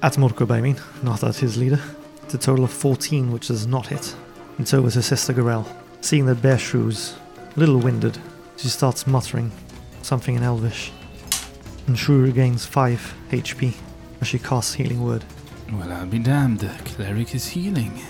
At 0.00 0.12
Murkub, 0.12 0.52
I 0.52 0.60
mean, 0.60 0.76
not 1.02 1.24
at 1.24 1.34
his 1.34 1.56
leader. 1.56 1.80
It's 2.22 2.34
a 2.34 2.38
total 2.38 2.64
of 2.64 2.70
14, 2.70 3.32
which 3.32 3.48
does 3.48 3.66
not 3.66 3.88
hit. 3.88 4.14
And 4.58 4.68
so 4.68 4.78
over 4.78 4.92
to 4.92 5.02
Sister 5.02 5.32
Garel. 5.32 5.66
Seeing 6.02 6.26
that 6.26 6.40
Bear 6.40 6.56
Shrew's 6.56 7.16
a 7.56 7.58
little 7.58 7.80
winded, 7.80 8.16
she 8.56 8.68
starts 8.68 9.08
muttering 9.08 9.50
something 10.02 10.36
in 10.36 10.44
Elvish. 10.44 10.92
And 11.88 11.98
Shrew 11.98 12.22
regains 12.22 12.64
5 12.64 13.14
HP 13.30 13.74
as 14.22 14.28
she 14.28 14.38
casts 14.38 14.74
Healing 14.74 15.04
Word. 15.04 15.24
Well, 15.72 15.92
I'll 15.92 16.06
be 16.06 16.20
damned. 16.20 16.60
The 16.60 16.68
cleric 16.84 17.34
is 17.34 17.48
healing. 17.48 18.00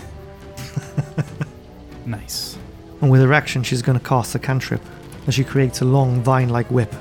nice. 2.06 2.58
And 3.00 3.10
with 3.10 3.22
her 3.22 3.32
action, 3.32 3.62
she's 3.62 3.80
going 3.80 3.98
to 3.98 4.04
cast 4.04 4.34
a 4.34 4.38
cantrip 4.38 4.82
as 5.26 5.34
she 5.34 5.42
creates 5.42 5.80
a 5.80 5.86
long 5.86 6.20
vine 6.20 6.50
like 6.50 6.70
whip 6.70 6.94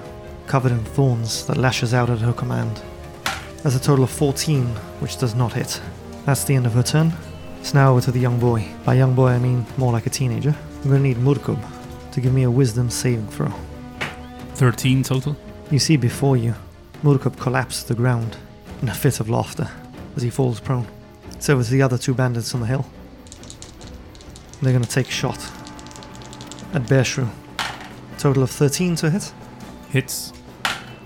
covered 0.47 0.71
in 0.71 0.83
thorns 0.83 1.45
that 1.47 1.57
lashes 1.57 1.93
out 1.93 2.09
at 2.09 2.19
her 2.19 2.31
command. 2.31 2.81
That's 3.63 3.75
a 3.75 3.81
total 3.81 4.05
of 4.05 4.11
14, 4.11 4.65
which 5.01 5.17
does 5.17 5.35
not 5.35 5.53
hit. 5.53 5.81
That's 6.25 6.45
the 6.45 6.55
end 6.55 6.65
of 6.65 6.73
her 6.73 6.83
turn. 6.83 7.11
It's 7.59 7.73
now 7.73 7.91
over 7.91 8.01
to 8.01 8.11
the 8.11 8.19
young 8.19 8.39
boy. 8.39 8.65
By 8.85 8.93
young 8.93 9.13
boy, 9.13 9.29
I 9.29 9.39
mean 9.39 9.65
more 9.77 9.91
like 9.91 10.05
a 10.05 10.09
teenager. 10.09 10.55
I'm 10.83 10.89
going 10.89 11.03
to 11.03 11.07
need 11.07 11.17
Murkub 11.17 11.61
to 12.13 12.21
give 12.21 12.33
me 12.33 12.43
a 12.43 12.51
wisdom 12.51 12.89
saving 12.89 13.27
throw. 13.27 13.51
13 14.55 15.03
total. 15.03 15.35
You 15.69 15.79
see 15.79 15.97
before 15.97 16.37
you, 16.37 16.55
Murkub 17.03 17.37
collapse 17.37 17.81
to 17.81 17.89
the 17.89 17.95
ground 17.95 18.37
in 18.81 18.89
a 18.89 18.93
fit 18.93 19.19
of 19.19 19.29
laughter 19.29 19.69
as 20.15 20.23
he 20.23 20.29
falls 20.29 20.59
prone. 20.59 20.87
It's 21.31 21.49
over 21.49 21.63
to 21.63 21.69
the 21.69 21.81
other 21.81 21.97
two 21.97 22.13
bandits 22.13 22.53
on 22.53 22.61
the 22.61 22.67
hill. 22.67 22.85
They're 24.61 24.73
going 24.73 24.83
to 24.83 24.89
take 24.89 25.07
a 25.07 25.11
shot 25.11 25.37
at 26.73 26.83
Bearshrew. 26.83 27.29
Total 28.17 28.43
of 28.43 28.51
13 28.51 28.95
to 28.97 29.09
hit. 29.09 29.33
Hits. 29.89 30.33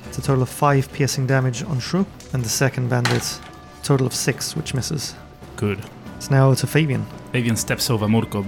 It's 0.08 0.18
a 0.18 0.22
total 0.22 0.44
of 0.44 0.50
5 0.50 0.92
piercing 0.92 1.28
damage 1.28 1.64
on 1.64 1.80
Shrew. 1.80 2.06
And 2.34 2.44
the 2.44 2.50
second 2.50 2.90
bandit, 2.90 3.40
total 3.84 4.08
of 4.08 4.14
6, 4.14 4.56
which 4.56 4.74
misses. 4.74 5.16
Good. 5.56 5.80
It's 6.18 6.30
now 6.30 6.54
to 6.54 6.68
Fabian. 6.68 7.06
Fabian 7.32 7.56
steps 7.56 7.90
over 7.90 8.08
Murkob, 8.08 8.46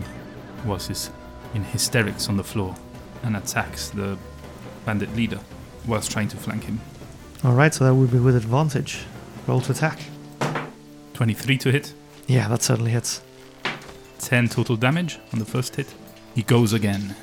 who 0.63 0.69
was 0.69 1.09
in 1.53 1.63
hysterics 1.63 2.27
on 2.27 2.35
the 2.35 2.43
floor, 2.43 2.75
and 3.23 3.37
attacks 3.37 3.89
the 3.89 4.17
bandit 4.85 5.15
leader 5.15 5.39
whilst 5.85 6.11
trying 6.11 6.27
to 6.27 6.37
flank 6.37 6.65
him. 6.65 6.81
Alright, 7.45 7.73
so 7.73 7.85
that 7.85 7.93
would 7.93 8.11
be 8.11 8.19
with 8.19 8.35
advantage. 8.35 9.05
Roll 9.47 9.61
to 9.61 9.71
attack. 9.71 9.99
23 11.13 11.57
to 11.59 11.71
hit. 11.71 11.93
Yeah, 12.27 12.47
that 12.49 12.61
certainly 12.61 12.91
hits. 12.91 13.21
10 14.19 14.49
total 14.49 14.75
damage 14.75 15.19
on 15.33 15.39
the 15.39 15.45
first 15.45 15.75
hit. 15.75 15.93
He 16.35 16.43
goes 16.43 16.73
again. 16.73 17.15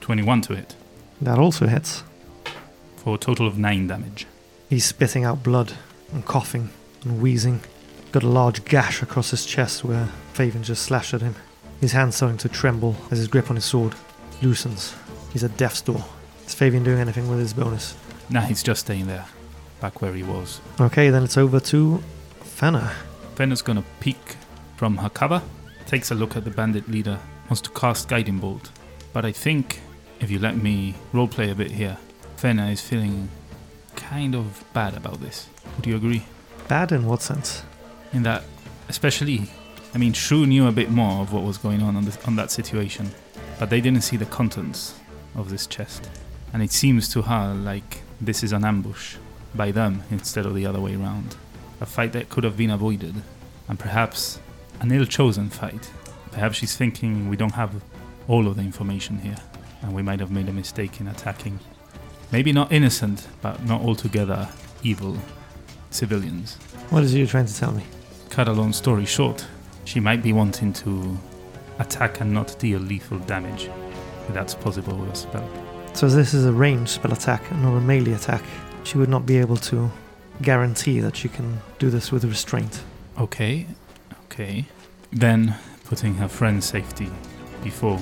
21 0.00 0.40
to 0.42 0.54
hit, 0.54 0.76
That 1.20 1.38
also 1.38 1.66
hits. 1.66 2.04
for 2.96 3.16
a 3.16 3.18
total 3.18 3.46
of 3.48 3.58
9 3.58 3.86
damage. 3.88 4.26
He's 4.70 4.84
spitting 4.84 5.24
out 5.24 5.42
blood 5.42 5.72
and 6.12 6.24
coughing 6.24 6.70
and 7.04 7.20
wheezing. 7.20 7.60
Got 8.12 8.22
a 8.22 8.28
large 8.28 8.64
gash 8.64 9.02
across 9.02 9.30
his 9.30 9.44
chest 9.44 9.84
where 9.84 10.06
Fabian 10.32 10.62
just 10.62 10.82
slashed 10.84 11.12
at 11.14 11.22
him. 11.22 11.34
His 11.80 11.92
hand's 11.92 12.16
starting 12.16 12.38
to 12.38 12.48
tremble 12.48 12.96
as 13.10 13.18
his 13.18 13.28
grip 13.28 13.50
on 13.50 13.56
his 13.56 13.64
sword 13.64 13.94
loosens. 14.42 14.94
He's 15.32 15.42
at 15.44 15.56
death's 15.56 15.80
door. 15.82 16.04
Is 16.46 16.54
Fabian 16.54 16.84
doing 16.84 17.00
anything 17.00 17.28
with 17.28 17.38
his 17.40 17.52
bonus? 17.52 17.96
Nah, 18.28 18.40
he's 18.40 18.62
just 18.62 18.80
staying 18.80 19.06
there, 19.06 19.24
back 19.80 20.02
where 20.02 20.12
he 20.12 20.22
was. 20.22 20.60
Okay, 20.80 21.10
then 21.10 21.22
it's 21.22 21.36
over 21.36 21.60
to 21.60 22.02
Fenna. 22.40 22.92
Fenna's 23.34 23.62
gonna 23.62 23.84
peek 24.00 24.36
from 24.76 24.96
her 24.98 25.08
cover, 25.08 25.42
takes 25.86 26.10
a 26.10 26.14
look 26.14 26.36
at 26.36 26.44
the 26.44 26.50
bandit 26.50 26.88
leader, 26.88 27.18
wants 27.44 27.60
to 27.62 27.70
cast 27.70 28.08
Guiding 28.08 28.38
Bolt. 28.38 28.70
But 29.12 29.24
I 29.24 29.32
think, 29.32 29.80
if 30.20 30.30
you 30.30 30.38
let 30.38 30.56
me 30.56 30.94
roleplay 31.12 31.50
a 31.50 31.54
bit 31.54 31.70
here, 31.70 31.98
Fenna 32.36 32.68
is 32.68 32.80
feeling 32.80 33.28
kind 33.94 34.34
of 34.34 34.64
bad 34.72 34.96
about 34.96 35.20
this. 35.20 35.48
Would 35.76 35.86
you 35.86 35.96
agree? 35.96 36.24
Bad 36.68 36.92
in 36.92 37.06
what 37.06 37.22
sense? 37.22 37.62
In 38.12 38.22
that, 38.24 38.42
especially, 38.88 39.50
I 39.94 39.98
mean, 39.98 40.12
Shrew 40.12 40.46
knew 40.46 40.66
a 40.66 40.72
bit 40.72 40.90
more 40.90 41.22
of 41.22 41.32
what 41.32 41.44
was 41.44 41.58
going 41.58 41.80
on 41.82 41.96
on, 41.96 42.04
this, 42.04 42.18
on 42.26 42.36
that 42.36 42.50
situation, 42.50 43.12
but 43.58 43.70
they 43.70 43.80
didn't 43.80 44.02
see 44.02 44.16
the 44.16 44.26
contents 44.26 44.98
of 45.34 45.50
this 45.50 45.66
chest. 45.66 46.10
And 46.52 46.62
it 46.62 46.72
seems 46.72 47.08
to 47.10 47.22
her 47.22 47.54
like 47.54 48.02
this 48.20 48.42
is 48.42 48.52
an 48.52 48.64
ambush 48.64 49.16
by 49.54 49.70
them 49.70 50.02
instead 50.10 50.46
of 50.46 50.54
the 50.54 50.66
other 50.66 50.80
way 50.80 50.94
around. 50.94 51.36
A 51.80 51.86
fight 51.86 52.12
that 52.12 52.28
could 52.28 52.44
have 52.44 52.56
been 52.56 52.70
avoided, 52.70 53.14
and 53.68 53.78
perhaps 53.78 54.38
an 54.80 54.92
ill 54.92 55.04
chosen 55.04 55.50
fight. 55.50 55.90
Perhaps 56.32 56.56
she's 56.56 56.76
thinking 56.76 57.28
we 57.28 57.36
don't 57.36 57.54
have 57.54 57.82
all 58.28 58.46
of 58.46 58.56
the 58.56 58.62
information 58.62 59.18
here, 59.18 59.36
and 59.82 59.94
we 59.94 60.02
might 60.02 60.20
have 60.20 60.30
made 60.30 60.48
a 60.48 60.52
mistake 60.52 61.00
in 61.00 61.08
attacking. 61.08 61.58
Maybe 62.32 62.52
not 62.52 62.72
innocent, 62.72 63.28
but 63.42 63.64
not 63.64 63.82
altogether 63.82 64.48
evil 64.82 65.16
civilians. 65.90 66.56
What 66.90 67.02
is 67.02 67.14
it 67.14 67.18
you're 67.18 67.26
trying 67.26 67.46
to 67.46 67.54
tell 67.54 67.72
me? 67.72 67.84
Cut 68.30 68.48
a 68.48 68.52
long 68.52 68.72
story 68.72 69.06
short, 69.06 69.46
she 69.84 70.00
might 70.00 70.22
be 70.22 70.32
wanting 70.32 70.72
to 70.74 71.16
attack 71.78 72.20
and 72.20 72.32
not 72.32 72.58
deal 72.58 72.80
lethal 72.80 73.18
damage. 73.20 73.70
If 74.28 74.34
that's 74.34 74.54
possible 74.54 74.96
with 74.96 75.12
a 75.12 75.16
spell. 75.16 75.65
So 75.96 76.08
this 76.08 76.34
is 76.34 76.44
a 76.44 76.52
ranged 76.52 76.90
spell 76.90 77.14
attack 77.14 77.50
and 77.50 77.62
not 77.62 77.74
a 77.74 77.80
melee 77.80 78.12
attack. 78.12 78.42
She 78.84 78.98
would 78.98 79.08
not 79.08 79.24
be 79.24 79.38
able 79.38 79.56
to 79.56 79.90
guarantee 80.42 81.00
that 81.00 81.16
she 81.16 81.30
can 81.30 81.58
do 81.78 81.88
this 81.88 82.12
with 82.12 82.22
restraint. 82.26 82.82
Okay, 83.18 83.66
okay. 84.24 84.66
Then, 85.10 85.54
putting 85.86 86.14
her 86.16 86.28
friend's 86.28 86.66
safety 86.66 87.08
before 87.64 87.98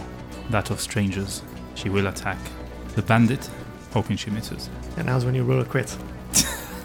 that 0.51 0.71
of 0.71 0.81
strangers, 0.81 1.43
she 1.77 1.89
will 1.89 2.09
attack 2.09 2.39
the 2.97 3.03
bandit, 3.03 3.49
hoping 3.93 4.17
she 4.17 4.29
misses. 4.31 4.69
And 4.97 5.07
now's 5.07 5.25
when 5.25 5.37
you 5.37 5.45
roll 5.45 5.61
a 5.61 5.65
crit. 5.65 5.97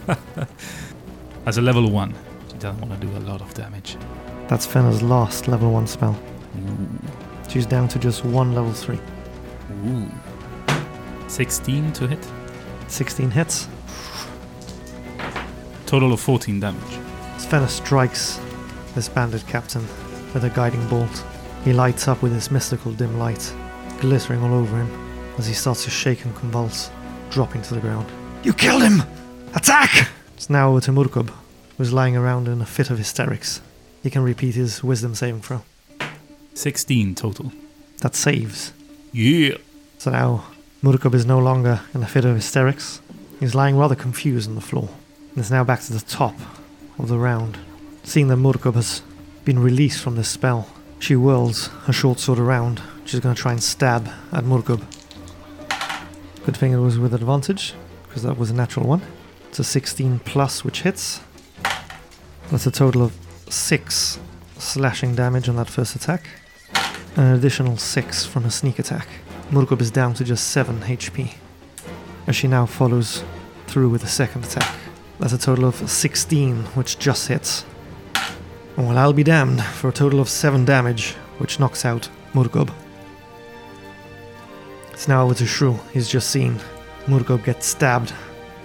As 1.48 1.58
a 1.58 1.62
level 1.64 1.90
1, 1.90 2.14
she 2.52 2.58
doesn't 2.60 2.88
want 2.88 3.02
to 3.02 3.08
do 3.08 3.18
a 3.18 3.24
lot 3.28 3.42
of 3.42 3.52
damage. 3.56 3.98
That's 4.48 4.68
Fenna's 4.68 5.02
last 5.02 5.48
level 5.48 5.72
1 5.72 5.88
spell. 5.88 6.16
Ooh. 6.60 6.88
She's 7.50 7.66
down 7.66 7.88
to 7.88 7.98
just 7.98 8.24
one 8.24 8.54
level 8.54 8.74
3. 8.74 9.00
Ooh. 9.88 10.12
16 11.30 11.94
to 11.94 12.08
hit. 12.08 12.28
16 12.88 13.32
hits. 13.32 13.68
Total 15.86 16.12
of 16.12 16.20
14 16.20 16.60
damage. 16.60 17.00
As 17.36 17.46
Fenna 17.46 17.70
strikes 17.70 18.40
this 18.96 19.08
bandit 19.08 19.46
captain 19.48 19.84
with 20.34 20.44
a 20.44 20.50
guiding 20.50 20.86
bolt, 20.88 21.24
he 21.64 21.72
lights 21.72 22.08
up 22.08 22.22
with 22.22 22.34
his 22.34 22.52
mystical 22.52 22.92
dim 22.92 23.18
light, 23.20 23.54
glittering 24.00 24.42
all 24.44 24.54
over 24.54 24.76
him 24.76 24.90
as 25.38 25.48
he 25.48 25.54
starts 25.54 25.84
to 25.84 25.90
shake 25.90 26.26
and 26.26 26.36
convulse, 26.36 26.90
dropping 27.30 27.62
to 27.62 27.76
the 27.76 27.80
ground. 27.80 28.08
You 28.44 28.54
killed 28.54 28.84
him! 28.84 29.04
Attack! 29.56 30.10
It's 30.36 30.50
now 30.50 30.72
over 30.72 30.82
to 30.82 30.92
Murkub, 30.92 31.32
who's 31.78 31.94
lying 31.94 32.18
around 32.18 32.48
in 32.48 32.62
a 32.62 32.66
fit 32.66 32.90
of 32.90 32.98
hysterics. 32.98 33.62
He 34.02 34.10
can 34.10 34.24
repeat 34.24 34.56
his 34.56 34.84
wisdom 34.84 35.14
saving 35.16 35.42
throw. 35.42 35.62
16 36.54 37.16
total. 37.16 37.52
That 38.02 38.16
saves. 38.16 38.74
Yeah. 39.12 39.58
So 39.98 40.12
now 40.12 40.46
Murkub 40.82 41.14
is 41.14 41.26
no 41.26 41.40
longer 41.40 41.82
in 41.94 42.02
a 42.04 42.08
fit 42.08 42.24
of 42.24 42.36
hysterics. 42.36 43.02
He's 43.42 43.54
lying 43.54 43.78
rather 43.78 43.96
confused 43.96 44.48
on 44.48 44.56
the 44.56 44.62
floor. 44.62 44.88
And 45.32 45.40
is 45.40 45.52
now 45.52 45.66
back 45.66 45.82
to 45.82 45.94
the 45.94 46.00
top 46.00 46.36
of 46.98 47.10
the 47.10 47.18
round. 47.18 47.58
Seeing 48.04 48.30
that 48.30 48.38
Murkub 48.38 48.76
has 48.76 49.02
been 49.44 49.60
released 49.60 50.02
from 50.02 50.16
this 50.16 50.30
spell, 50.30 50.70
she 50.98 51.16
whirls 51.16 51.68
her 51.84 51.92
short 51.92 52.20
sword 52.20 52.40
around. 52.40 52.82
She's 53.04 53.20
going 53.20 53.36
to 53.36 53.42
try 53.42 53.52
and 53.52 53.62
stab 53.62 54.08
at 54.32 54.46
Murkub. 54.46 54.82
Good 56.46 56.56
thing 56.56 56.72
it 56.72 56.78
was 56.78 56.98
with 56.98 57.14
advantage, 57.14 57.74
because 58.08 58.24
that 58.24 58.38
was 58.38 58.50
a 58.50 58.54
natural 58.54 58.88
one. 58.88 59.02
It's 59.50 59.60
a 59.60 59.66
16 59.66 60.20
plus, 60.20 60.64
which 60.64 60.84
hits. 60.84 61.20
That's 62.52 62.66
a 62.66 62.72
total 62.72 63.04
of 63.04 63.14
6 63.50 64.20
slashing 64.58 65.16
damage 65.16 65.50
on 65.50 65.58
that 65.58 65.70
first 65.70 65.96
attack. 65.98 66.26
An 67.18 67.36
additional 67.36 67.76
6 67.76 68.26
from 68.26 68.46
a 68.46 68.52
sneak 68.52 68.80
attack. 68.80 69.08
Murkub 69.52 69.82
is 69.82 69.90
down 69.90 70.14
to 70.14 70.24
just 70.24 70.50
7 70.50 70.82
HP. 70.82 71.34
As 72.28 72.36
she 72.36 72.48
now 72.48 72.68
follows 72.68 73.24
through 73.66 73.90
with 73.90 74.02
the 74.02 74.08
second 74.08 74.46
attack. 74.46 74.76
That's 75.20 75.34
a 75.34 75.40
total 75.40 75.66
of 75.66 75.90
16, 75.90 76.66
which 76.76 77.00
just 77.00 77.28
hits. 77.28 77.66
Well, 78.78 78.98
I'll 78.98 79.12
be 79.12 79.24
damned 79.24 79.64
for 79.64 79.90
a 79.90 79.92
total 79.92 80.20
of 80.20 80.30
7 80.30 80.66
damage, 80.66 81.14
which 81.40 81.60
knocks 81.60 81.84
out 81.84 82.10
Murkub. 82.34 82.72
It's 84.92 85.08
now 85.08 85.26
over 85.26 85.34
to 85.34 85.48
Shrew. 85.48 85.80
He's 85.94 86.08
just 86.08 86.30
seen 86.30 86.60
Murkub 87.08 87.44
get 87.44 87.64
stabbed 87.64 88.14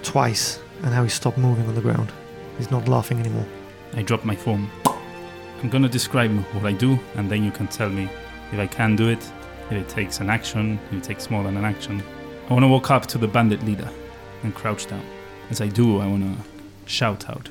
twice 0.02 0.60
and 0.82 0.92
how 0.92 1.02
he 1.02 1.08
stopped 1.08 1.38
moving 1.38 1.66
on 1.66 1.74
the 1.74 1.80
ground. 1.80 2.12
He's 2.58 2.70
not 2.70 2.88
laughing 2.88 3.18
anymore. 3.20 3.46
I 3.94 4.02
drop 4.02 4.24
my 4.24 4.36
phone. 4.36 4.68
I'm 5.62 5.70
gonna 5.70 5.88
describe 5.88 6.30
what 6.52 6.66
I 6.66 6.72
do, 6.72 6.98
and 7.14 7.30
then 7.30 7.42
you 7.42 7.50
can 7.50 7.68
tell 7.68 7.88
me 7.88 8.10
if 8.52 8.58
I 8.58 8.66
can 8.66 8.96
do 8.96 9.08
it, 9.08 9.32
it 9.70 9.88
takes 9.88 10.20
an 10.20 10.30
action, 10.30 10.78
it 10.92 11.02
takes 11.02 11.30
more 11.30 11.42
than 11.42 11.56
an 11.56 11.64
action. 11.64 12.02
I 12.48 12.54
wanna 12.54 12.68
walk 12.68 12.90
up 12.90 13.06
to 13.06 13.18
the 13.18 13.28
bandit 13.28 13.62
leader 13.64 13.88
and 14.42 14.54
crouch 14.54 14.86
down. 14.86 15.04
As 15.50 15.60
I 15.60 15.68
do, 15.68 16.00
I 16.00 16.06
wanna 16.06 16.36
shout 16.86 17.28
out. 17.28 17.48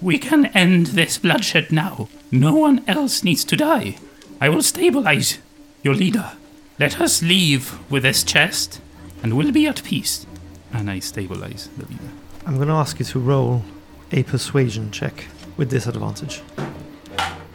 We 0.00 0.18
can 0.18 0.46
end 0.46 0.88
this 0.88 1.18
bloodshed 1.18 1.70
now. 1.70 2.08
No 2.30 2.54
one 2.54 2.84
else 2.88 3.22
needs 3.22 3.44
to 3.44 3.56
die. 3.56 3.98
I 4.40 4.48
will 4.48 4.62
stabilize 4.62 5.38
your 5.82 5.94
leader. 5.94 6.32
Let 6.78 7.00
us 7.00 7.22
leave 7.22 7.78
with 7.90 8.02
this 8.02 8.24
chest, 8.24 8.80
and 9.22 9.36
we'll 9.36 9.52
be 9.52 9.66
at 9.66 9.84
peace. 9.84 10.26
And 10.72 10.90
I 10.90 10.98
stabilize 10.98 11.68
the 11.76 11.86
leader. 11.86 12.10
I'm 12.44 12.56
going 12.56 12.68
to 12.68 12.74
ask 12.74 12.98
you 12.98 13.04
to 13.04 13.20
roll 13.20 13.62
a 14.10 14.24
persuasion 14.24 14.90
check 14.90 15.26
with 15.56 15.70
disadvantage. 15.70 16.42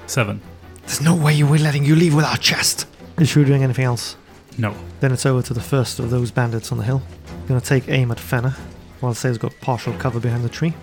Seven. 0.06 0.40
There's 0.84 1.02
no 1.02 1.16
way 1.16 1.44
we're 1.44 1.60
letting 1.60 1.84
you 1.84 1.96
leave 1.96 2.16
with 2.16 2.24
our 2.24 2.38
chest. 2.38 2.86
Is 3.20 3.30
Shrew 3.30 3.46
doing 3.46 3.64
anything 3.64 3.86
else? 3.86 4.16
No. 4.60 4.76
Then 5.00 5.12
it's 5.12 5.26
over 5.26 5.42
to 5.42 5.54
the 5.54 5.62
first 5.62 5.98
of 5.98 6.12
those 6.12 6.30
bandits 6.30 6.72
on 6.72 6.78
the 6.78 6.84
hill. 6.84 7.02
Gonna 7.48 7.60
take 7.60 7.90
aim 7.90 8.12
at 8.12 8.20
Fenna, 8.20 8.56
while 9.00 9.16
Say's 9.16 9.40
got 9.40 9.60
partial 9.60 9.94
cover 9.94 10.20
behind 10.20 10.44
the 10.44 10.50
tree. 10.50 10.76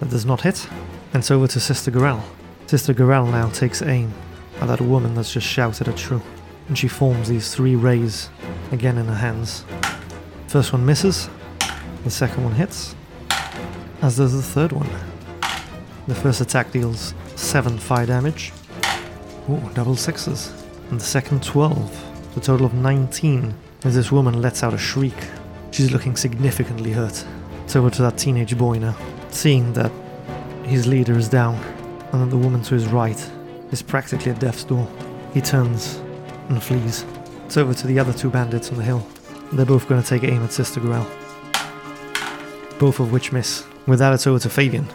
That 0.00 0.08
does 0.08 0.24
not 0.24 0.40
hit. 0.40 0.66
And 1.12 1.20
it's 1.20 1.30
over 1.30 1.46
to 1.46 1.60
Sister 1.60 1.90
Gorel. 1.90 2.22
Sister 2.66 2.94
Gorel 2.94 3.26
now 3.26 3.50
takes 3.50 3.82
aim 3.82 4.14
at 4.60 4.68
that 4.68 4.80
woman 4.80 5.14
that's 5.14 5.34
just 5.34 5.46
shouted 5.46 5.86
at 5.86 5.98
Shrew. 5.98 6.22
And 6.68 6.78
she 6.78 6.88
forms 6.88 7.28
these 7.28 7.54
three 7.54 7.76
rays 7.76 8.30
again 8.72 8.96
in 8.96 9.04
her 9.04 9.14
hands. 9.14 9.66
First 10.48 10.72
one 10.72 10.86
misses, 10.86 11.28
the 12.04 12.10
second 12.10 12.42
one 12.42 12.54
hits, 12.54 12.94
as 14.00 14.16
does 14.16 14.32
the 14.32 14.42
third 14.42 14.72
one. 14.72 14.88
The 16.08 16.14
first 16.14 16.40
attack 16.40 16.72
deals 16.72 17.12
7 17.36 17.76
fire 17.76 18.06
damage. 18.06 18.52
Ooh, 19.50 19.60
double 19.74 19.96
sixes. 19.96 20.63
And 20.90 21.00
the 21.00 21.04
second 21.04 21.42
12. 21.42 22.34
The 22.34 22.40
total 22.40 22.66
of 22.66 22.74
19 22.74 23.54
as 23.84 23.94
this 23.94 24.10
woman 24.10 24.40
lets 24.40 24.62
out 24.62 24.74
a 24.74 24.78
shriek. 24.78 25.14
She's 25.70 25.90
looking 25.92 26.16
significantly 26.16 26.92
hurt. 26.92 27.24
It's 27.64 27.76
over 27.76 27.90
to 27.90 28.02
that 28.02 28.18
teenage 28.18 28.56
boy 28.56 28.78
now. 28.78 28.96
Seeing 29.30 29.72
that 29.74 29.92
his 30.64 30.86
leader 30.86 31.16
is 31.16 31.28
down 31.28 31.56
and 32.12 32.22
that 32.22 32.30
the 32.30 32.38
woman 32.38 32.62
to 32.62 32.74
his 32.74 32.86
right 32.86 33.30
is 33.70 33.82
practically 33.82 34.32
at 34.32 34.40
death's 34.40 34.64
door, 34.64 34.88
he 35.32 35.40
turns 35.40 35.96
and 36.48 36.62
flees. 36.62 37.04
It's 37.46 37.56
over 37.56 37.74
to 37.74 37.86
the 37.86 37.98
other 37.98 38.12
two 38.12 38.30
bandits 38.30 38.70
on 38.70 38.78
the 38.78 38.84
hill. 38.84 39.06
They're 39.52 39.66
both 39.66 39.88
going 39.88 40.02
to 40.02 40.08
take 40.08 40.24
aim 40.24 40.42
at 40.42 40.52
Sister 40.52 40.80
Gorel. 40.80 41.06
Both 42.78 43.00
of 43.00 43.12
which 43.12 43.32
miss. 43.32 43.64
With 43.86 43.98
that, 43.98 44.12
it's 44.12 44.26
over 44.26 44.38
to 44.40 44.50
Fabian. 44.50 44.88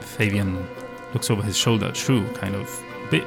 Fabian 0.00 0.66
looks 1.12 1.30
over 1.30 1.42
his 1.42 1.56
shoulder 1.56 1.92
Shrew, 1.94 2.26
kind 2.34 2.54
of 2.54 2.82
a 3.06 3.10
bit 3.10 3.24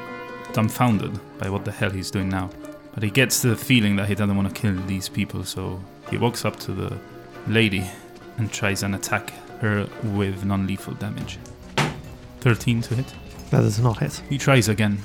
dumbfounded 0.54 1.20
by 1.38 1.50
what 1.50 1.66
the 1.66 1.72
hell 1.72 1.90
he's 1.90 2.12
doing 2.12 2.30
now. 2.30 2.50
But 2.94 3.04
he 3.04 3.10
gets 3.10 3.42
the 3.42 3.56
feeling 3.56 3.96
that 3.98 4.08
he 4.08 4.16
doesn't 4.16 4.36
want 4.36 4.54
to 4.54 4.62
kill 4.62 4.76
these 4.86 5.10
people, 5.10 5.44
so 5.44 5.80
he 6.10 6.18
walks 6.18 6.46
up 6.46 6.60
to 6.62 6.72
the 6.72 6.98
lady 7.48 7.90
and 8.38 8.52
tries 8.52 8.84
and 8.84 8.96
attack 8.96 9.32
her 9.60 9.88
with 10.04 10.46
non 10.46 10.66
lethal 10.68 10.94
damage. 10.96 11.38
13 12.42 12.82
to 12.82 12.96
hit. 12.96 13.14
That 13.52 13.62
does 13.62 13.80
not 13.80 14.00
hit. 14.00 14.22
He 14.30 14.38
tries 14.38 14.68
again. 14.70 15.00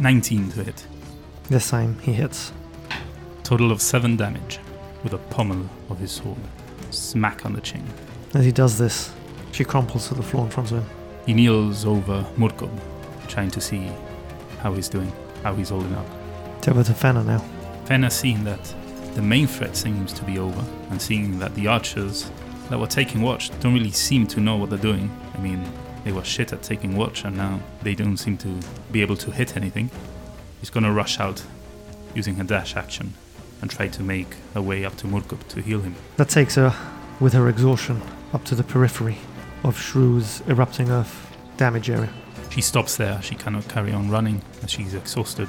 19 0.00 0.50
to 0.52 0.64
hit. 0.64 0.86
This 1.48 1.70
time 1.70 1.98
he 2.00 2.12
hits. 2.12 2.52
Total 3.44 3.70
of 3.70 3.80
7 3.80 4.16
damage 4.16 4.58
with 5.02 5.12
a 5.12 5.18
pommel 5.18 5.68
of 5.90 5.98
his 5.98 6.10
sword. 6.12 6.38
Smack 6.90 7.44
on 7.46 7.52
the 7.52 7.60
chin. 7.60 7.84
As 8.34 8.44
he 8.44 8.52
does 8.52 8.78
this, 8.78 9.12
she 9.52 9.64
crumples 9.64 10.08
to 10.08 10.14
the 10.14 10.22
floor 10.22 10.44
in 10.44 10.50
front 10.50 10.72
of 10.72 10.78
him. 10.78 10.90
He 11.26 11.34
kneels 11.34 11.84
over 11.84 12.24
Murkob, 12.36 12.70
trying 13.28 13.50
to 13.50 13.60
see 13.60 13.90
how 14.62 14.72
he's 14.72 14.88
doing, 14.88 15.12
how 15.42 15.54
he's 15.54 15.70
holding 15.70 15.94
up. 15.94 16.06
It's 16.58 16.68
over 16.68 16.84
to 16.84 16.94
Fenna 16.94 17.24
now. 17.24 17.44
Fenna 17.84 18.10
seeing 18.10 18.44
that 18.44 18.74
the 19.14 19.22
main 19.22 19.46
threat 19.46 19.76
seems 19.76 20.12
to 20.14 20.24
be 20.24 20.38
over, 20.38 20.64
and 20.90 21.02
seeing 21.02 21.38
that 21.40 21.54
the 21.54 21.66
archers 21.66 22.30
that 22.70 22.78
were 22.78 22.86
taking 22.86 23.20
watch 23.20 23.50
don't 23.60 23.74
really 23.74 23.90
seem 23.90 24.26
to 24.28 24.40
know 24.40 24.56
what 24.56 24.70
they're 24.70 24.78
doing. 24.78 25.10
I 25.34 25.38
mean, 25.38 25.62
they 26.04 26.12
were 26.12 26.24
shit 26.24 26.52
at 26.52 26.62
taking 26.62 26.96
watch, 26.96 27.24
and 27.24 27.36
now 27.36 27.60
they 27.82 27.94
don't 27.94 28.16
seem 28.16 28.38
to 28.38 28.58
be 28.90 29.02
able 29.02 29.16
to 29.16 29.30
hit 29.30 29.56
anything. 29.56 29.90
He's 30.60 30.70
gonna 30.70 30.92
rush 30.92 31.18
out 31.18 31.44
using 32.14 32.36
her 32.36 32.44
dash 32.44 32.76
action 32.76 33.14
and 33.60 33.70
try 33.70 33.88
to 33.88 34.02
make 34.02 34.36
her 34.54 34.62
way 34.62 34.84
up 34.84 34.96
to 34.96 35.06
Murkob 35.06 35.46
to 35.48 35.60
heal 35.60 35.80
him. 35.80 35.94
That 36.16 36.28
takes 36.28 36.54
her, 36.54 36.74
with 37.20 37.32
her 37.32 37.48
exhaustion, 37.48 38.00
up 38.32 38.44
to 38.44 38.54
the 38.54 38.64
periphery 38.64 39.18
of 39.64 39.78
Shrew's 39.78 40.42
erupting 40.48 40.90
earth 40.90 41.36
damage 41.56 41.90
area. 41.90 42.10
She 42.52 42.60
stops 42.60 42.98
there. 42.98 43.18
She 43.22 43.34
cannot 43.34 43.66
carry 43.68 43.92
on 43.92 44.10
running 44.10 44.42
as 44.62 44.70
she's 44.70 44.92
exhausted. 44.92 45.48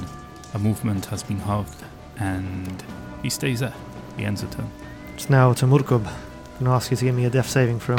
Her 0.54 0.60
movement 0.60 1.04
has 1.08 1.22
been 1.22 1.40
halved, 1.40 1.84
and 2.18 2.82
he 3.22 3.30
stays 3.30 3.60
there. 3.60 3.74
He 4.16 4.24
ends 4.24 4.42
the 4.42 4.48
turn. 4.48 4.72
It's 5.14 5.30
now 5.30 5.52
to 5.52 5.66
Murkob. 5.66 6.08
I'm 6.08 6.60
gonna 6.60 6.76
ask 6.76 6.92
you 6.92 6.96
to 6.98 7.04
give 7.04 7.14
me 7.14 7.26
a 7.26 7.30
death 7.30 7.50
saving 7.50 7.82
throw. 7.82 7.98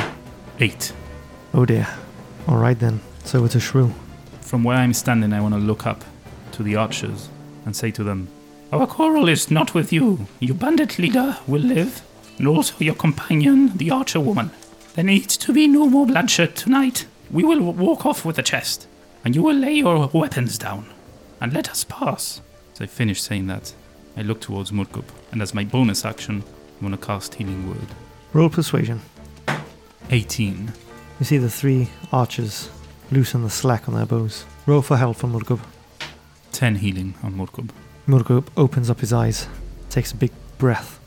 Eight. 0.59 0.95
Oh 1.53 1.67
dear. 1.67 1.87
Alright 2.49 2.79
then. 2.79 3.01
So 3.25 3.45
it's 3.45 3.53
to 3.53 3.61
Shrew. 3.61 3.93
From 4.41 4.65
where 4.65 4.79
I'm 4.79 4.95
standing, 4.95 5.35
I 5.35 5.41
want 5.43 5.53
to 5.53 5.61
look 5.61 5.87
up 5.87 6.03
to 6.53 6.63
the 6.63 6.77
archers 6.77 7.29
and 7.67 7.77
say 7.77 7.91
to 7.91 8.05
them, 8.05 8.29
Our 8.73 8.87
quarrel 8.87 9.29
is 9.29 9.51
not 9.51 9.75
with 9.75 9.93
you. 9.93 10.27
Your 10.41 10.57
bandit 10.57 10.99
leader 10.99 11.37
will 11.47 11.61
live, 11.61 12.03
and 12.39 12.49
also 12.49 12.75
your 12.79 12.95
companion, 12.95 13.77
the 13.77 13.91
archer 13.91 14.21
woman. 14.21 14.51
There 14.95 15.05
needs 15.05 15.37
to 15.37 15.53
be 15.53 15.67
no 15.67 15.91
more 15.91 16.07
bloodshed 16.07 16.57
tonight. 16.57 17.05
We 17.31 17.45
will 17.45 17.61
walk 17.61 18.07
off 18.07 18.25
with 18.25 18.37
the 18.37 18.43
chest, 18.43 18.87
and 19.25 19.35
you 19.35 19.43
will 19.43 19.57
lay 19.57 19.75
your 19.75 20.09
weapons 20.13 20.59
down, 20.59 20.87
and 21.41 21.53
let 21.53 21.71
us 21.71 21.85
pass. 21.85 22.41
As 22.75 22.81
I 22.81 22.87
finish 22.87 23.23
saying 23.23 23.47
that, 23.47 23.75
I 24.17 24.23
look 24.23 24.41
towards 24.41 24.71
Murkub, 24.71 25.05
and 25.33 25.43
as 25.43 25.55
my 25.55 25.65
bonus 25.65 26.05
action, 26.05 26.45
I 26.81 26.85
want 26.85 27.01
to 27.01 27.07
cast 27.07 27.35
Healing 27.35 27.69
Word. 27.69 27.89
Roll 28.33 28.49
persuasion. 28.49 29.01
18. 30.11 30.73
You 31.19 31.25
see 31.25 31.39
the 31.39 31.51
three 31.51 31.89
archers 32.13 32.69
loosen 33.11 33.43
the 33.43 33.51
slack 33.51 33.89
on 33.89 33.95
their 33.95 34.07
bows. 34.07 34.45
Roll 34.67 34.83
for 34.83 34.97
help 34.97 35.17
from 35.17 35.33
Murkob. 35.33 35.61
10 36.53 36.77
healing 36.77 37.15
on 37.23 37.35
Murkub. 37.35 37.71
Murkob 38.07 38.47
opens 38.57 38.91
up 38.91 39.01
his 39.01 39.13
eyes, 39.13 39.49
takes 39.91 40.13
a 40.13 40.17
big 40.17 40.31
breath. 40.59 41.01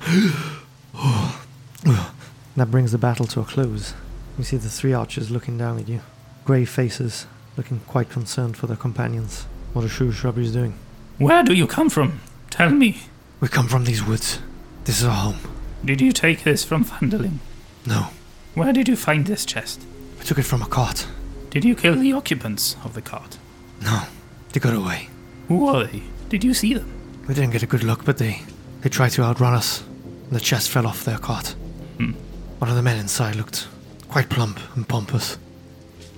that 2.56 2.72
brings 2.72 2.92
the 2.92 2.98
battle 2.98 3.26
to 3.28 3.42
a 3.42 3.46
close. 3.46 3.94
You 4.38 4.44
see 4.44 4.58
the 4.58 4.70
three 4.70 4.94
archers 4.94 5.32
looking 5.32 5.58
down 5.58 5.80
at 5.80 5.88
you. 5.88 6.02
Grave 6.46 6.70
faces, 6.70 7.28
looking 7.58 7.80
quite 7.88 8.10
concerned 8.10 8.56
for 8.56 8.68
their 8.68 8.78
companions. 8.78 9.44
What 9.74 9.84
are 9.84 9.90
Shrew 9.90 10.12
Shrubberies 10.12 10.54
doing? 10.54 10.78
Where 11.18 11.44
do 11.44 11.54
you 11.54 11.68
come 11.68 11.90
from? 11.90 12.22
Tell 12.50 12.70
me. 12.70 13.02
We 13.40 13.48
come 13.48 13.68
from 13.68 13.84
these 13.86 14.04
woods. 14.04 14.40
This 14.86 15.00
is 15.00 15.06
our 15.06 15.16
home. 15.16 15.40
Did 15.84 16.02
you 16.02 16.12
take 16.12 16.44
this 16.44 16.64
from 16.64 16.86
Phandalin? 16.86 17.38
No, 17.86 18.08
Where 18.56 18.74
did 18.74 18.88
you 18.88 18.96
find 18.96 19.26
this 19.26 19.46
chest? 19.46 19.82
we 20.20 20.26
took 20.26 20.40
it 20.40 20.44
from 20.44 20.62
a 20.62 20.66
cart. 20.68 21.08
Did 21.52 21.64
you 21.64 21.76
kill 21.76 21.96
the 21.96 22.14
occupants 22.14 22.76
of 22.84 22.94
the 22.94 23.02
cart? 23.02 23.38
No, 23.82 24.04
they 24.52 24.60
got 24.60 24.74
away. 24.74 25.10
Who 25.48 25.68
are 25.68 25.86
they? 25.86 26.04
Did 26.30 26.44
you 26.44 26.54
see 26.54 26.74
them? 26.74 26.92
We 27.28 27.34
didn't 27.34 27.52
get 27.52 27.64
a 27.64 27.68
good 27.68 27.84
look, 27.84 28.04
but 28.06 28.18
they 28.18 28.42
they 28.82 28.90
tried 28.90 29.10
to 29.12 29.24
outrun 29.24 29.54
us. 29.54 29.82
And 29.84 30.32
the 30.32 30.40
chest 30.40 30.70
fell 30.70 30.86
off 30.88 31.06
their 31.06 31.18
cart. 31.20 31.56
Hmm. 31.98 32.12
One 32.60 32.70
of 32.70 32.76
the 32.76 32.82
men 32.82 32.98
inside 33.00 33.36
looked 33.36 33.68
quite 34.10 34.30
plump 34.30 34.60
and 34.76 34.88
pompous. 34.88 35.38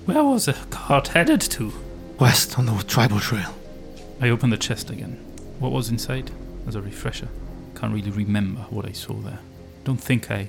Where 0.06 0.24
was 0.24 0.46
the 0.46 0.54
cart 0.70 1.08
headed 1.08 1.40
to? 1.42 1.72
West 2.18 2.58
on 2.58 2.66
the 2.66 2.72
Triboar 2.72 3.20
Trail. 3.20 3.54
I 4.20 4.30
opened 4.30 4.52
the 4.52 4.56
chest 4.56 4.90
again. 4.90 5.16
What 5.58 5.72
was 5.72 5.88
inside? 5.88 6.30
As 6.66 6.74
a 6.74 6.80
refresher. 6.82 7.28
Can't 7.76 7.92
really 7.92 8.10
remember 8.10 8.62
what 8.70 8.86
I 8.86 8.92
saw 8.92 9.14
there. 9.14 9.38
Don't 9.84 10.00
think 10.00 10.30
I 10.30 10.48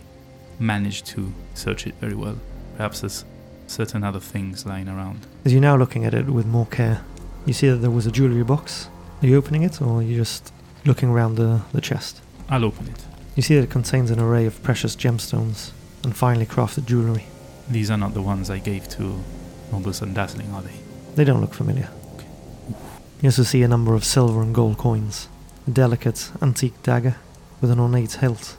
managed 0.57 1.05
to 1.07 1.33
search 1.53 1.85
it 1.85 1.95
very 1.95 2.15
well. 2.15 2.37
Perhaps 2.77 3.01
there's 3.01 3.25
certain 3.67 4.03
other 4.03 4.19
things 4.19 4.65
lying 4.65 4.87
around. 4.87 5.27
As 5.45 5.51
you're 5.51 5.61
now 5.61 5.75
looking 5.77 6.05
at 6.05 6.13
it 6.13 6.25
with 6.27 6.45
more 6.45 6.65
care, 6.65 7.03
you 7.45 7.53
see 7.53 7.69
that 7.69 7.77
there 7.77 7.91
was 7.91 8.05
a 8.07 8.11
jewellery 8.11 8.43
box. 8.43 8.89
Are 9.21 9.27
you 9.27 9.37
opening 9.37 9.63
it, 9.63 9.81
or 9.81 9.99
are 9.99 10.01
you 10.01 10.15
just 10.15 10.51
looking 10.85 11.09
around 11.09 11.35
the, 11.35 11.61
the 11.73 11.81
chest? 11.81 12.21
I'll 12.49 12.65
open 12.65 12.87
it. 12.87 13.05
You 13.35 13.43
see 13.43 13.55
that 13.55 13.63
it 13.63 13.69
contains 13.69 14.11
an 14.11 14.19
array 14.19 14.45
of 14.45 14.61
precious 14.63 14.95
gemstones 14.95 15.71
and 16.03 16.15
finely 16.15 16.45
crafted 16.45 16.85
jewellery. 16.85 17.25
These 17.69 17.91
are 17.91 17.97
not 17.97 18.13
the 18.13 18.21
ones 18.21 18.49
I 18.49 18.59
gave 18.59 18.89
to 18.89 19.23
Nobles 19.71 20.01
and 20.01 20.13
Dazzling, 20.13 20.51
are 20.53 20.61
they? 20.61 20.73
They 21.15 21.23
don't 21.23 21.41
look 21.41 21.53
familiar. 21.53 21.89
You 23.21 23.27
also 23.27 23.43
see 23.43 23.61
a 23.63 23.67
number 23.67 23.93
of 23.93 24.03
silver 24.03 24.41
and 24.41 24.53
gold 24.53 24.77
coins, 24.77 25.27
a 25.67 25.71
delicate 25.71 26.31
antique 26.41 26.81
dagger 26.83 27.15
with 27.61 27.71
an 27.71 27.79
ornate 27.79 28.13
hilt, 28.13 28.57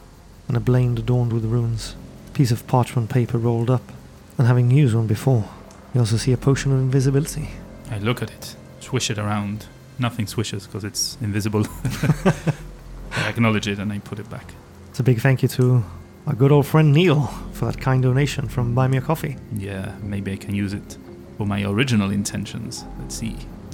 and 0.49 0.57
a 0.57 0.61
blade 0.61 0.99
adorned 0.99 1.33
with 1.33 1.45
runes, 1.45 1.97
a 2.29 2.31
piece 2.33 2.51
of 2.51 2.67
parchment 2.67 3.11
paper 3.11 3.39
rolled 3.39 3.71
up, 3.71 3.93
and 4.39 4.47
having 4.47 4.71
used 4.71 4.95
one 4.95 5.07
before, 5.07 5.49
you 5.95 6.01
also 6.01 6.17
see 6.17 6.33
a 6.33 6.37
potion 6.37 6.73
of 6.73 6.79
invisibility. 6.79 7.51
I 7.91 7.99
look 7.99 8.23
at 8.23 8.31
it, 8.31 8.57
swish 8.81 9.11
it 9.11 9.19
around. 9.19 9.67
Nothing 9.99 10.27
swishes 10.27 10.67
because 10.67 10.85
it's 10.85 11.19
invisible. 11.21 11.67
I 13.13 13.29
acknowledge 13.29 13.69
it 13.69 13.79
and 13.79 13.93
I 13.93 13.99
put 13.99 14.19
it 14.19 14.31
back. 14.31 14.55
It's 14.89 15.01
a 15.01 15.03
big 15.03 15.21
thank 15.21 15.43
you 15.43 15.49
to 15.51 15.85
our 16.27 16.35
good 16.35 16.53
old 16.53 16.67
friend 16.67 16.93
Neil 16.93 17.23
for 17.53 17.65
that 17.67 17.81
kind 17.81 18.03
donation 18.03 18.49
from 18.49 18.75
Buy 18.75 18.87
Me 18.89 18.99
a 18.99 19.01
Coffee. 19.01 19.37
Yeah, 19.57 19.97
maybe 20.03 20.33
I 20.33 20.37
can 20.37 20.55
use 20.55 20.73
it 20.73 20.97
for 21.37 21.47
my 21.47 21.65
original 21.65 22.11
intentions. 22.11 22.85
Let's 23.01 23.15
see. 23.17 23.33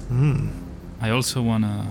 Hmm. 0.09 0.49
I 1.01 1.11
also 1.11 1.43
want 1.43 1.65
to 1.65 1.87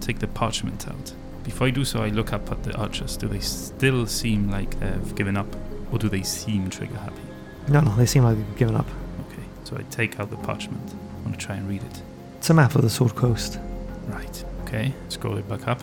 take 0.00 0.18
the 0.18 0.26
parchment 0.26 0.88
out. 0.88 1.12
Before 1.44 1.68
I 1.68 1.70
do 1.70 1.84
so, 1.84 2.02
I 2.02 2.08
look 2.08 2.32
up 2.32 2.50
at 2.50 2.64
the 2.64 2.74
archers. 2.76 3.16
Do 3.16 3.28
they 3.28 3.38
still 3.40 4.06
seem 4.06 4.50
like 4.50 4.78
they've 4.80 5.14
given 5.14 5.36
up? 5.36 5.46
Or 5.92 5.98
do 5.98 6.08
they 6.08 6.22
seem 6.22 6.68
trigger 6.68 6.96
happy? 6.96 7.22
No, 7.68 7.80
no, 7.80 7.94
they 7.94 8.06
seem 8.06 8.24
like 8.24 8.36
they've 8.36 8.56
given 8.56 8.74
up. 8.74 8.88
Okay, 9.30 9.42
so 9.64 9.76
I 9.76 9.82
take 9.84 10.18
out 10.18 10.30
the 10.30 10.36
parchment. 10.36 10.82
I 10.92 11.22
want 11.28 11.38
to 11.38 11.46
try 11.46 11.54
and 11.54 11.68
read 11.68 11.82
it. 11.82 12.02
It's 12.38 12.50
a 12.50 12.54
map 12.54 12.74
of 12.74 12.82
the 12.82 12.90
Sword 12.90 13.14
Coast. 13.14 13.60
Right, 14.08 14.44
okay, 14.62 14.92
scroll 15.08 15.36
it 15.36 15.48
back 15.48 15.68
up. 15.68 15.80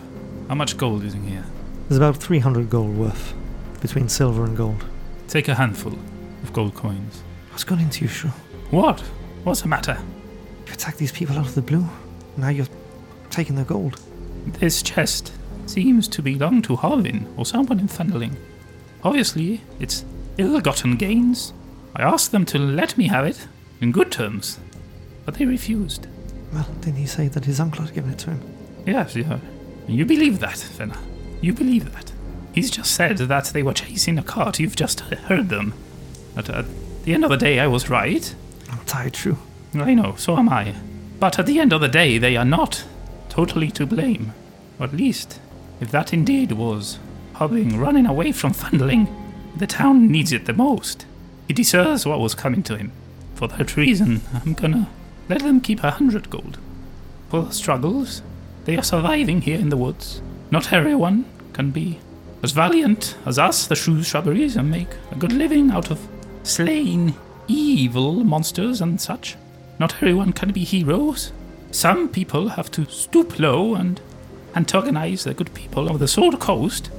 How 0.48 0.54
much 0.54 0.76
gold 0.76 1.02
is 1.04 1.14
in 1.14 1.26
here? 1.26 1.44
There's 1.88 1.96
about 1.96 2.16
300 2.18 2.68
gold 2.68 2.96
worth, 2.96 3.34
between 3.84 4.08
silver 4.08 4.44
and 4.44 4.56
gold. 4.56 4.82
Take 5.28 5.48
a 5.48 5.54
handful 5.54 5.92
of 5.92 6.52
gold 6.54 6.74
coins. 6.74 7.22
What's 7.50 7.64
gone 7.64 7.80
into 7.80 8.00
you, 8.00 8.08
Shrew? 8.08 8.30
What? 8.70 9.00
What's 9.44 9.60
the 9.60 9.68
matter? 9.68 9.98
You 10.66 10.72
attacked 10.72 10.96
these 10.96 11.12
people 11.12 11.36
out 11.36 11.46
of 11.46 11.54
the 11.54 11.60
blue. 11.60 11.84
Now 12.38 12.48
you're 12.48 12.66
taking 13.28 13.56
their 13.56 13.66
gold. 13.66 14.00
This 14.46 14.82
chest 14.82 15.34
seems 15.66 16.08
to 16.08 16.22
belong 16.22 16.62
to 16.62 16.76
Harbin 16.76 17.26
or 17.36 17.44
someone 17.44 17.78
in 17.78 17.88
Phandalin. 17.88 18.36
Obviously, 19.02 19.60
it's 19.78 20.06
ill 20.38 20.58
gotten 20.62 20.96
gains. 20.96 21.52
I 21.94 22.04
asked 22.04 22.32
them 22.32 22.46
to 22.46 22.58
let 22.58 22.96
me 22.96 23.08
have 23.08 23.26
it 23.26 23.46
in 23.82 23.92
good 23.92 24.10
terms, 24.10 24.58
but 25.26 25.34
they 25.34 25.44
refused. 25.44 26.06
Well, 26.54 26.66
didn't 26.80 26.96
he 26.96 27.06
say 27.06 27.28
that 27.28 27.44
his 27.44 27.60
uncle 27.60 27.84
had 27.84 27.94
given 27.94 28.12
it 28.12 28.18
to 28.20 28.30
him? 28.30 28.40
Yes, 28.86 29.14
yeah. 29.14 29.40
You 29.86 30.06
believe 30.06 30.38
that, 30.40 30.56
Fenna. 30.56 30.96
You 31.42 31.52
believe 31.52 31.92
that. 31.92 32.13
He's 32.54 32.70
just 32.70 32.94
said 32.94 33.18
that 33.18 33.46
they 33.46 33.64
were 33.64 33.74
chasing 33.74 34.16
a 34.16 34.22
cart. 34.22 34.60
You've 34.60 34.76
just 34.76 35.00
heard 35.00 35.48
them. 35.48 35.74
At, 36.36 36.48
at 36.48 36.66
the 37.02 37.12
end 37.12 37.24
of 37.24 37.30
the 37.30 37.36
day, 37.36 37.58
I 37.58 37.66
was 37.66 37.90
right. 37.90 38.32
I'm 38.70 38.84
tired, 38.84 39.16
Shrew. 39.16 39.38
I 39.74 39.94
know, 39.94 40.14
so 40.16 40.36
am 40.36 40.48
I. 40.48 40.76
But 41.18 41.40
at 41.40 41.46
the 41.46 41.58
end 41.58 41.72
of 41.72 41.80
the 41.80 41.88
day, 41.88 42.16
they 42.16 42.36
are 42.36 42.44
not 42.44 42.84
totally 43.28 43.72
to 43.72 43.86
blame. 43.86 44.34
Or 44.78 44.86
at 44.86 44.94
least, 44.94 45.40
if 45.80 45.90
that 45.90 46.12
indeed 46.12 46.52
was 46.52 47.00
Harbin 47.34 47.80
running 47.80 48.06
away 48.06 48.30
from 48.30 48.52
Phandalin, 48.52 49.08
the 49.56 49.66
town 49.66 50.06
needs 50.06 50.30
it 50.30 50.46
the 50.46 50.52
most. 50.52 51.06
He 51.48 51.54
deserves 51.54 52.06
what 52.06 52.20
was 52.20 52.36
coming 52.36 52.62
to 52.64 52.76
him. 52.78 52.92
For 53.34 53.48
that 53.48 53.76
reason, 53.76 54.20
I'm 54.32 54.54
gonna 54.54 54.88
let 55.28 55.40
them 55.40 55.60
keep 55.60 55.82
a 55.82 55.90
hundred 55.90 56.30
gold. 56.30 56.58
For 57.30 57.42
the 57.42 57.52
struggles, 57.52 58.22
they 58.64 58.76
are 58.76 58.82
surviving 58.82 59.40
here 59.40 59.58
in 59.58 59.70
the 59.70 59.76
woods. 59.76 60.22
Not 60.52 60.72
everyone 60.72 61.24
can 61.52 61.72
be 61.72 61.98
as 62.44 62.52
valiant 62.52 63.16
as 63.24 63.38
us, 63.38 63.66
the 63.66 63.74
Shrew 63.74 64.02
Shrubberies, 64.02 64.54
and 64.54 64.70
make 64.70 64.90
a 65.10 65.14
good 65.14 65.32
living 65.32 65.70
out 65.70 65.90
of 65.90 65.98
slaying 66.42 67.14
evil 67.48 68.22
monsters 68.22 68.82
and 68.82 69.00
such. 69.00 69.36
Not 69.78 69.94
everyone 69.94 70.34
can 70.34 70.52
be 70.52 70.62
heroes. 70.62 71.32
Some 71.70 72.06
people 72.10 72.48
have 72.50 72.70
to 72.72 72.84
stoop 72.84 73.38
low 73.38 73.74
and 73.74 73.98
antagonize 74.54 75.24
the 75.24 75.32
good 75.32 75.54
people 75.54 75.88
of 75.88 76.00
the 76.00 76.06
Sword 76.06 76.38
Coast, 76.38 76.90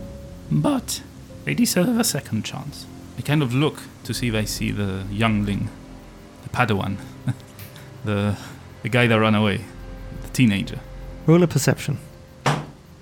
but 0.49 1.03
they 1.43 1.53
deserve 1.53 1.99
a 1.99 2.03
second 2.03 2.43
chance. 2.43 2.87
I 3.19 3.21
kind 3.21 3.43
of 3.43 3.53
look 3.53 3.83
to 4.05 4.15
see 4.15 4.29
if 4.29 4.33
I 4.33 4.45
see 4.45 4.71
the 4.71 5.05
youngling, 5.11 5.69
the 6.41 6.49
Padawan, 6.49 6.97
the 8.03 8.35
the 8.81 8.89
guy 8.89 9.05
that 9.05 9.19
ran 9.19 9.35
away, 9.35 9.61
the 10.23 10.29
teenager. 10.29 10.79
Roll 11.27 11.43
a 11.43 11.47
perception. 11.47 11.99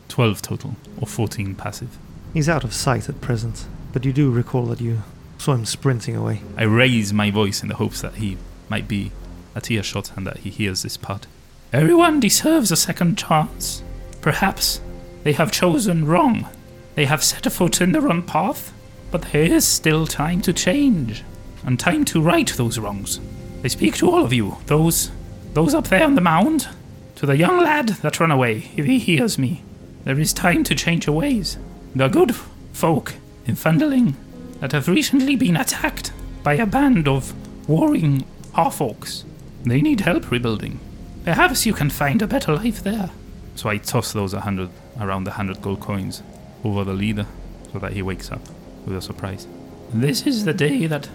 12 0.09 0.41
total, 0.41 0.75
or 0.99 1.07
14 1.07 1.55
passive. 1.55 1.97
He's 2.33 2.49
out 2.49 2.63
of 2.63 2.73
sight 2.73 3.09
at 3.09 3.21
present, 3.21 3.67
but 3.91 4.05
you 4.05 4.11
do 4.11 4.31
recall 4.31 4.65
that 4.65 4.81
you 4.81 5.03
saw 5.37 5.53
him 5.53 5.65
sprinting 5.65 6.15
away. 6.15 6.41
I 6.57 6.63
raise 6.63 7.13
my 7.13 7.29
voice 7.29 7.61
in 7.61 7.69
the 7.69 7.75
hopes 7.75 8.01
that 8.01 8.15
he 8.15 8.37
might 8.69 8.87
be 8.87 9.11
at 9.55 9.69
earshot 9.69 10.17
and 10.17 10.25
that 10.25 10.39
he 10.39 10.49
hears 10.49 10.81
this 10.81 10.97
part. 10.97 11.27
Everyone 11.71 12.19
deserves 12.19 12.71
a 12.71 12.75
second 12.75 13.19
chance. 13.19 13.83
Perhaps 14.21 14.81
they 15.23 15.33
have 15.33 15.51
chosen 15.51 16.05
wrong. 16.07 16.47
They 16.95 17.05
have 17.05 17.23
set 17.23 17.45
a 17.45 17.51
foot 17.51 17.81
in 17.81 17.91
the 17.91 18.01
wrong 18.01 18.23
path, 18.23 18.73
but 19.11 19.31
there 19.31 19.43
is 19.43 19.67
still 19.67 20.07
time 20.07 20.41
to 20.41 20.53
change 20.53 21.23
and 21.65 21.79
time 21.79 22.03
to 22.05 22.21
right 22.21 22.49
those 22.49 22.79
wrongs. 22.79 23.19
I 23.63 23.67
speak 23.67 23.95
to 23.97 24.09
all 24.09 24.25
of 24.25 24.33
you, 24.33 24.57
those 24.65 25.11
those 25.53 25.75
up 25.75 25.87
there 25.89 26.03
on 26.03 26.15
the 26.15 26.21
mound, 26.21 26.67
to 27.15 27.27
the 27.27 27.37
young 27.37 27.59
lad 27.59 27.89
that 27.89 28.19
ran 28.19 28.31
away, 28.31 28.71
if 28.75 28.85
he 28.85 28.97
hears 28.97 29.37
me. 29.37 29.63
There 30.03 30.19
is 30.19 30.33
time 30.33 30.63
to 30.63 30.73
change 30.73 31.05
your 31.05 31.15
ways. 31.15 31.57
The 31.95 32.07
good 32.07 32.35
folk 32.73 33.13
in 33.45 33.55
Phandalin 33.55 34.15
that 34.59 34.71
have 34.71 34.87
recently 34.87 35.35
been 35.35 35.55
attacked 35.55 36.11
by 36.41 36.55
a 36.55 36.65
band 36.65 37.07
of 37.07 37.33
warring 37.69 38.25
half 38.55 38.79
orcs. 38.79 39.23
They 39.63 39.81
need 39.81 40.01
help 40.01 40.31
rebuilding. 40.31 40.79
Perhaps 41.23 41.65
you 41.65 41.73
can 41.73 41.89
find 41.89 42.21
a 42.21 42.27
better 42.27 42.55
life 42.55 42.83
there. 42.83 43.11
So 43.55 43.69
I 43.69 43.77
toss 43.77 44.11
those 44.11 44.33
a 44.33 44.41
hundred 44.41 44.69
around 44.99 45.25
the 45.25 45.31
hundred 45.31 45.61
gold 45.61 45.81
coins 45.81 46.23
over 46.63 46.83
the 46.83 46.93
leader 46.93 47.27
so 47.71 47.79
that 47.79 47.93
he 47.93 48.01
wakes 48.01 48.31
up 48.31 48.41
with 48.85 48.97
a 48.97 49.01
surprise. 49.01 49.47
This 49.93 50.25
is 50.25 50.45
the 50.45 50.53
day 50.53 50.87
that 50.87 51.07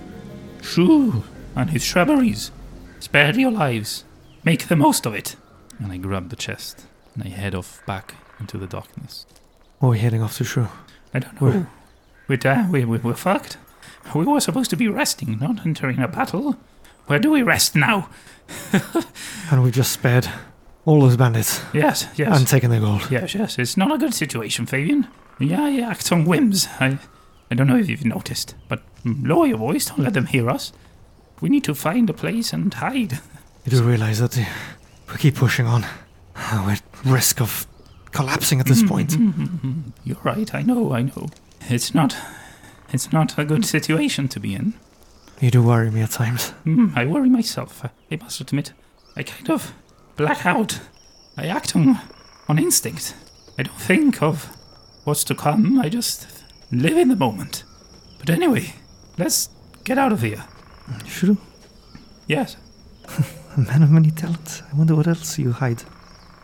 Shrew 0.63 1.25
and 1.57 1.71
his 1.71 1.85
shrubberies 1.85 2.53
spared 3.01 3.37
your 3.37 3.51
lives. 3.51 4.05
Make 4.45 4.69
the 4.69 4.77
most 4.77 5.07
of 5.07 5.15
it. 5.15 5.35
And 5.81 5.93
I 5.93 5.97
grab 5.97 6.31
the 6.31 6.37
chest 6.37 6.87
and 7.15 7.25
I 7.25 7.29
head 7.29 7.55
off 7.55 7.85
back 7.87 8.15
into 8.39 8.59
the 8.59 8.67
darkness. 8.67 9.27
Oh, 9.81 9.87
or 9.87 9.89
are 9.89 9.91
we 9.93 9.99
heading 9.99 10.23
off 10.23 10.37
to 10.39 10.45
Shrew? 10.45 10.69
I 11.15 11.19
don't 11.21 11.41
know. 11.41 11.67
We're, 12.29 12.67
we, 12.71 12.85
we, 12.85 12.99
we're 12.99 13.15
fucked. 13.15 13.57
We 14.15 14.25
were 14.25 14.41
supposed 14.41 14.71
to 14.71 14.77
be 14.77 14.89
resting, 14.89 15.39
not 15.39 15.65
entering 15.67 15.99
a 16.01 16.09
battle. 16.09 16.57
Where 17.07 17.19
do 17.19 17.31
we 17.31 17.43
rest 17.43 17.75
now? 17.77 18.09
And 19.51 19.63
we 19.63 19.71
just 19.71 19.93
spared 19.93 20.29
all 20.85 21.01
those 21.01 21.17
bandits 21.17 21.63
Yes, 21.73 22.07
yes. 22.17 22.37
and 22.39 22.47
taken 22.47 22.71
their 22.71 22.81
gold. 22.81 23.11
yes, 23.11 23.35
yes. 23.35 23.59
It's 23.59 23.77
not 23.77 23.91
a 23.93 23.99
good 23.99 24.13
situation, 24.15 24.67
Fabian. 24.67 25.07
Yeah, 25.39 25.69
you 25.69 25.83
act 25.83 26.11
on 26.13 26.25
whims. 26.27 26.67
I, 26.81 26.99
I 27.51 27.55
don't 27.55 27.67
know 27.67 27.77
if 27.79 27.89
you've 27.89 28.05
noticed, 28.05 28.55
but 28.69 28.83
lower 29.05 29.47
your 29.47 29.59
voice. 29.59 29.87
Don't 29.87 30.01
let 30.01 30.13
them 30.15 30.27
hear 30.27 30.51
us. 30.51 30.73
We 31.41 31.49
need 31.49 31.65
to 31.65 31.75
find 31.75 32.11
a 32.11 32.15
place 32.15 32.53
and 32.53 32.73
hide. 32.73 33.21
You 33.65 33.73
do 33.79 33.83
realize 33.83 34.19
that 34.21 34.39
if 34.39 35.13
we 35.13 35.19
keep 35.19 35.35
pushing 35.35 35.67
on, 35.67 35.85
we're 36.65 36.71
at 36.73 36.83
risk 37.05 37.41
of 37.43 37.67
collapsing 38.13 38.61
at 38.61 38.67
this 38.67 38.79
mm-hmm, 38.79 38.89
point. 38.89 39.11
Mm-hmm, 39.11 39.43
mm-hmm. 39.43 39.91
You're 40.05 40.19
right. 40.23 40.55
I 40.55 40.63
know. 40.63 40.93
I 40.93 41.03
know. 41.03 41.29
It's 41.69 41.95
not. 41.95 42.17
It's 42.93 43.13
not 43.13 43.39
a 43.39 43.45
good 43.45 43.65
situation 43.67 44.29
to 44.29 44.41
be 44.41 44.55
in. 44.55 44.75
You 45.41 45.51
do 45.51 45.63
worry 45.63 45.91
me 45.91 46.01
at 46.01 46.11
times. 46.11 46.53
Mm, 46.65 46.97
I 46.97 47.07
worry 47.07 47.29
myself. 47.29 47.85
I, 48.11 48.17
must 48.17 48.41
admit, 48.41 48.73
I 49.17 49.23
kind 49.23 49.51
of 49.51 49.73
black 50.17 50.45
out. 50.45 50.81
I 51.37 51.47
act 51.47 51.77
on, 51.77 52.01
on 52.49 52.59
instinct. 52.59 53.15
I 53.59 53.63
don't 53.63 53.81
think 53.81 54.23
of 54.23 54.57
what's 55.05 55.23
to 55.25 55.35
come. 55.35 55.79
I 55.79 55.89
just 55.89 56.27
live 56.73 56.97
in 56.97 57.09
the 57.09 57.17
moment. 57.17 57.63
But 58.19 58.31
anyway, 58.31 58.75
let's 59.17 59.51
get 59.85 59.99
out 59.99 60.13
of 60.13 60.23
here. 60.23 60.45
Shuru, 61.05 61.37
Yes. 62.27 62.57
a 63.57 63.61
man 63.61 63.83
of 63.83 63.91
many 63.91 64.11
talents. 64.11 64.63
I 64.73 64.77
wonder 64.77 64.97
what 64.97 65.07
else 65.07 65.39
you 65.39 65.53
hide. 65.53 65.85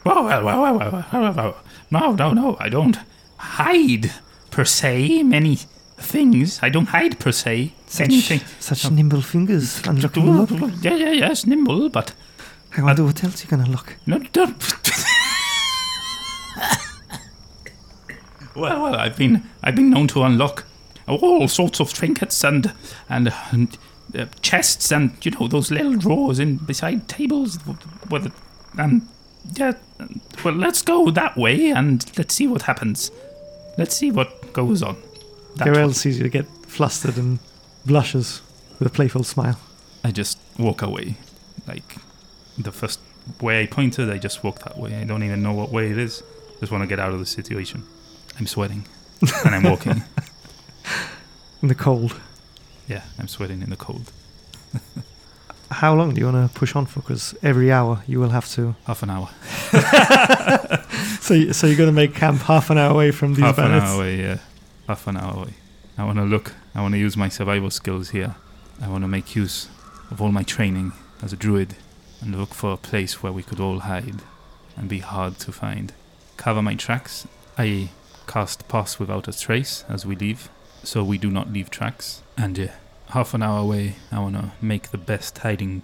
Well, 0.04 0.24
well, 0.24 0.44
well, 0.44 0.62
well, 0.62 0.78
well, 0.78 1.06
well, 1.12 1.32
well. 1.32 1.56
No, 1.90 2.12
no, 2.12 2.32
no. 2.32 2.56
I 2.60 2.68
don't 2.68 2.98
hide 3.36 4.12
per 4.50 4.64
se 4.64 5.22
many 5.22 5.56
things. 5.96 6.58
I 6.62 6.68
don't 6.68 6.88
hide 6.88 7.18
per 7.18 7.32
se 7.32 7.72
anything. 7.98 8.40
Such 8.60 8.90
nimble 8.90 9.22
fingers 9.22 9.82
unlocking 9.86 10.36
lot. 10.36 10.50
Yeah, 10.82 10.96
yeah, 10.96 11.12
yes, 11.12 11.46
nimble, 11.46 11.88
but 11.88 12.12
I 12.76 12.82
wonder 12.82 13.04
what 13.04 13.22
else 13.24 13.42
you 13.42 13.48
can 13.48 13.60
unlock. 13.60 13.96
no, 14.06 14.18
don't. 14.18 14.56
well, 18.56 18.82
well, 18.82 18.96
I've 18.96 19.16
been 19.16 19.42
I've 19.62 19.76
been 19.76 19.90
known 19.90 20.08
to 20.08 20.24
unlock 20.24 20.66
all 21.06 21.48
sorts 21.48 21.80
of 21.80 21.92
trinkets 21.92 22.42
and 22.44 22.72
and, 23.08 23.32
and 23.52 23.78
uh, 24.18 24.26
chests 24.42 24.92
and 24.92 25.12
you 25.24 25.30
know 25.32 25.48
those 25.48 25.70
little 25.70 25.96
drawers 25.96 26.38
in 26.38 26.56
beside 26.56 27.08
tables. 27.08 27.58
With 28.10 28.32
and 28.76 29.08
yeah, 29.54 29.72
well, 30.44 30.54
let's 30.54 30.82
go 30.82 31.10
that 31.10 31.36
way 31.36 31.70
and 31.70 32.04
let's 32.18 32.34
see 32.34 32.46
what 32.46 32.62
happens. 32.62 33.10
Let's 33.78 33.96
see 33.96 34.10
what 34.10 34.52
goes 34.52 34.82
on. 34.82 34.96
Garel 35.56 35.94
sees 35.94 36.18
you 36.18 36.28
get 36.28 36.46
flustered 36.66 37.16
and 37.16 37.38
blushes 37.86 38.42
with 38.78 38.88
a 38.88 38.90
playful 38.90 39.24
smile. 39.24 39.58
I 40.02 40.10
just 40.10 40.38
walk 40.58 40.82
away. 40.82 41.16
Like 41.66 41.96
the 42.58 42.72
first 42.72 43.00
way 43.40 43.62
I 43.62 43.66
pointed, 43.66 44.10
I 44.10 44.18
just 44.18 44.44
walk 44.44 44.60
that 44.64 44.76
way. 44.78 44.94
I 44.96 45.04
don't 45.04 45.22
even 45.22 45.42
know 45.42 45.52
what 45.52 45.70
way 45.70 45.90
it 45.90 45.98
is. 45.98 46.22
Just 46.60 46.70
want 46.72 46.82
to 46.82 46.86
get 46.88 46.98
out 46.98 47.12
of 47.12 47.18
the 47.18 47.26
situation. 47.26 47.84
I'm 48.38 48.46
sweating 48.46 48.84
and 49.44 49.54
I'm 49.54 49.62
walking. 49.62 50.02
In 51.62 51.68
the 51.68 51.74
cold. 51.74 52.20
yeah, 52.86 53.02
I'm 53.18 53.28
sweating 53.28 53.62
in 53.62 53.70
the 53.70 53.76
cold. 53.76 54.12
How 55.70 55.94
long 55.94 56.14
do 56.14 56.20
you 56.20 56.26
want 56.30 56.50
to 56.52 56.58
push 56.58 56.76
on 56.76 56.86
for? 56.86 57.00
Because 57.00 57.34
every 57.42 57.72
hour 57.72 58.02
you 58.06 58.20
will 58.20 58.30
have 58.30 58.48
to. 58.50 58.76
Half 58.86 59.02
an 59.02 59.10
hour. 59.10 59.28
So, 61.24 61.52
so 61.52 61.66
you're 61.66 61.76
going 61.78 61.88
to 61.88 61.92
make 61.92 62.14
camp 62.14 62.42
half 62.42 62.68
an 62.68 62.76
hour 62.76 62.90
away 62.90 63.10
from 63.10 63.32
these 63.32 63.42
Half 63.44 63.56
an 63.56 63.72
hour 63.72 63.96
away, 63.96 64.16
yeah. 64.20 64.38
Half 64.86 65.06
an 65.06 65.16
hour 65.16 65.38
away. 65.38 65.54
I 65.96 66.04
want 66.04 66.18
to 66.18 66.24
look. 66.24 66.52
I 66.74 66.82
want 66.82 66.92
to 66.92 66.98
use 66.98 67.16
my 67.16 67.30
survival 67.30 67.70
skills 67.70 68.10
here. 68.10 68.34
I 68.78 68.88
want 68.88 69.04
to 69.04 69.08
make 69.08 69.34
use 69.34 69.70
of 70.10 70.20
all 70.20 70.30
my 70.30 70.42
training 70.42 70.92
as 71.22 71.32
a 71.32 71.36
druid 71.36 71.76
and 72.20 72.38
look 72.38 72.52
for 72.52 72.74
a 72.74 72.76
place 72.76 73.22
where 73.22 73.32
we 73.32 73.42
could 73.42 73.58
all 73.58 73.78
hide 73.80 74.20
and 74.76 74.86
be 74.86 74.98
hard 74.98 75.38
to 75.38 75.50
find. 75.50 75.94
Cover 76.36 76.60
my 76.60 76.74
tracks. 76.74 77.26
I 77.56 77.88
cast 78.26 78.68
Pass 78.68 78.98
Without 78.98 79.26
a 79.26 79.32
Trace 79.32 79.86
as 79.88 80.04
we 80.04 80.16
leave, 80.16 80.50
so 80.82 81.02
we 81.02 81.16
do 81.16 81.30
not 81.30 81.50
leave 81.50 81.70
tracks. 81.70 82.20
And 82.36 82.58
yeah, 82.58 82.74
half 83.10 83.34
an 83.34 83.42
hour 83.42 83.60
away, 83.60 83.96
I 84.12 84.18
want 84.20 84.36
to 84.36 84.52
make 84.60 84.90
the 84.90 84.98
best 84.98 85.38
hiding 85.38 85.82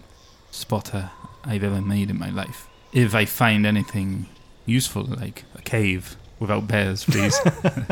spotter 0.51 1.11
I've 1.45 1.62
ever 1.64 1.81
made 1.81 2.11
in 2.11 2.18
my 2.18 2.31
life. 2.31 2.66
If 2.93 3.14
I 3.14 3.25
find 3.25 3.64
anything 3.66 4.27
useful, 4.66 5.05
like 5.05 5.45
a 5.55 5.62
cave 5.62 6.16
without 6.39 6.66
bears, 6.66 7.05
please. 7.05 7.39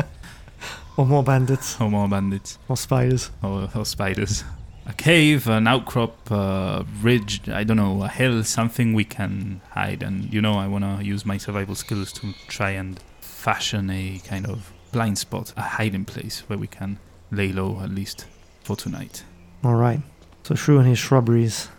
Or 0.97 1.05
more 1.05 1.23
bandits. 1.23 1.79
or 1.79 1.89
more 1.89 2.09
bandits 2.09 2.57
Or 2.67 2.75
spiders. 2.75 3.31
or, 3.41 3.69
or 3.73 3.85
spiders. 3.85 4.43
A 4.85 4.91
cave, 4.91 5.47
an 5.47 5.65
outcrop, 5.65 6.29
a 6.29 6.85
ridge, 7.01 7.47
I 7.47 7.63
don't 7.63 7.77
know, 7.77 8.03
a 8.03 8.09
hill, 8.09 8.43
something 8.43 8.93
we 8.93 9.05
can 9.05 9.61
hide. 9.69 10.03
And 10.03 10.33
you 10.33 10.41
know, 10.41 10.55
I 10.55 10.67
want 10.67 10.83
to 10.83 11.05
use 11.05 11.25
my 11.25 11.37
survival 11.37 11.75
skills 11.75 12.11
to 12.13 12.33
try 12.49 12.71
and 12.71 12.99
fashion 13.21 13.89
a 13.89 14.19
kind 14.25 14.45
of 14.45 14.73
blind 14.91 15.17
spot, 15.17 15.53
a 15.55 15.61
hiding 15.61 16.03
place 16.03 16.41
where 16.47 16.59
we 16.59 16.67
can 16.67 16.99
lay 17.31 17.53
low 17.53 17.79
at 17.81 17.91
least 17.91 18.25
for 18.69 18.75
tonight. 18.75 19.23
All 19.63 19.73
right. 19.73 19.99
So 20.43 20.53
Shrew 20.53 20.77
and 20.77 20.87
his 20.87 20.99
shrubberies 20.99 21.69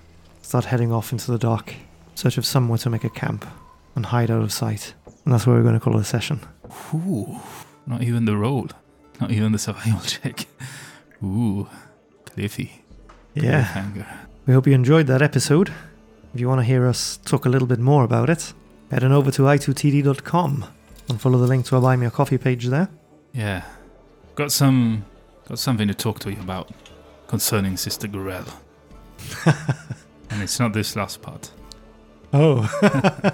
start 0.43 0.65
heading 0.65 0.91
off 0.91 1.13
into 1.13 1.31
the 1.31 1.39
dark, 1.39 1.75
search 2.17 2.37
of 2.37 2.45
somewhere 2.45 2.79
to 2.79 2.91
make 2.91 3.05
a 3.05 3.09
camp 3.11 3.47
and 3.95 4.07
hide 4.07 4.29
out 4.29 4.43
of 4.43 4.53
sight. 4.53 4.95
And 5.25 5.33
that's 5.33 5.47
where 5.47 5.55
we're 5.55 5.63
going 5.63 5.75
to 5.75 5.81
call 5.81 5.97
it 5.97 6.01
a 6.01 6.05
session. 6.05 6.41
Ooh, 6.93 7.39
not 7.87 8.03
even 8.03 8.25
the 8.25 8.37
roll, 8.37 8.67
not 9.21 9.31
even 9.31 9.53
the 9.53 9.59
survival 9.59 10.01
check. 10.05 10.47
Ooh, 11.23 11.69
Cliffy. 12.25 12.83
Yeah. 13.35 13.67
Cliffhanger. 13.67 14.07
We 14.47 14.55
hope 14.55 14.67
you 14.67 14.73
enjoyed 14.73 15.07
that 15.07 15.23
episode. 15.23 15.73
If 16.35 16.41
you 16.41 16.49
want 16.49 16.61
to 16.61 16.65
hear 16.65 16.89
us 16.89 17.19
talk 17.19 17.45
a 17.45 17.49
little 17.49 17.69
bit 17.69 17.79
more 17.79 18.03
about 18.03 18.29
it, 18.29 18.53
head 18.91 19.05
on 19.05 19.13
over 19.13 19.31
to 19.31 19.43
i2td.com 19.43 20.65
and 21.09 21.21
follow 21.21 21.39
the 21.39 21.47
link 21.47 21.67
to 21.67 21.77
our 21.77 21.83
Buy 21.83 21.95
Me 21.95 22.07
a 22.07 22.11
Coffee 22.11 22.39
page 22.39 22.67
there. 22.67 22.89
Yeah, 23.33 23.63
got 24.35 24.51
some, 24.51 25.05
got 25.51 25.59
something 25.59 25.89
to 25.89 25.95
talk 25.95 26.21
to 26.21 26.31
you 26.31 26.41
about 26.41 26.71
concerning 27.27 27.77
Sister 27.77 28.07
Gorel. 28.07 28.45
and 30.31 30.43
it's 30.43 30.61
not 30.61 30.73
this 30.73 30.95
last 30.95 31.21
part. 31.21 31.51
Oh, 32.33 32.63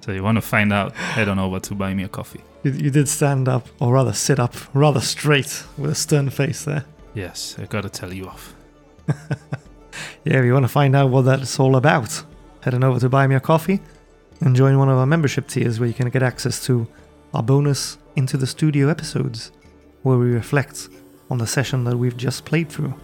So 0.00 0.12
you 0.12 0.22
want 0.22 0.36
to 0.36 0.40
find 0.42 0.72
out? 0.72 0.94
Head 0.94 1.28
on 1.28 1.38
over 1.38 1.60
to 1.60 1.74
buy 1.74 1.92
me 1.92 2.04
a 2.04 2.08
coffee. 2.08 2.40
you, 2.62 2.70
you 2.70 2.90
did 2.90 3.08
stand 3.08 3.46
up, 3.48 3.68
or 3.80 3.92
rather 3.92 4.12
sit 4.14 4.38
up, 4.38 4.54
rather 4.72 5.00
straight 5.00 5.64
with 5.76 5.90
a 5.90 5.94
stern 5.94 6.30
face 6.30 6.64
there. 6.64 6.86
Yes, 7.12 7.56
I've 7.58 7.68
gotta 7.68 7.90
tell 7.90 8.12
you 8.12 8.26
off. 8.28 8.54
Yeah, 10.24 10.38
if 10.38 10.44
you 10.44 10.52
want 10.52 10.64
to 10.64 10.68
find 10.68 10.94
out 10.94 11.10
what 11.10 11.22
that's 11.22 11.58
all 11.58 11.74
about, 11.74 12.22
head 12.60 12.74
on 12.74 12.84
over 12.84 13.00
to 13.00 13.08
Buy 13.08 13.26
Me 13.26 13.34
a 13.34 13.40
Coffee 13.40 13.80
and 14.40 14.54
join 14.54 14.78
one 14.78 14.88
of 14.88 14.96
our 14.96 15.06
membership 15.06 15.48
tiers 15.48 15.80
where 15.80 15.88
you 15.88 15.94
can 15.94 16.08
get 16.10 16.22
access 16.22 16.64
to 16.66 16.86
our 17.34 17.42
bonus 17.42 17.98
Into 18.14 18.36
the 18.36 18.46
Studio 18.46 18.88
episodes, 18.88 19.50
where 20.02 20.16
we 20.18 20.26
reflect 20.30 20.88
on 21.30 21.38
the 21.38 21.46
session 21.46 21.84
that 21.84 21.96
we've 21.96 22.16
just 22.16 22.44
played 22.44 22.68
through. 22.68 22.94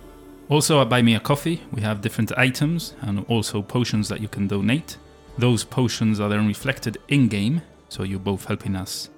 Also, 0.49 0.81
at 0.81 0.89
Buy 0.89 1.03
Me 1.03 1.15
a 1.15 1.21
Coffee, 1.21 1.63
we 1.73 1.83
have 1.83 2.01
different 2.01 2.31
items 2.37 2.95
and 3.01 3.25
also 3.29 3.63
potions 3.63 4.09
that 4.09 4.21
you 4.21 4.29
can 4.29 4.47
donate. 4.47 4.97
Those 5.39 5.65
potions 5.65 6.21
are 6.21 6.29
then 6.29 6.47
reflected 6.47 6.99
in 7.09 7.29
game, 7.29 7.63
so 7.89 8.03
you're 8.03 8.19
both 8.19 8.45
helping 8.45 8.77
us 8.77 9.11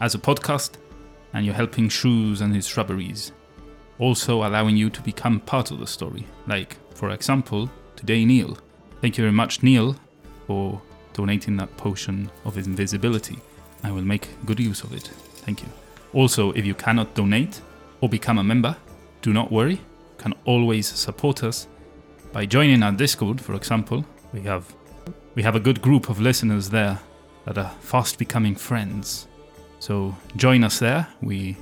as 0.00 0.14
a 0.14 0.18
podcast 0.18 0.72
and 1.32 1.46
you're 1.46 1.54
helping 1.54 1.88
Shoes 1.88 2.40
and 2.40 2.54
his 2.54 2.66
shrubberies. 2.66 3.32
Also, 3.98 4.44
allowing 4.44 4.76
you 4.76 4.90
to 4.90 5.00
become 5.02 5.40
part 5.40 5.70
of 5.70 5.78
the 5.78 5.86
story. 5.86 6.26
Like, 6.46 6.76
for 6.94 7.10
example, 7.10 7.70
today, 7.96 8.24
Neil. 8.24 8.58
Thank 9.00 9.16
you 9.16 9.22
very 9.22 9.32
much, 9.32 9.62
Neil, 9.62 9.96
for 10.46 10.80
donating 11.12 11.56
that 11.58 11.76
potion 11.76 12.30
of 12.44 12.58
invisibility. 12.58 13.38
I 13.84 13.92
will 13.92 14.02
make 14.02 14.28
good 14.44 14.58
use 14.58 14.82
of 14.82 14.92
it. 14.92 15.08
Thank 15.44 15.62
you. 15.62 15.68
Also, 16.12 16.52
if 16.52 16.66
you 16.66 16.74
cannot 16.74 17.14
donate 17.14 17.60
or 18.04 18.08
become 18.08 18.36
a 18.36 18.44
member, 18.44 18.76
do 19.22 19.32
not 19.32 19.50
worry 19.50 19.80
can 20.18 20.34
always 20.44 20.86
support 20.86 21.42
us 21.42 21.66
by 22.32 22.44
joining 22.44 22.82
our 22.82 22.92
Discord, 22.92 23.40
for 23.40 23.54
example. 23.54 24.04
We 24.34 24.42
have 24.42 24.64
we 25.34 25.42
have 25.42 25.56
a 25.56 25.60
good 25.60 25.80
group 25.80 26.10
of 26.10 26.20
listeners 26.20 26.68
there 26.68 26.98
that 27.46 27.56
are 27.56 27.70
fast 27.80 28.18
becoming 28.18 28.56
friends. 28.56 29.26
So 29.78 30.14
join 30.36 30.64
us 30.64 30.78
there. 30.78 31.08
We 31.22 31.56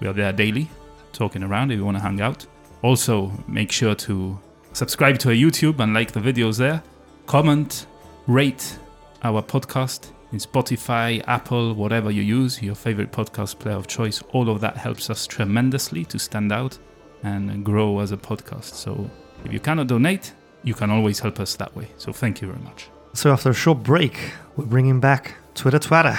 we 0.00 0.06
are 0.06 0.14
there 0.14 0.32
daily, 0.32 0.70
talking 1.12 1.42
around 1.42 1.70
if 1.70 1.76
you 1.76 1.84
want 1.84 1.98
to 1.98 2.02
hang 2.02 2.22
out. 2.22 2.46
Also, 2.80 3.30
make 3.46 3.70
sure 3.70 3.94
to 3.94 4.38
subscribe 4.72 5.18
to 5.18 5.28
our 5.28 5.34
YouTube 5.34 5.80
and 5.80 5.92
like 5.92 6.12
the 6.12 6.20
videos 6.20 6.56
there. 6.56 6.82
Comment, 7.26 7.86
rate 8.26 8.78
our 9.22 9.42
podcast 9.42 10.13
in 10.34 10.40
Spotify, 10.40 11.22
Apple, 11.28 11.74
whatever 11.74 12.10
you 12.10 12.20
use, 12.20 12.60
your 12.60 12.74
favorite 12.74 13.12
podcast 13.12 13.56
player 13.60 13.76
of 13.76 13.86
choice. 13.86 14.20
All 14.32 14.50
of 14.50 14.60
that 14.62 14.76
helps 14.76 15.08
us 15.08 15.28
tremendously 15.28 16.04
to 16.06 16.18
stand 16.18 16.50
out 16.50 16.76
and 17.22 17.64
grow 17.64 18.00
as 18.00 18.10
a 18.10 18.16
podcast. 18.16 18.74
So 18.74 19.08
if 19.44 19.52
you 19.52 19.60
cannot 19.60 19.86
donate, 19.86 20.32
you 20.64 20.74
can 20.74 20.90
always 20.90 21.20
help 21.20 21.38
us 21.38 21.54
that 21.54 21.76
way. 21.76 21.86
So 21.98 22.12
thank 22.12 22.42
you 22.42 22.48
very 22.48 22.60
much. 22.64 22.88
So 23.12 23.32
after 23.32 23.50
a 23.50 23.54
short 23.54 23.84
break, 23.84 24.32
we're 24.56 24.64
bringing 24.64 24.98
back 24.98 25.36
Twitter 25.54 25.78
Twitter. 25.78 26.18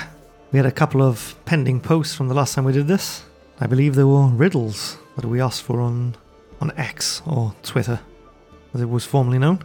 We 0.53 0.59
had 0.59 0.65
a 0.65 0.71
couple 0.71 1.01
of 1.01 1.35
pending 1.43 1.81
posts 1.81 2.15
from 2.15 2.29
the 2.29 2.35
last 2.35 2.55
time 2.55 2.63
we 2.63 2.71
did 2.71 2.87
this. 2.87 3.25
I 3.59 3.67
believe 3.67 3.95
there 3.95 4.07
were 4.07 4.27
riddles 4.27 4.97
that 5.17 5.25
we 5.25 5.41
asked 5.41 5.63
for 5.63 5.81
on 5.81 6.15
on 6.61 6.71
X 6.77 7.21
or 7.27 7.53
Twitter, 7.63 7.99
as 8.73 8.79
it 8.79 8.89
was 8.89 9.03
formerly 9.03 9.39
known. 9.39 9.59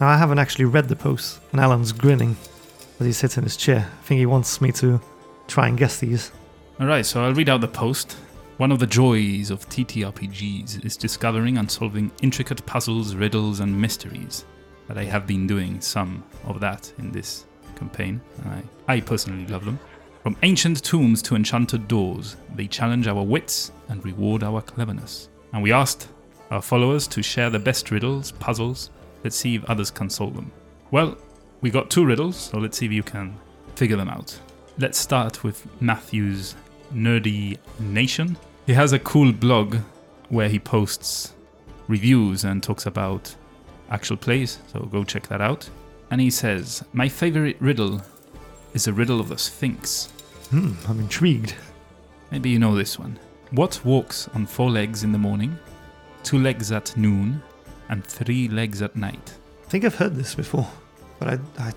Now 0.00 0.06
I 0.06 0.16
haven't 0.16 0.38
actually 0.38 0.66
read 0.66 0.88
the 0.88 0.94
posts, 0.94 1.40
and 1.50 1.60
Alan's 1.60 1.90
grinning 1.90 2.36
as 3.00 3.06
he 3.06 3.12
sits 3.12 3.36
in 3.36 3.44
his 3.44 3.56
chair. 3.56 3.90
I 3.90 4.02
think 4.04 4.18
he 4.18 4.26
wants 4.26 4.60
me 4.60 4.72
to 4.72 5.00
try 5.46 5.68
and 5.68 5.78
guess 5.78 5.98
these. 5.98 6.32
All 6.80 6.86
right, 6.86 7.04
so 7.04 7.24
I'll 7.24 7.34
read 7.34 7.48
out 7.48 7.60
the 7.60 7.68
post. 7.68 8.16
One 8.58 8.72
of 8.72 8.78
the 8.78 8.86
joys 8.86 9.50
of 9.50 9.68
TTRPGs 9.68 10.84
is 10.84 10.96
discovering 10.96 11.58
and 11.58 11.70
solving 11.70 12.10
intricate 12.22 12.64
puzzles, 12.66 13.14
riddles, 13.14 13.60
and 13.60 13.80
mysteries. 13.80 14.44
That 14.88 14.98
I 14.98 15.04
have 15.04 15.26
been 15.26 15.46
doing 15.46 15.80
some 15.80 16.24
of 16.44 16.60
that 16.60 16.92
in 16.98 17.12
this 17.12 17.46
campaign, 17.76 18.20
I, 18.46 18.62
I 18.96 19.00
personally 19.00 19.46
love 19.46 19.64
them. 19.64 19.78
From 20.22 20.36
ancient 20.42 20.82
tombs 20.82 21.22
to 21.22 21.36
enchanted 21.36 21.88
doors, 21.88 22.36
they 22.54 22.66
challenge 22.66 23.06
our 23.06 23.22
wits 23.22 23.70
and 23.88 24.04
reward 24.04 24.42
our 24.42 24.60
cleverness. 24.60 25.28
And 25.52 25.62
we 25.62 25.72
asked 25.72 26.08
our 26.50 26.60
followers 26.60 27.06
to 27.08 27.22
share 27.22 27.50
the 27.50 27.58
best 27.58 27.90
riddles, 27.90 28.32
puzzles. 28.32 28.90
Let's 29.22 29.36
see 29.36 29.54
if 29.54 29.64
others 29.66 29.90
can 29.90 30.10
solve 30.10 30.34
them. 30.34 30.50
Well, 30.90 31.16
we 31.60 31.70
got 31.70 31.90
two 31.90 32.04
riddles, 32.04 32.36
so 32.36 32.58
let's 32.58 32.78
see 32.78 32.86
if 32.86 32.92
you 32.92 33.02
can 33.02 33.36
figure 33.74 33.96
them 33.96 34.08
out. 34.08 34.38
Let's 34.78 34.98
start 34.98 35.42
with 35.42 35.66
Matthew's 35.80 36.54
Nerdy 36.92 37.58
Nation. 37.80 38.36
He 38.66 38.72
has 38.74 38.92
a 38.92 38.98
cool 38.98 39.32
blog 39.32 39.76
where 40.28 40.48
he 40.48 40.58
posts 40.58 41.34
reviews 41.88 42.44
and 42.44 42.62
talks 42.62 42.86
about 42.86 43.34
actual 43.90 44.16
plays, 44.16 44.58
so 44.72 44.80
go 44.80 45.04
check 45.04 45.26
that 45.28 45.40
out. 45.40 45.68
And 46.10 46.20
he 46.20 46.30
says, 46.30 46.84
My 46.92 47.08
favorite 47.08 47.56
riddle 47.60 48.02
is 48.74 48.86
a 48.86 48.92
riddle 48.92 49.20
of 49.20 49.28
the 49.28 49.38
Sphinx. 49.38 50.06
Hmm, 50.50 50.72
I'm 50.86 51.00
intrigued. 51.00 51.54
Maybe 52.30 52.50
you 52.50 52.58
know 52.58 52.76
this 52.76 52.98
one. 52.98 53.18
What 53.50 53.84
walks 53.84 54.28
on 54.34 54.46
four 54.46 54.70
legs 54.70 55.04
in 55.04 55.12
the 55.12 55.18
morning, 55.18 55.58
two 56.22 56.38
legs 56.38 56.70
at 56.70 56.96
noon, 56.96 57.42
and 57.88 58.04
three 58.04 58.48
legs 58.48 58.82
at 58.82 58.94
night? 58.94 59.34
I 59.66 59.70
think 59.70 59.84
I've 59.84 59.94
heard 59.94 60.14
this 60.14 60.34
before, 60.34 60.68
but 61.18 61.28
I, 61.28 61.38
I 61.58 61.72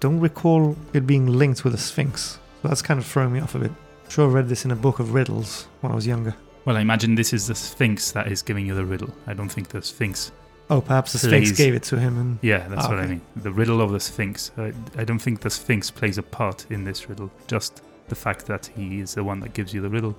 don't 0.00 0.20
recall 0.20 0.76
it 0.92 1.06
being 1.06 1.26
linked 1.26 1.64
with 1.64 1.74
a 1.74 1.78
sphinx. 1.78 2.38
So 2.62 2.68
that's 2.68 2.82
kind 2.82 2.98
of 2.98 3.06
throwing 3.06 3.32
me 3.32 3.40
off 3.40 3.54
a 3.54 3.58
bit. 3.58 3.70
I'm 3.70 4.10
Sure, 4.10 4.28
I 4.28 4.32
read 4.32 4.48
this 4.48 4.64
in 4.64 4.70
a 4.70 4.76
book 4.76 4.98
of 4.98 5.14
riddles 5.14 5.66
when 5.80 5.90
I 5.92 5.94
was 5.94 6.06
younger. 6.06 6.34
Well, 6.64 6.76
I 6.76 6.80
imagine 6.80 7.14
this 7.16 7.32
is 7.32 7.46
the 7.48 7.54
Sphinx 7.56 8.12
that 8.12 8.30
is 8.30 8.40
giving 8.42 8.66
you 8.66 8.74
the 8.74 8.84
riddle. 8.84 9.12
I 9.26 9.32
don't 9.34 9.48
think 9.48 9.68
the 9.68 9.82
Sphinx. 9.82 10.30
Oh, 10.70 10.80
perhaps 10.80 11.12
the 11.12 11.18
sphinx 11.18 11.48
Plays. 11.50 11.58
gave 11.58 11.74
it 11.74 11.82
to 11.84 11.98
him, 11.98 12.18
and 12.18 12.38
Yeah, 12.40 12.68
that's 12.68 12.84
Ah, 12.86 12.90
what 12.90 12.98
I 13.00 13.06
mean. 13.06 13.20
The 13.36 13.50
riddle 13.50 13.80
of 13.80 13.90
the 13.90 13.98
Sphinx. 13.98 14.52
I, 14.56 14.72
I 14.96 15.02
don't 15.04 15.18
think 15.18 15.40
the 15.40 15.50
Sphinx 15.50 15.90
plays 15.90 16.18
a 16.18 16.22
part 16.22 16.66
in 16.70 16.84
this 16.84 17.08
riddle. 17.08 17.30
Just 17.48 17.82
the 18.08 18.14
fact 18.14 18.46
that 18.46 18.66
he 18.76 19.00
is 19.00 19.14
the 19.14 19.24
one 19.24 19.40
that 19.40 19.54
gives 19.54 19.74
you 19.74 19.80
the 19.80 19.88
riddle. 19.90 20.14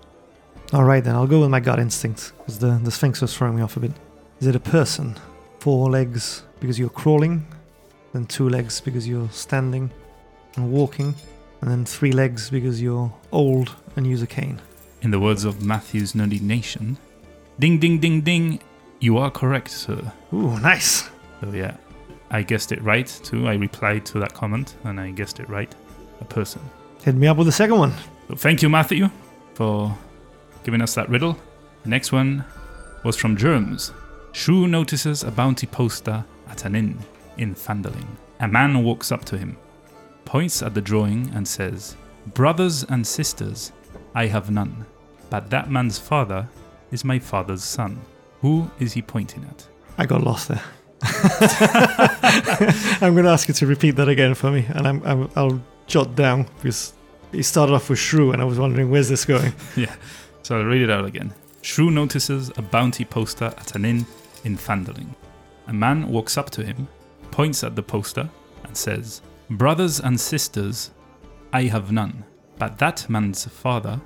all 0.74 0.84
right 0.84 1.04
then, 1.04 1.16
I'll 1.16 1.28
go 1.28 1.40
with 1.42 1.50
my 1.50 1.60
gut 1.62 1.80
instinct 1.80 2.34
because 2.40 2.60
the 2.60 2.80
the 2.84 2.92
sphinx 2.92 3.22
was 3.22 3.36
throwing 3.36 3.56
me 3.56 3.62
off 3.62 3.78
a 3.78 3.80
bit. 3.80 3.94
Is 4.42 4.48
it 4.48 4.56
a 4.56 4.60
person? 4.60 5.16
Four 5.60 5.90
legs 5.90 6.44
because 6.60 6.78
you're 6.78 6.90
crawling, 6.90 7.46
then 8.14 8.26
two 8.28 8.48
legs 8.48 8.80
because 8.80 9.08
you're 9.08 9.30
standing 9.30 9.92
and 10.56 10.72
walking, 10.72 11.16
and 11.62 11.70
then 11.70 11.84
three 11.84 12.12
legs 12.12 12.50
because 12.50 12.82
you're 12.82 13.12
old 13.32 13.76
and 13.96 14.08
use 14.08 14.22
a 14.22 14.28
cane. 14.28 14.62
In 15.02 15.12
the 15.12 15.20
words 15.20 15.44
of 15.44 15.64
Matthew's 15.64 16.14
Nerdy 16.14 16.40
Nation, 16.40 16.98
ding 17.60 17.80
ding 17.80 18.00
ding 18.00 18.22
ding, 18.22 18.60
you 19.00 19.18
are 19.18 19.32
correct, 19.32 19.72
sir. 19.72 20.14
Ooh, 20.32 20.58
nice. 20.60 21.10
So 21.42 21.52
yeah, 21.52 21.76
I 22.32 22.44
guessed 22.44 22.72
it 22.72 22.82
right 22.82 23.08
too. 23.24 23.48
I 23.48 23.56
replied 23.56 24.06
to 24.08 24.20
that 24.20 24.34
comment 24.34 24.76
and 24.84 25.00
I 25.00 25.12
guessed 25.12 25.40
it 25.40 25.50
right. 25.50 25.74
A 26.22 26.26
person. 26.26 26.62
Hit 27.04 27.16
me 27.16 27.28
up 27.28 27.38
with 27.38 27.48
the 27.48 27.52
second 27.52 27.78
one. 27.78 27.94
So 28.30 28.36
thank 28.36 28.62
you, 28.62 28.70
Matthew, 28.70 29.10
for 29.56 29.98
giving 30.64 30.82
us 30.82 30.94
that 30.96 31.10
riddle. 31.10 31.38
The 31.84 31.90
next 31.90 32.12
one 32.12 32.46
was 33.04 33.18
from 33.18 33.36
Germs. 33.36 33.92
Shrew 34.32 34.68
notices 34.68 35.24
a 35.24 35.32
bounty 35.32 35.68
poster 35.68 36.24
at 36.48 36.64
an 36.64 36.76
inn 36.76 36.98
in 37.38 37.56
Phandalin. 37.56 38.08
A 38.40 38.48
man 38.48 38.84
walks 38.84 39.12
up 39.12 39.26
to 39.26 39.38
him, 39.38 39.58
points 40.26 40.62
at 40.62 40.74
the 40.74 40.82
drawing, 40.82 41.32
and 41.34 41.48
says, 41.48 41.96
Brothers 42.34 42.84
and 42.84 43.06
sisters, 43.06 43.72
I 44.16 44.28
have 44.28 44.52
none, 44.52 44.86
but 45.30 45.50
that 45.50 45.70
man's 45.70 46.00
father 46.00 46.48
is 46.92 47.04
my 47.04 47.20
father's 47.20 47.64
son. 47.64 48.00
Who 48.42 48.70
is 48.80 48.94
he 48.94 49.02
pointing 49.02 49.46
at? 49.46 49.68
I 49.98 50.06
got 50.06 50.24
lost 50.24 50.48
there. 50.48 50.64
I'm 53.02 53.14
going 53.14 53.26
to 53.26 53.32
ask 53.32 53.48
you 53.48 53.54
to 53.56 53.68
repeat 53.68 53.92
that 53.92 54.08
again 54.08 54.36
for 54.36 54.52
me, 54.52 54.66
and 54.70 54.88
I'm, 54.88 55.04
I'm, 55.04 55.30
I'll 55.36 55.62
jot 55.88 56.16
down 56.16 56.48
because 56.58 56.94
he 57.32 57.44
started 57.44 57.74
off 57.74 57.90
with 57.90 58.00
shrew, 58.00 58.32
and 58.32 58.42
I 58.42 58.46
was 58.46 58.60
wondering 58.60 58.90
where's 58.90 59.10
this 59.10 59.26
going. 59.26 59.54
Yeah, 59.76 59.96
so 60.44 60.58
I'll 60.58 60.66
read 60.66 60.82
it 60.82 60.90
out 60.90 61.06
again. 61.06 61.34
Shrew 61.62 61.92
notices 61.92 62.52
a 62.58 62.62
bounty 62.62 63.06
poster 63.06 63.46
at 63.46 63.76
an 63.76 63.86
inn 63.86 64.06
in 64.44 64.58
Phandalin. 64.58 65.16
A 65.68 65.74
man 65.74 66.10
walks 66.10 66.38
up 66.38 66.50
to 66.52 66.64
him, 66.64 66.88
points 67.34 67.64
at 67.64 67.76
the 67.76 67.82
poster, 67.82 68.30
and 68.64 68.78
says, 68.78 69.22
Brothers 69.50 70.00
and 70.00 70.20
sisters, 70.20 70.92
I 71.52 71.64
have 71.64 71.92
none, 71.92 72.24
but 72.60 72.78
that 72.78 73.10
man's 73.10 73.46
father 73.46 74.00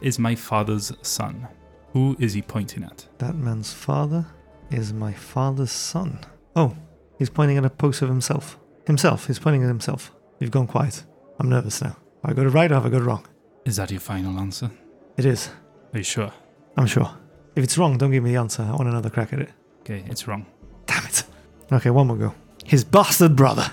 is 0.00 0.18
my 0.18 0.34
father's 0.34 0.90
son. 1.02 1.46
Who 1.92 2.16
is 2.18 2.32
he 2.32 2.40
pointing 2.40 2.82
at? 2.82 3.06
That 3.18 3.34
man's 3.34 3.74
father 3.74 4.26
is 4.70 4.94
my 4.94 5.12
father's 5.12 5.70
son. 5.70 6.18
Oh, 6.56 6.74
he's 7.18 7.28
pointing 7.28 7.58
at 7.58 7.64
a 7.66 7.70
poster 7.70 8.06
of 8.06 8.10
himself. 8.10 8.58
Himself. 8.86 9.26
He's 9.26 9.38
pointing 9.38 9.62
at 9.62 9.68
himself. 9.68 10.10
You've 10.40 10.50
gone 10.50 10.66
quiet. 10.66 11.04
I'm 11.38 11.50
nervous 11.50 11.82
now. 11.82 11.96
Have 12.22 12.30
I 12.30 12.32
got 12.32 12.46
it 12.46 12.50
right 12.50 12.72
or 12.72 12.76
have 12.76 12.86
I 12.86 12.88
got 12.88 13.02
it 13.02 13.04
wrong? 13.04 13.26
Is 13.66 13.76
that 13.76 13.90
your 13.90 14.00
final 14.00 14.40
answer? 14.40 14.70
It 15.18 15.26
is. 15.26 15.50
Are 15.92 15.98
you 15.98 16.04
sure? 16.04 16.32
I'm 16.78 16.86
sure. 16.86 17.10
If 17.54 17.62
it's 17.64 17.76
wrong, 17.76 17.98
don't 17.98 18.10
give 18.10 18.24
me 18.24 18.30
the 18.30 18.38
answer. 18.40 18.62
I 18.62 18.70
want 18.70 18.88
another 18.88 19.10
crack 19.10 19.34
at 19.34 19.40
it. 19.40 19.50
Okay, 19.80 20.04
it's 20.08 20.26
wrong. 20.26 20.46
Damn 20.86 21.04
it. 21.04 21.24
Okay, 21.70 21.90
one 21.90 22.06
more 22.06 22.16
go. 22.16 22.34
His 22.64 22.84
bastard 22.84 23.36
brother. 23.36 23.72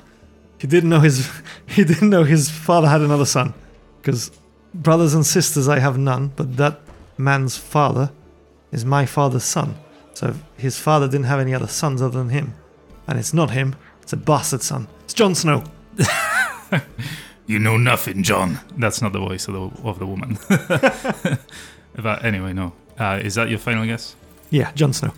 He 0.58 0.68
didn't 0.68 0.90
know 0.90 1.00
his 1.00 1.30
he 1.68 1.84
didn't 1.84 2.10
know 2.10 2.24
his 2.24 2.50
father 2.50 2.88
had 2.88 3.02
another 3.02 3.26
son. 3.26 3.54
Because 4.02 4.32
brothers 4.74 5.14
and 5.14 5.26
sisters 5.26 5.68
I 5.68 5.80
have 5.80 5.98
none, 5.98 6.32
but 6.36 6.58
that 6.58 6.80
man's 7.18 7.58
father 7.58 8.12
is 8.72 8.86
my 8.86 9.06
father's 9.06 9.44
son. 9.44 9.76
So 10.14 10.36
his 10.58 10.78
father 10.78 11.08
didn't 11.08 11.26
have 11.26 11.40
any 11.40 11.54
other 11.54 11.68
sons 11.68 12.02
other 12.02 12.18
than 12.20 12.30
him. 12.30 12.54
And 13.08 13.18
it's 13.18 13.34
not 13.34 13.52
him, 13.52 13.76
it's 14.02 14.14
a 14.14 14.18
bastard 14.18 14.62
son. 14.62 14.88
It's 15.04 15.14
Jon 15.14 15.36
Snow. 15.36 15.64
You 17.50 17.58
know 17.58 17.78
nothing, 17.78 18.22
John. 18.22 18.60
That's 18.78 19.02
not 19.02 19.12
the 19.12 19.18
voice 19.18 19.48
of 19.48 19.56
the, 19.56 19.90
of 19.90 19.98
the 19.98 20.06
woman. 20.06 20.38
but 21.96 22.24
anyway, 22.24 22.54
no. 22.54 22.74
Uh, 22.96 23.20
is 23.24 23.34
that 23.34 23.50
your 23.50 23.58
final 23.58 23.88
guess? 23.88 24.16
Yeah, 24.52 24.72
Jon 24.74 24.94
Snow. 24.94 25.16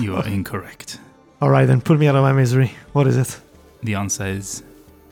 You 0.00 0.14
are 0.14 0.24
incorrect. 0.24 1.00
Alright 1.44 1.66
then, 1.66 1.82
pull 1.82 1.98
me 1.98 2.06
out 2.08 2.16
of 2.16 2.22
my 2.22 2.32
misery. 2.32 2.72
What 2.94 3.06
is 3.06 3.18
it? 3.18 3.38
The 3.82 3.96
answer 3.96 4.24
is 4.24 4.62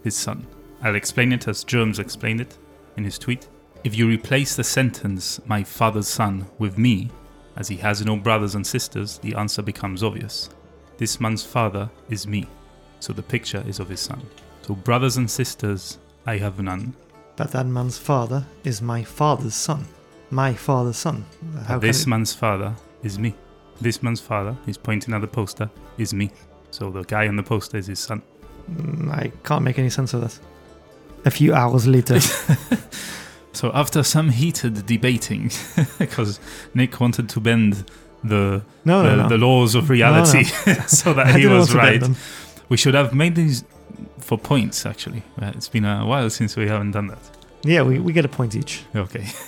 his 0.02 0.16
son. 0.16 0.46
I'll 0.82 0.94
explain 0.94 1.30
it 1.30 1.46
as 1.46 1.62
Germs 1.62 1.98
explained 1.98 2.40
it 2.40 2.56
in 2.96 3.04
his 3.04 3.18
tweet. 3.18 3.46
If 3.84 3.94
you 3.98 4.08
replace 4.08 4.56
the 4.56 4.64
sentence, 4.64 5.42
my 5.44 5.62
father's 5.62 6.08
son, 6.08 6.46
with 6.58 6.78
me, 6.78 7.10
as 7.56 7.68
he 7.68 7.76
has 7.76 8.02
no 8.02 8.16
brothers 8.16 8.54
and 8.54 8.66
sisters, 8.66 9.18
the 9.18 9.34
answer 9.34 9.60
becomes 9.60 10.02
obvious. 10.02 10.48
This 10.96 11.20
man's 11.20 11.44
father 11.44 11.90
is 12.08 12.26
me, 12.26 12.46
so 12.98 13.12
the 13.12 13.22
picture 13.22 13.62
is 13.68 13.78
of 13.78 13.90
his 13.90 14.00
son. 14.00 14.22
So, 14.62 14.74
brothers 14.74 15.18
and 15.18 15.30
sisters, 15.30 15.98
I 16.24 16.38
have 16.38 16.58
none. 16.58 16.94
But 17.36 17.50
that 17.50 17.66
man's 17.66 17.98
father 17.98 18.46
is 18.64 18.80
my 18.80 19.04
father's 19.04 19.54
son. 19.54 19.84
My 20.30 20.54
father's 20.54 20.96
son. 20.96 21.26
How 21.66 21.78
this 21.78 22.04
it- 22.04 22.08
man's 22.08 22.32
father 22.32 22.74
is 23.02 23.18
me. 23.18 23.34
This 23.80 24.02
man's 24.02 24.20
father, 24.20 24.56
he's 24.66 24.78
pointing 24.78 25.14
at 25.14 25.20
the 25.20 25.26
poster, 25.26 25.70
is 25.98 26.14
me. 26.14 26.30
So, 26.70 26.90
the 26.90 27.02
guy 27.02 27.26
on 27.28 27.36
the 27.36 27.42
poster 27.42 27.76
is 27.78 27.86
his 27.86 27.98
son. 27.98 28.22
Mm, 28.70 29.10
I 29.12 29.32
can't 29.44 29.62
make 29.64 29.78
any 29.78 29.90
sense 29.90 30.14
of 30.14 30.20
that. 30.20 30.38
A 31.24 31.30
few 31.30 31.52
hours 31.54 31.86
later. 31.86 32.18
So 33.54 33.70
after 33.74 34.02
some 34.02 34.30
heated 34.30 34.86
debating, 34.86 35.50
because 35.98 36.40
Nick 36.74 36.98
wanted 37.00 37.28
to 37.28 37.40
bend 37.40 37.84
the 38.24 38.62
No, 38.84 39.02
no, 39.02 39.10
the, 39.10 39.16
no. 39.24 39.28
the 39.28 39.36
laws 39.38 39.74
of 39.74 39.90
reality 39.90 40.44
so 40.86 41.12
that 41.12 41.38
he 41.38 41.46
was 41.46 41.68
want 41.74 41.84
to 41.84 41.98
bend 42.00 42.02
right, 42.16 42.18
we 42.70 42.76
should 42.78 42.94
have 42.94 43.12
made 43.14 43.34
these 43.34 43.62
for 44.18 44.38
points. 44.38 44.86
Actually, 44.86 45.22
Uh, 45.40 45.52
it's 45.54 45.68
been 45.68 45.84
a 45.84 46.06
while 46.06 46.30
since 46.30 46.56
we 46.56 46.66
haven't 46.66 46.92
done 46.92 47.08
that. 47.08 47.30
Yeah, 47.64 47.82
we, 47.82 47.98
we 48.00 48.12
get 48.12 48.24
a 48.24 48.28
point 48.28 48.54
each. 48.56 48.82
Okay, 48.94 49.26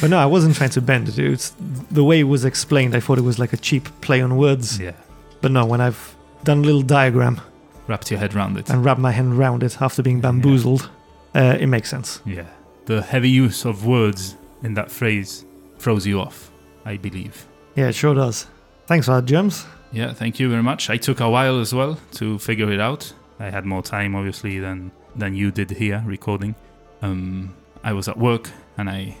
But 0.00 0.10
no, 0.10 0.18
I 0.18 0.26
wasn't 0.26 0.56
trying 0.56 0.70
to 0.70 0.80
bend 0.80 1.08
it. 1.08 1.18
It's 1.18 1.54
the 1.90 2.02
way 2.02 2.20
it 2.20 2.24
was 2.24 2.44
explained. 2.44 2.94
I 2.96 3.00
thought 3.00 3.18
it 3.18 3.22
was 3.24 3.38
like 3.38 3.52
a 3.52 3.56
cheap 3.56 3.88
play 4.00 4.20
on 4.20 4.36
words. 4.36 4.78
yeah, 4.80 4.92
But 5.40 5.52
no, 5.52 5.64
when 5.64 5.80
I've 5.80 6.16
done 6.44 6.58
a 6.58 6.62
little 6.62 6.82
diagram 6.82 7.40
wrapped 7.88 8.10
your 8.10 8.18
head 8.20 8.34
around 8.34 8.56
it. 8.58 8.70
and 8.70 8.84
wrapped 8.84 9.00
my 9.00 9.10
hand 9.12 9.32
around 9.34 9.62
it 9.62 9.80
after 9.82 10.02
being 10.02 10.20
bamboozled, 10.20 10.88
uh, 11.34 11.56
it 11.60 11.66
makes 11.66 11.88
sense. 11.88 12.20
Yeah, 12.24 12.46
the 12.86 13.02
heavy 13.02 13.30
use 13.30 13.64
of 13.64 13.86
words 13.86 14.36
in 14.62 14.74
that 14.74 14.90
phrase 14.90 15.44
throws 15.78 16.06
you 16.06 16.20
off. 16.20 16.50
I 16.84 16.96
believe. 16.96 17.46
Yeah, 17.76 17.88
it 17.88 17.94
sure 17.94 18.14
does. 18.14 18.46
Thanks 18.86 19.06
for 19.06 19.12
that, 19.20 19.24
Germs. 19.24 19.64
Yeah, 19.92 20.12
thank 20.14 20.40
you 20.40 20.48
very 20.50 20.62
much. 20.62 20.90
I 20.90 20.96
took 20.96 21.20
a 21.20 21.28
while 21.30 21.60
as 21.60 21.72
well 21.72 21.98
to 22.14 22.38
figure 22.38 22.72
it 22.72 22.80
out. 22.80 23.12
I 23.38 23.50
had 23.50 23.64
more 23.64 23.82
time, 23.82 24.16
obviously, 24.16 24.58
than 24.58 24.90
than 25.14 25.34
you 25.34 25.50
did 25.52 25.70
here 25.70 26.02
recording. 26.06 26.54
Um, 27.02 27.54
I 27.84 27.92
was 27.92 28.08
at 28.08 28.16
work 28.18 28.48
and 28.78 28.88
I 28.88 29.16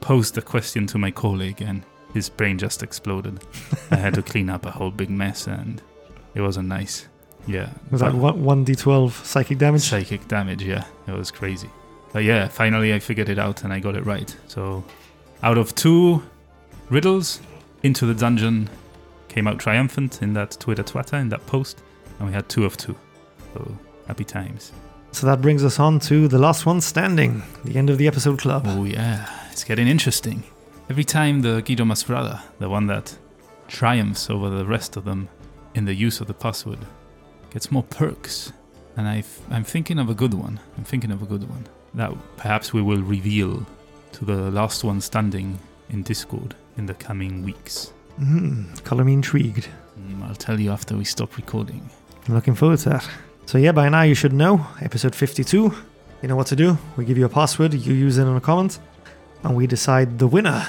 posed 0.00 0.36
a 0.38 0.42
question 0.42 0.86
to 0.88 0.98
my 0.98 1.10
colleague, 1.10 1.60
and 1.62 1.82
his 2.14 2.28
brain 2.28 2.58
just 2.58 2.82
exploded. 2.82 3.40
I 3.90 3.96
had 3.96 4.14
to 4.14 4.22
clean 4.32 4.48
up 4.50 4.64
a 4.66 4.70
whole 4.70 4.90
big 4.90 5.10
mess, 5.10 5.46
and 5.46 5.80
it 6.34 6.40
wasn't 6.40 6.68
nice. 6.68 7.06
Yeah, 7.46 7.70
Was 7.92 8.00
that 8.00 8.14
one, 8.14 8.64
1d12 8.64 9.24
psychic 9.24 9.58
damage? 9.58 9.82
psychic 9.82 10.26
damage? 10.26 10.62
Yeah, 10.64 10.84
it 11.06 11.12
was 11.12 11.30
crazy. 11.30 11.70
But 12.12 12.24
yeah, 12.24 12.48
finally 12.48 12.92
I 12.92 12.98
figured 12.98 13.28
it 13.28 13.38
out 13.38 13.62
and 13.62 13.72
I 13.72 13.78
got 13.78 13.94
it 13.94 14.04
right. 14.04 14.34
So, 14.48 14.82
out 15.42 15.56
of 15.58 15.74
two 15.76 16.22
riddles, 16.88 17.40
into 17.84 18.04
the 18.06 18.14
dungeon 18.14 18.68
came 19.28 19.46
out 19.46 19.58
triumphant 19.60 20.22
in 20.22 20.32
that 20.32 20.52
Twitter 20.58 20.82
twatter 20.82 21.20
in 21.20 21.28
that 21.28 21.46
post, 21.46 21.82
and 22.18 22.26
we 22.26 22.34
had 22.34 22.48
two 22.48 22.64
of 22.64 22.76
two. 22.76 22.96
So 23.54 23.76
happy 24.08 24.24
times. 24.24 24.72
So 25.16 25.26
that 25.28 25.40
brings 25.40 25.64
us 25.64 25.80
on 25.80 25.98
to 26.00 26.28
the 26.28 26.36
last 26.36 26.66
one 26.66 26.82
standing, 26.82 27.42
the 27.64 27.78
end 27.78 27.88
of 27.88 27.96
the 27.96 28.06
episode 28.06 28.38
club. 28.38 28.64
Oh 28.66 28.84
yeah, 28.84 29.26
it's 29.50 29.64
getting 29.64 29.88
interesting. 29.88 30.44
Every 30.90 31.04
time 31.04 31.40
the 31.40 31.62
Guido 31.62 31.84
Masfrada, 31.84 32.42
the 32.58 32.68
one 32.68 32.86
that 32.88 33.16
triumphs 33.66 34.28
over 34.28 34.50
the 34.50 34.66
rest 34.66 34.94
of 34.94 35.06
them 35.06 35.30
in 35.74 35.86
the 35.86 35.94
use 35.94 36.20
of 36.20 36.26
the 36.26 36.34
password, 36.34 36.80
gets 37.50 37.72
more 37.72 37.82
perks. 37.84 38.52
And 38.98 39.08
i 39.08 39.24
I'm 39.50 39.64
thinking 39.64 39.98
of 39.98 40.10
a 40.10 40.14
good 40.14 40.34
one. 40.34 40.60
I'm 40.76 40.84
thinking 40.84 41.10
of 41.10 41.22
a 41.22 41.26
good 41.26 41.48
one 41.48 41.66
that 41.94 42.12
perhaps 42.36 42.74
we 42.74 42.82
will 42.82 43.00
reveal 43.00 43.64
to 44.12 44.24
the 44.26 44.50
last 44.50 44.84
one 44.84 45.00
standing 45.00 45.58
in 45.88 46.02
Discord 46.02 46.54
in 46.76 46.84
the 46.84 46.92
coming 46.92 47.42
weeks. 47.42 47.90
Mm, 48.20 48.84
color 48.84 49.02
me 49.02 49.14
intrigued. 49.14 49.66
Mm, 49.98 50.28
I'll 50.28 50.34
tell 50.34 50.60
you 50.60 50.72
after 50.72 50.94
we 50.94 51.06
stop 51.06 51.38
recording. 51.38 51.88
I'm 52.28 52.34
looking 52.34 52.54
forward 52.54 52.80
to 52.80 52.90
that. 52.90 53.08
So 53.46 53.58
yeah, 53.58 53.70
by 53.70 53.88
now 53.88 54.02
you 54.02 54.16
should 54.16 54.32
know, 54.32 54.66
episode 54.82 55.14
52. 55.14 55.72
You 56.20 56.28
know 56.28 56.34
what 56.34 56.48
to 56.48 56.56
do. 56.56 56.76
We 56.96 57.04
give 57.04 57.16
you 57.16 57.26
a 57.26 57.28
password, 57.28 57.74
you 57.74 57.94
use 57.94 58.18
it 58.18 58.22
in 58.22 58.36
a 58.36 58.40
comment, 58.40 58.80
and 59.44 59.54
we 59.54 59.68
decide 59.68 60.18
the 60.18 60.26
winner 60.26 60.66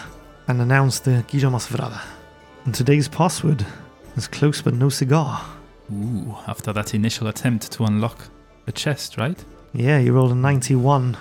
and 0.48 0.62
announce 0.62 1.00
the 1.00 1.26
Guillermo 1.28 1.58
Masvrada. 1.58 2.00
And 2.66 2.76
today's 2.76 3.08
password 3.08 3.66
is 4.16 4.28
close 4.28 4.62
but 4.62 4.76
no 4.76 4.90
cigar. 4.90 5.44
Ooh, 5.92 6.36
after 6.48 6.72
that 6.72 6.94
initial 6.94 7.28
attempt 7.28 7.72
to 7.72 7.84
unlock 7.86 8.20
the 8.68 8.72
chest, 8.72 9.18
right? 9.18 9.44
Yeah, 9.74 9.98
you 9.98 10.14
rolled 10.14 10.34
a 10.34 10.36
91 10.36 11.18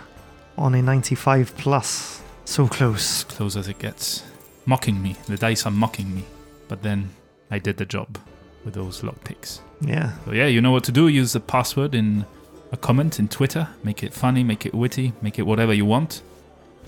on 0.58 0.74
a 0.74 0.82
95 0.82 1.56
plus. 1.56 2.20
So 2.44 2.68
close. 2.68 3.24
As 3.24 3.24
close 3.24 3.56
as 3.56 3.68
it 3.68 3.78
gets. 3.78 4.24
Mocking 4.66 5.02
me. 5.02 5.16
The 5.26 5.38
dice 5.38 5.64
are 5.64 5.72
mocking 5.72 6.14
me. 6.14 6.24
But 6.68 6.82
then 6.82 7.08
I 7.50 7.58
did 7.60 7.78
the 7.78 7.86
job 7.86 8.18
with 8.66 8.74
those 8.74 9.00
lockpicks. 9.00 9.60
Yeah. 9.80 10.12
So 10.26 10.32
yeah, 10.32 10.46
you 10.46 10.60
know 10.60 10.72
what 10.72 10.84
to 10.84 10.92
do. 10.92 11.08
Use 11.08 11.32
the 11.32 11.40
password 11.40 11.94
in 11.94 12.26
a 12.72 12.76
comment 12.76 13.18
in 13.18 13.28
Twitter. 13.28 13.68
Make 13.82 14.02
it 14.02 14.12
funny, 14.12 14.44
make 14.44 14.66
it 14.66 14.74
witty, 14.74 15.14
make 15.22 15.38
it 15.38 15.46
whatever 15.46 15.72
you 15.72 15.86
want. 15.86 16.20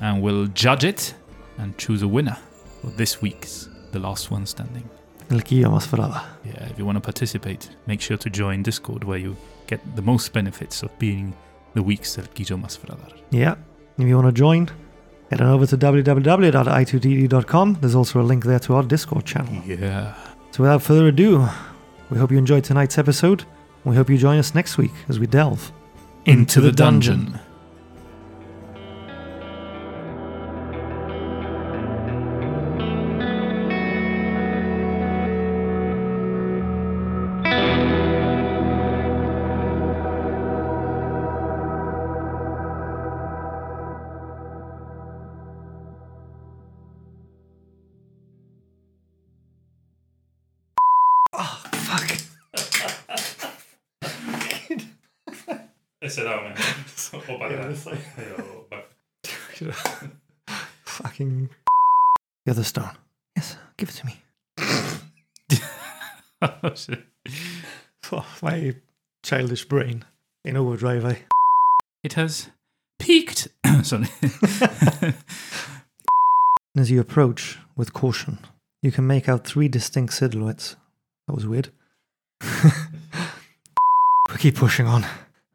And 0.01 0.21
we'll 0.21 0.49
judge 0.49 0.85
it 0.85 1.15
and 1.57 1.79
choose 1.79 2.03
a 2.03 2.09
winner 2.09 2.37
for 2.83 2.91
this 2.91 3.23
week's 3.23 3.71
The 3.93 3.99
Last 3.99 4.31
One 4.31 4.45
Standing. 4.45 4.91
El 5.31 5.41
Masvrada. 5.41 6.25
Yeah, 6.45 6.69
if 6.71 6.79
you 6.79 6.87
want 6.87 6.97
to 6.97 7.01
participate, 7.01 7.71
make 7.87 8.01
sure 8.01 8.17
to 8.17 8.31
join 8.31 8.63
Discord 8.63 9.05
where 9.05 9.19
you 9.19 9.37
get 9.67 9.81
the 9.97 10.03
most 10.03 10.33
benefits 10.33 10.83
of 10.83 10.97
being 10.99 11.35
the 11.75 11.83
week's 11.83 12.17
El 12.19 12.25
Guillo 12.35 12.57
Masfradar. 12.57 13.13
Yeah. 13.31 13.57
If 13.99 14.07
you 14.07 14.17
want 14.17 14.29
to 14.29 14.33
join, 14.33 14.71
head 15.31 15.41
on 15.41 15.49
over 15.49 15.67
to 15.67 15.77
www.i2td.com. 15.77 17.79
There's 17.81 17.95
also 17.95 18.21
a 18.21 18.23
link 18.23 18.45
there 18.45 18.61
to 18.61 18.75
our 18.75 18.83
Discord 18.83 19.27
channel. 19.27 19.63
Yeah. 19.67 20.15
So 20.53 20.63
without 20.63 20.83
further 20.83 21.09
ado, 21.09 21.49
we 22.11 22.19
hope 22.19 22.31
you 22.31 22.39
enjoyed 22.39 22.65
tonight's 22.65 22.99
episode. 22.99 23.45
We 23.85 23.97
hope 23.97 24.11
you 24.11 24.19
join 24.19 24.39
us 24.39 24.55
next 24.55 24.77
week 24.79 24.93
as 25.09 25.19
we 25.19 25.27
delve 25.27 25.73
Into 26.25 26.61
the 26.61 26.73
dungeon. 26.73 27.35
Oh, 27.35 27.48
Fucking. 60.85 61.51
The 62.47 62.53
other 62.53 62.65
stone. 62.65 62.91
Yes, 63.37 63.57
give 63.77 63.91
it 63.91 63.95
to 63.97 64.07
me. 64.07 64.23
oh, 66.43 66.75
shit. 66.75 67.05
Oh, 68.11 68.27
my 68.43 68.75
childish 69.23 69.67
brain 69.67 70.05
in 70.45 70.57
overdrive. 70.57 71.05
eh? 71.05 71.17
It 72.03 72.15
has 72.15 72.49
peaked. 72.99 73.49
Sorry. 73.83 74.07
As 76.77 76.91
you 76.91 77.01
approach 77.01 77.59
with 77.77 77.93
caution, 77.93 78.39
you 78.83 78.91
can 78.93 79.07
make 79.07 79.29
out 79.29 79.47
three 79.47 79.69
distinct 79.69 80.15
silhouettes. 80.15 80.77
That 81.27 81.35
was 81.35 81.47
weird. 81.47 81.69
we 82.43 82.71
keep 84.39 84.57
pushing 84.57 84.87
on. 84.87 85.05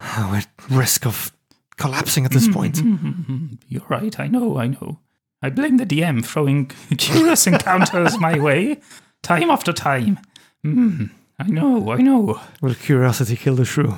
We're 0.02 0.36
at 0.38 0.48
risk 0.70 1.06
of 1.08 1.32
collapsing 1.78 2.26
at 2.26 2.32
this 2.32 2.46
mm-hmm, 2.46 2.54
point. 2.54 2.76
Mm-hmm, 2.76 3.08
mm-hmm. 3.08 3.56
You're 3.68 3.86
right. 3.90 4.20
I 4.20 4.28
know. 4.28 4.58
I 4.58 4.68
know. 4.68 5.00
I 5.42 5.50
blame 5.50 5.78
the 5.78 5.86
DM 5.86 6.26
throwing 6.26 6.68
curious 6.98 7.48
encounters 7.48 8.18
my 8.18 8.40
way, 8.40 8.80
time 9.22 9.50
after 9.50 9.74
time. 9.74 10.20
Mm, 10.66 11.10
I 11.38 11.48
know. 11.48 11.92
I 11.92 11.98
know. 11.98 12.40
Will 12.62 12.76
curiosity 12.76 13.36
kill 13.36 13.56
the 13.56 13.66
shrew? 13.66 13.96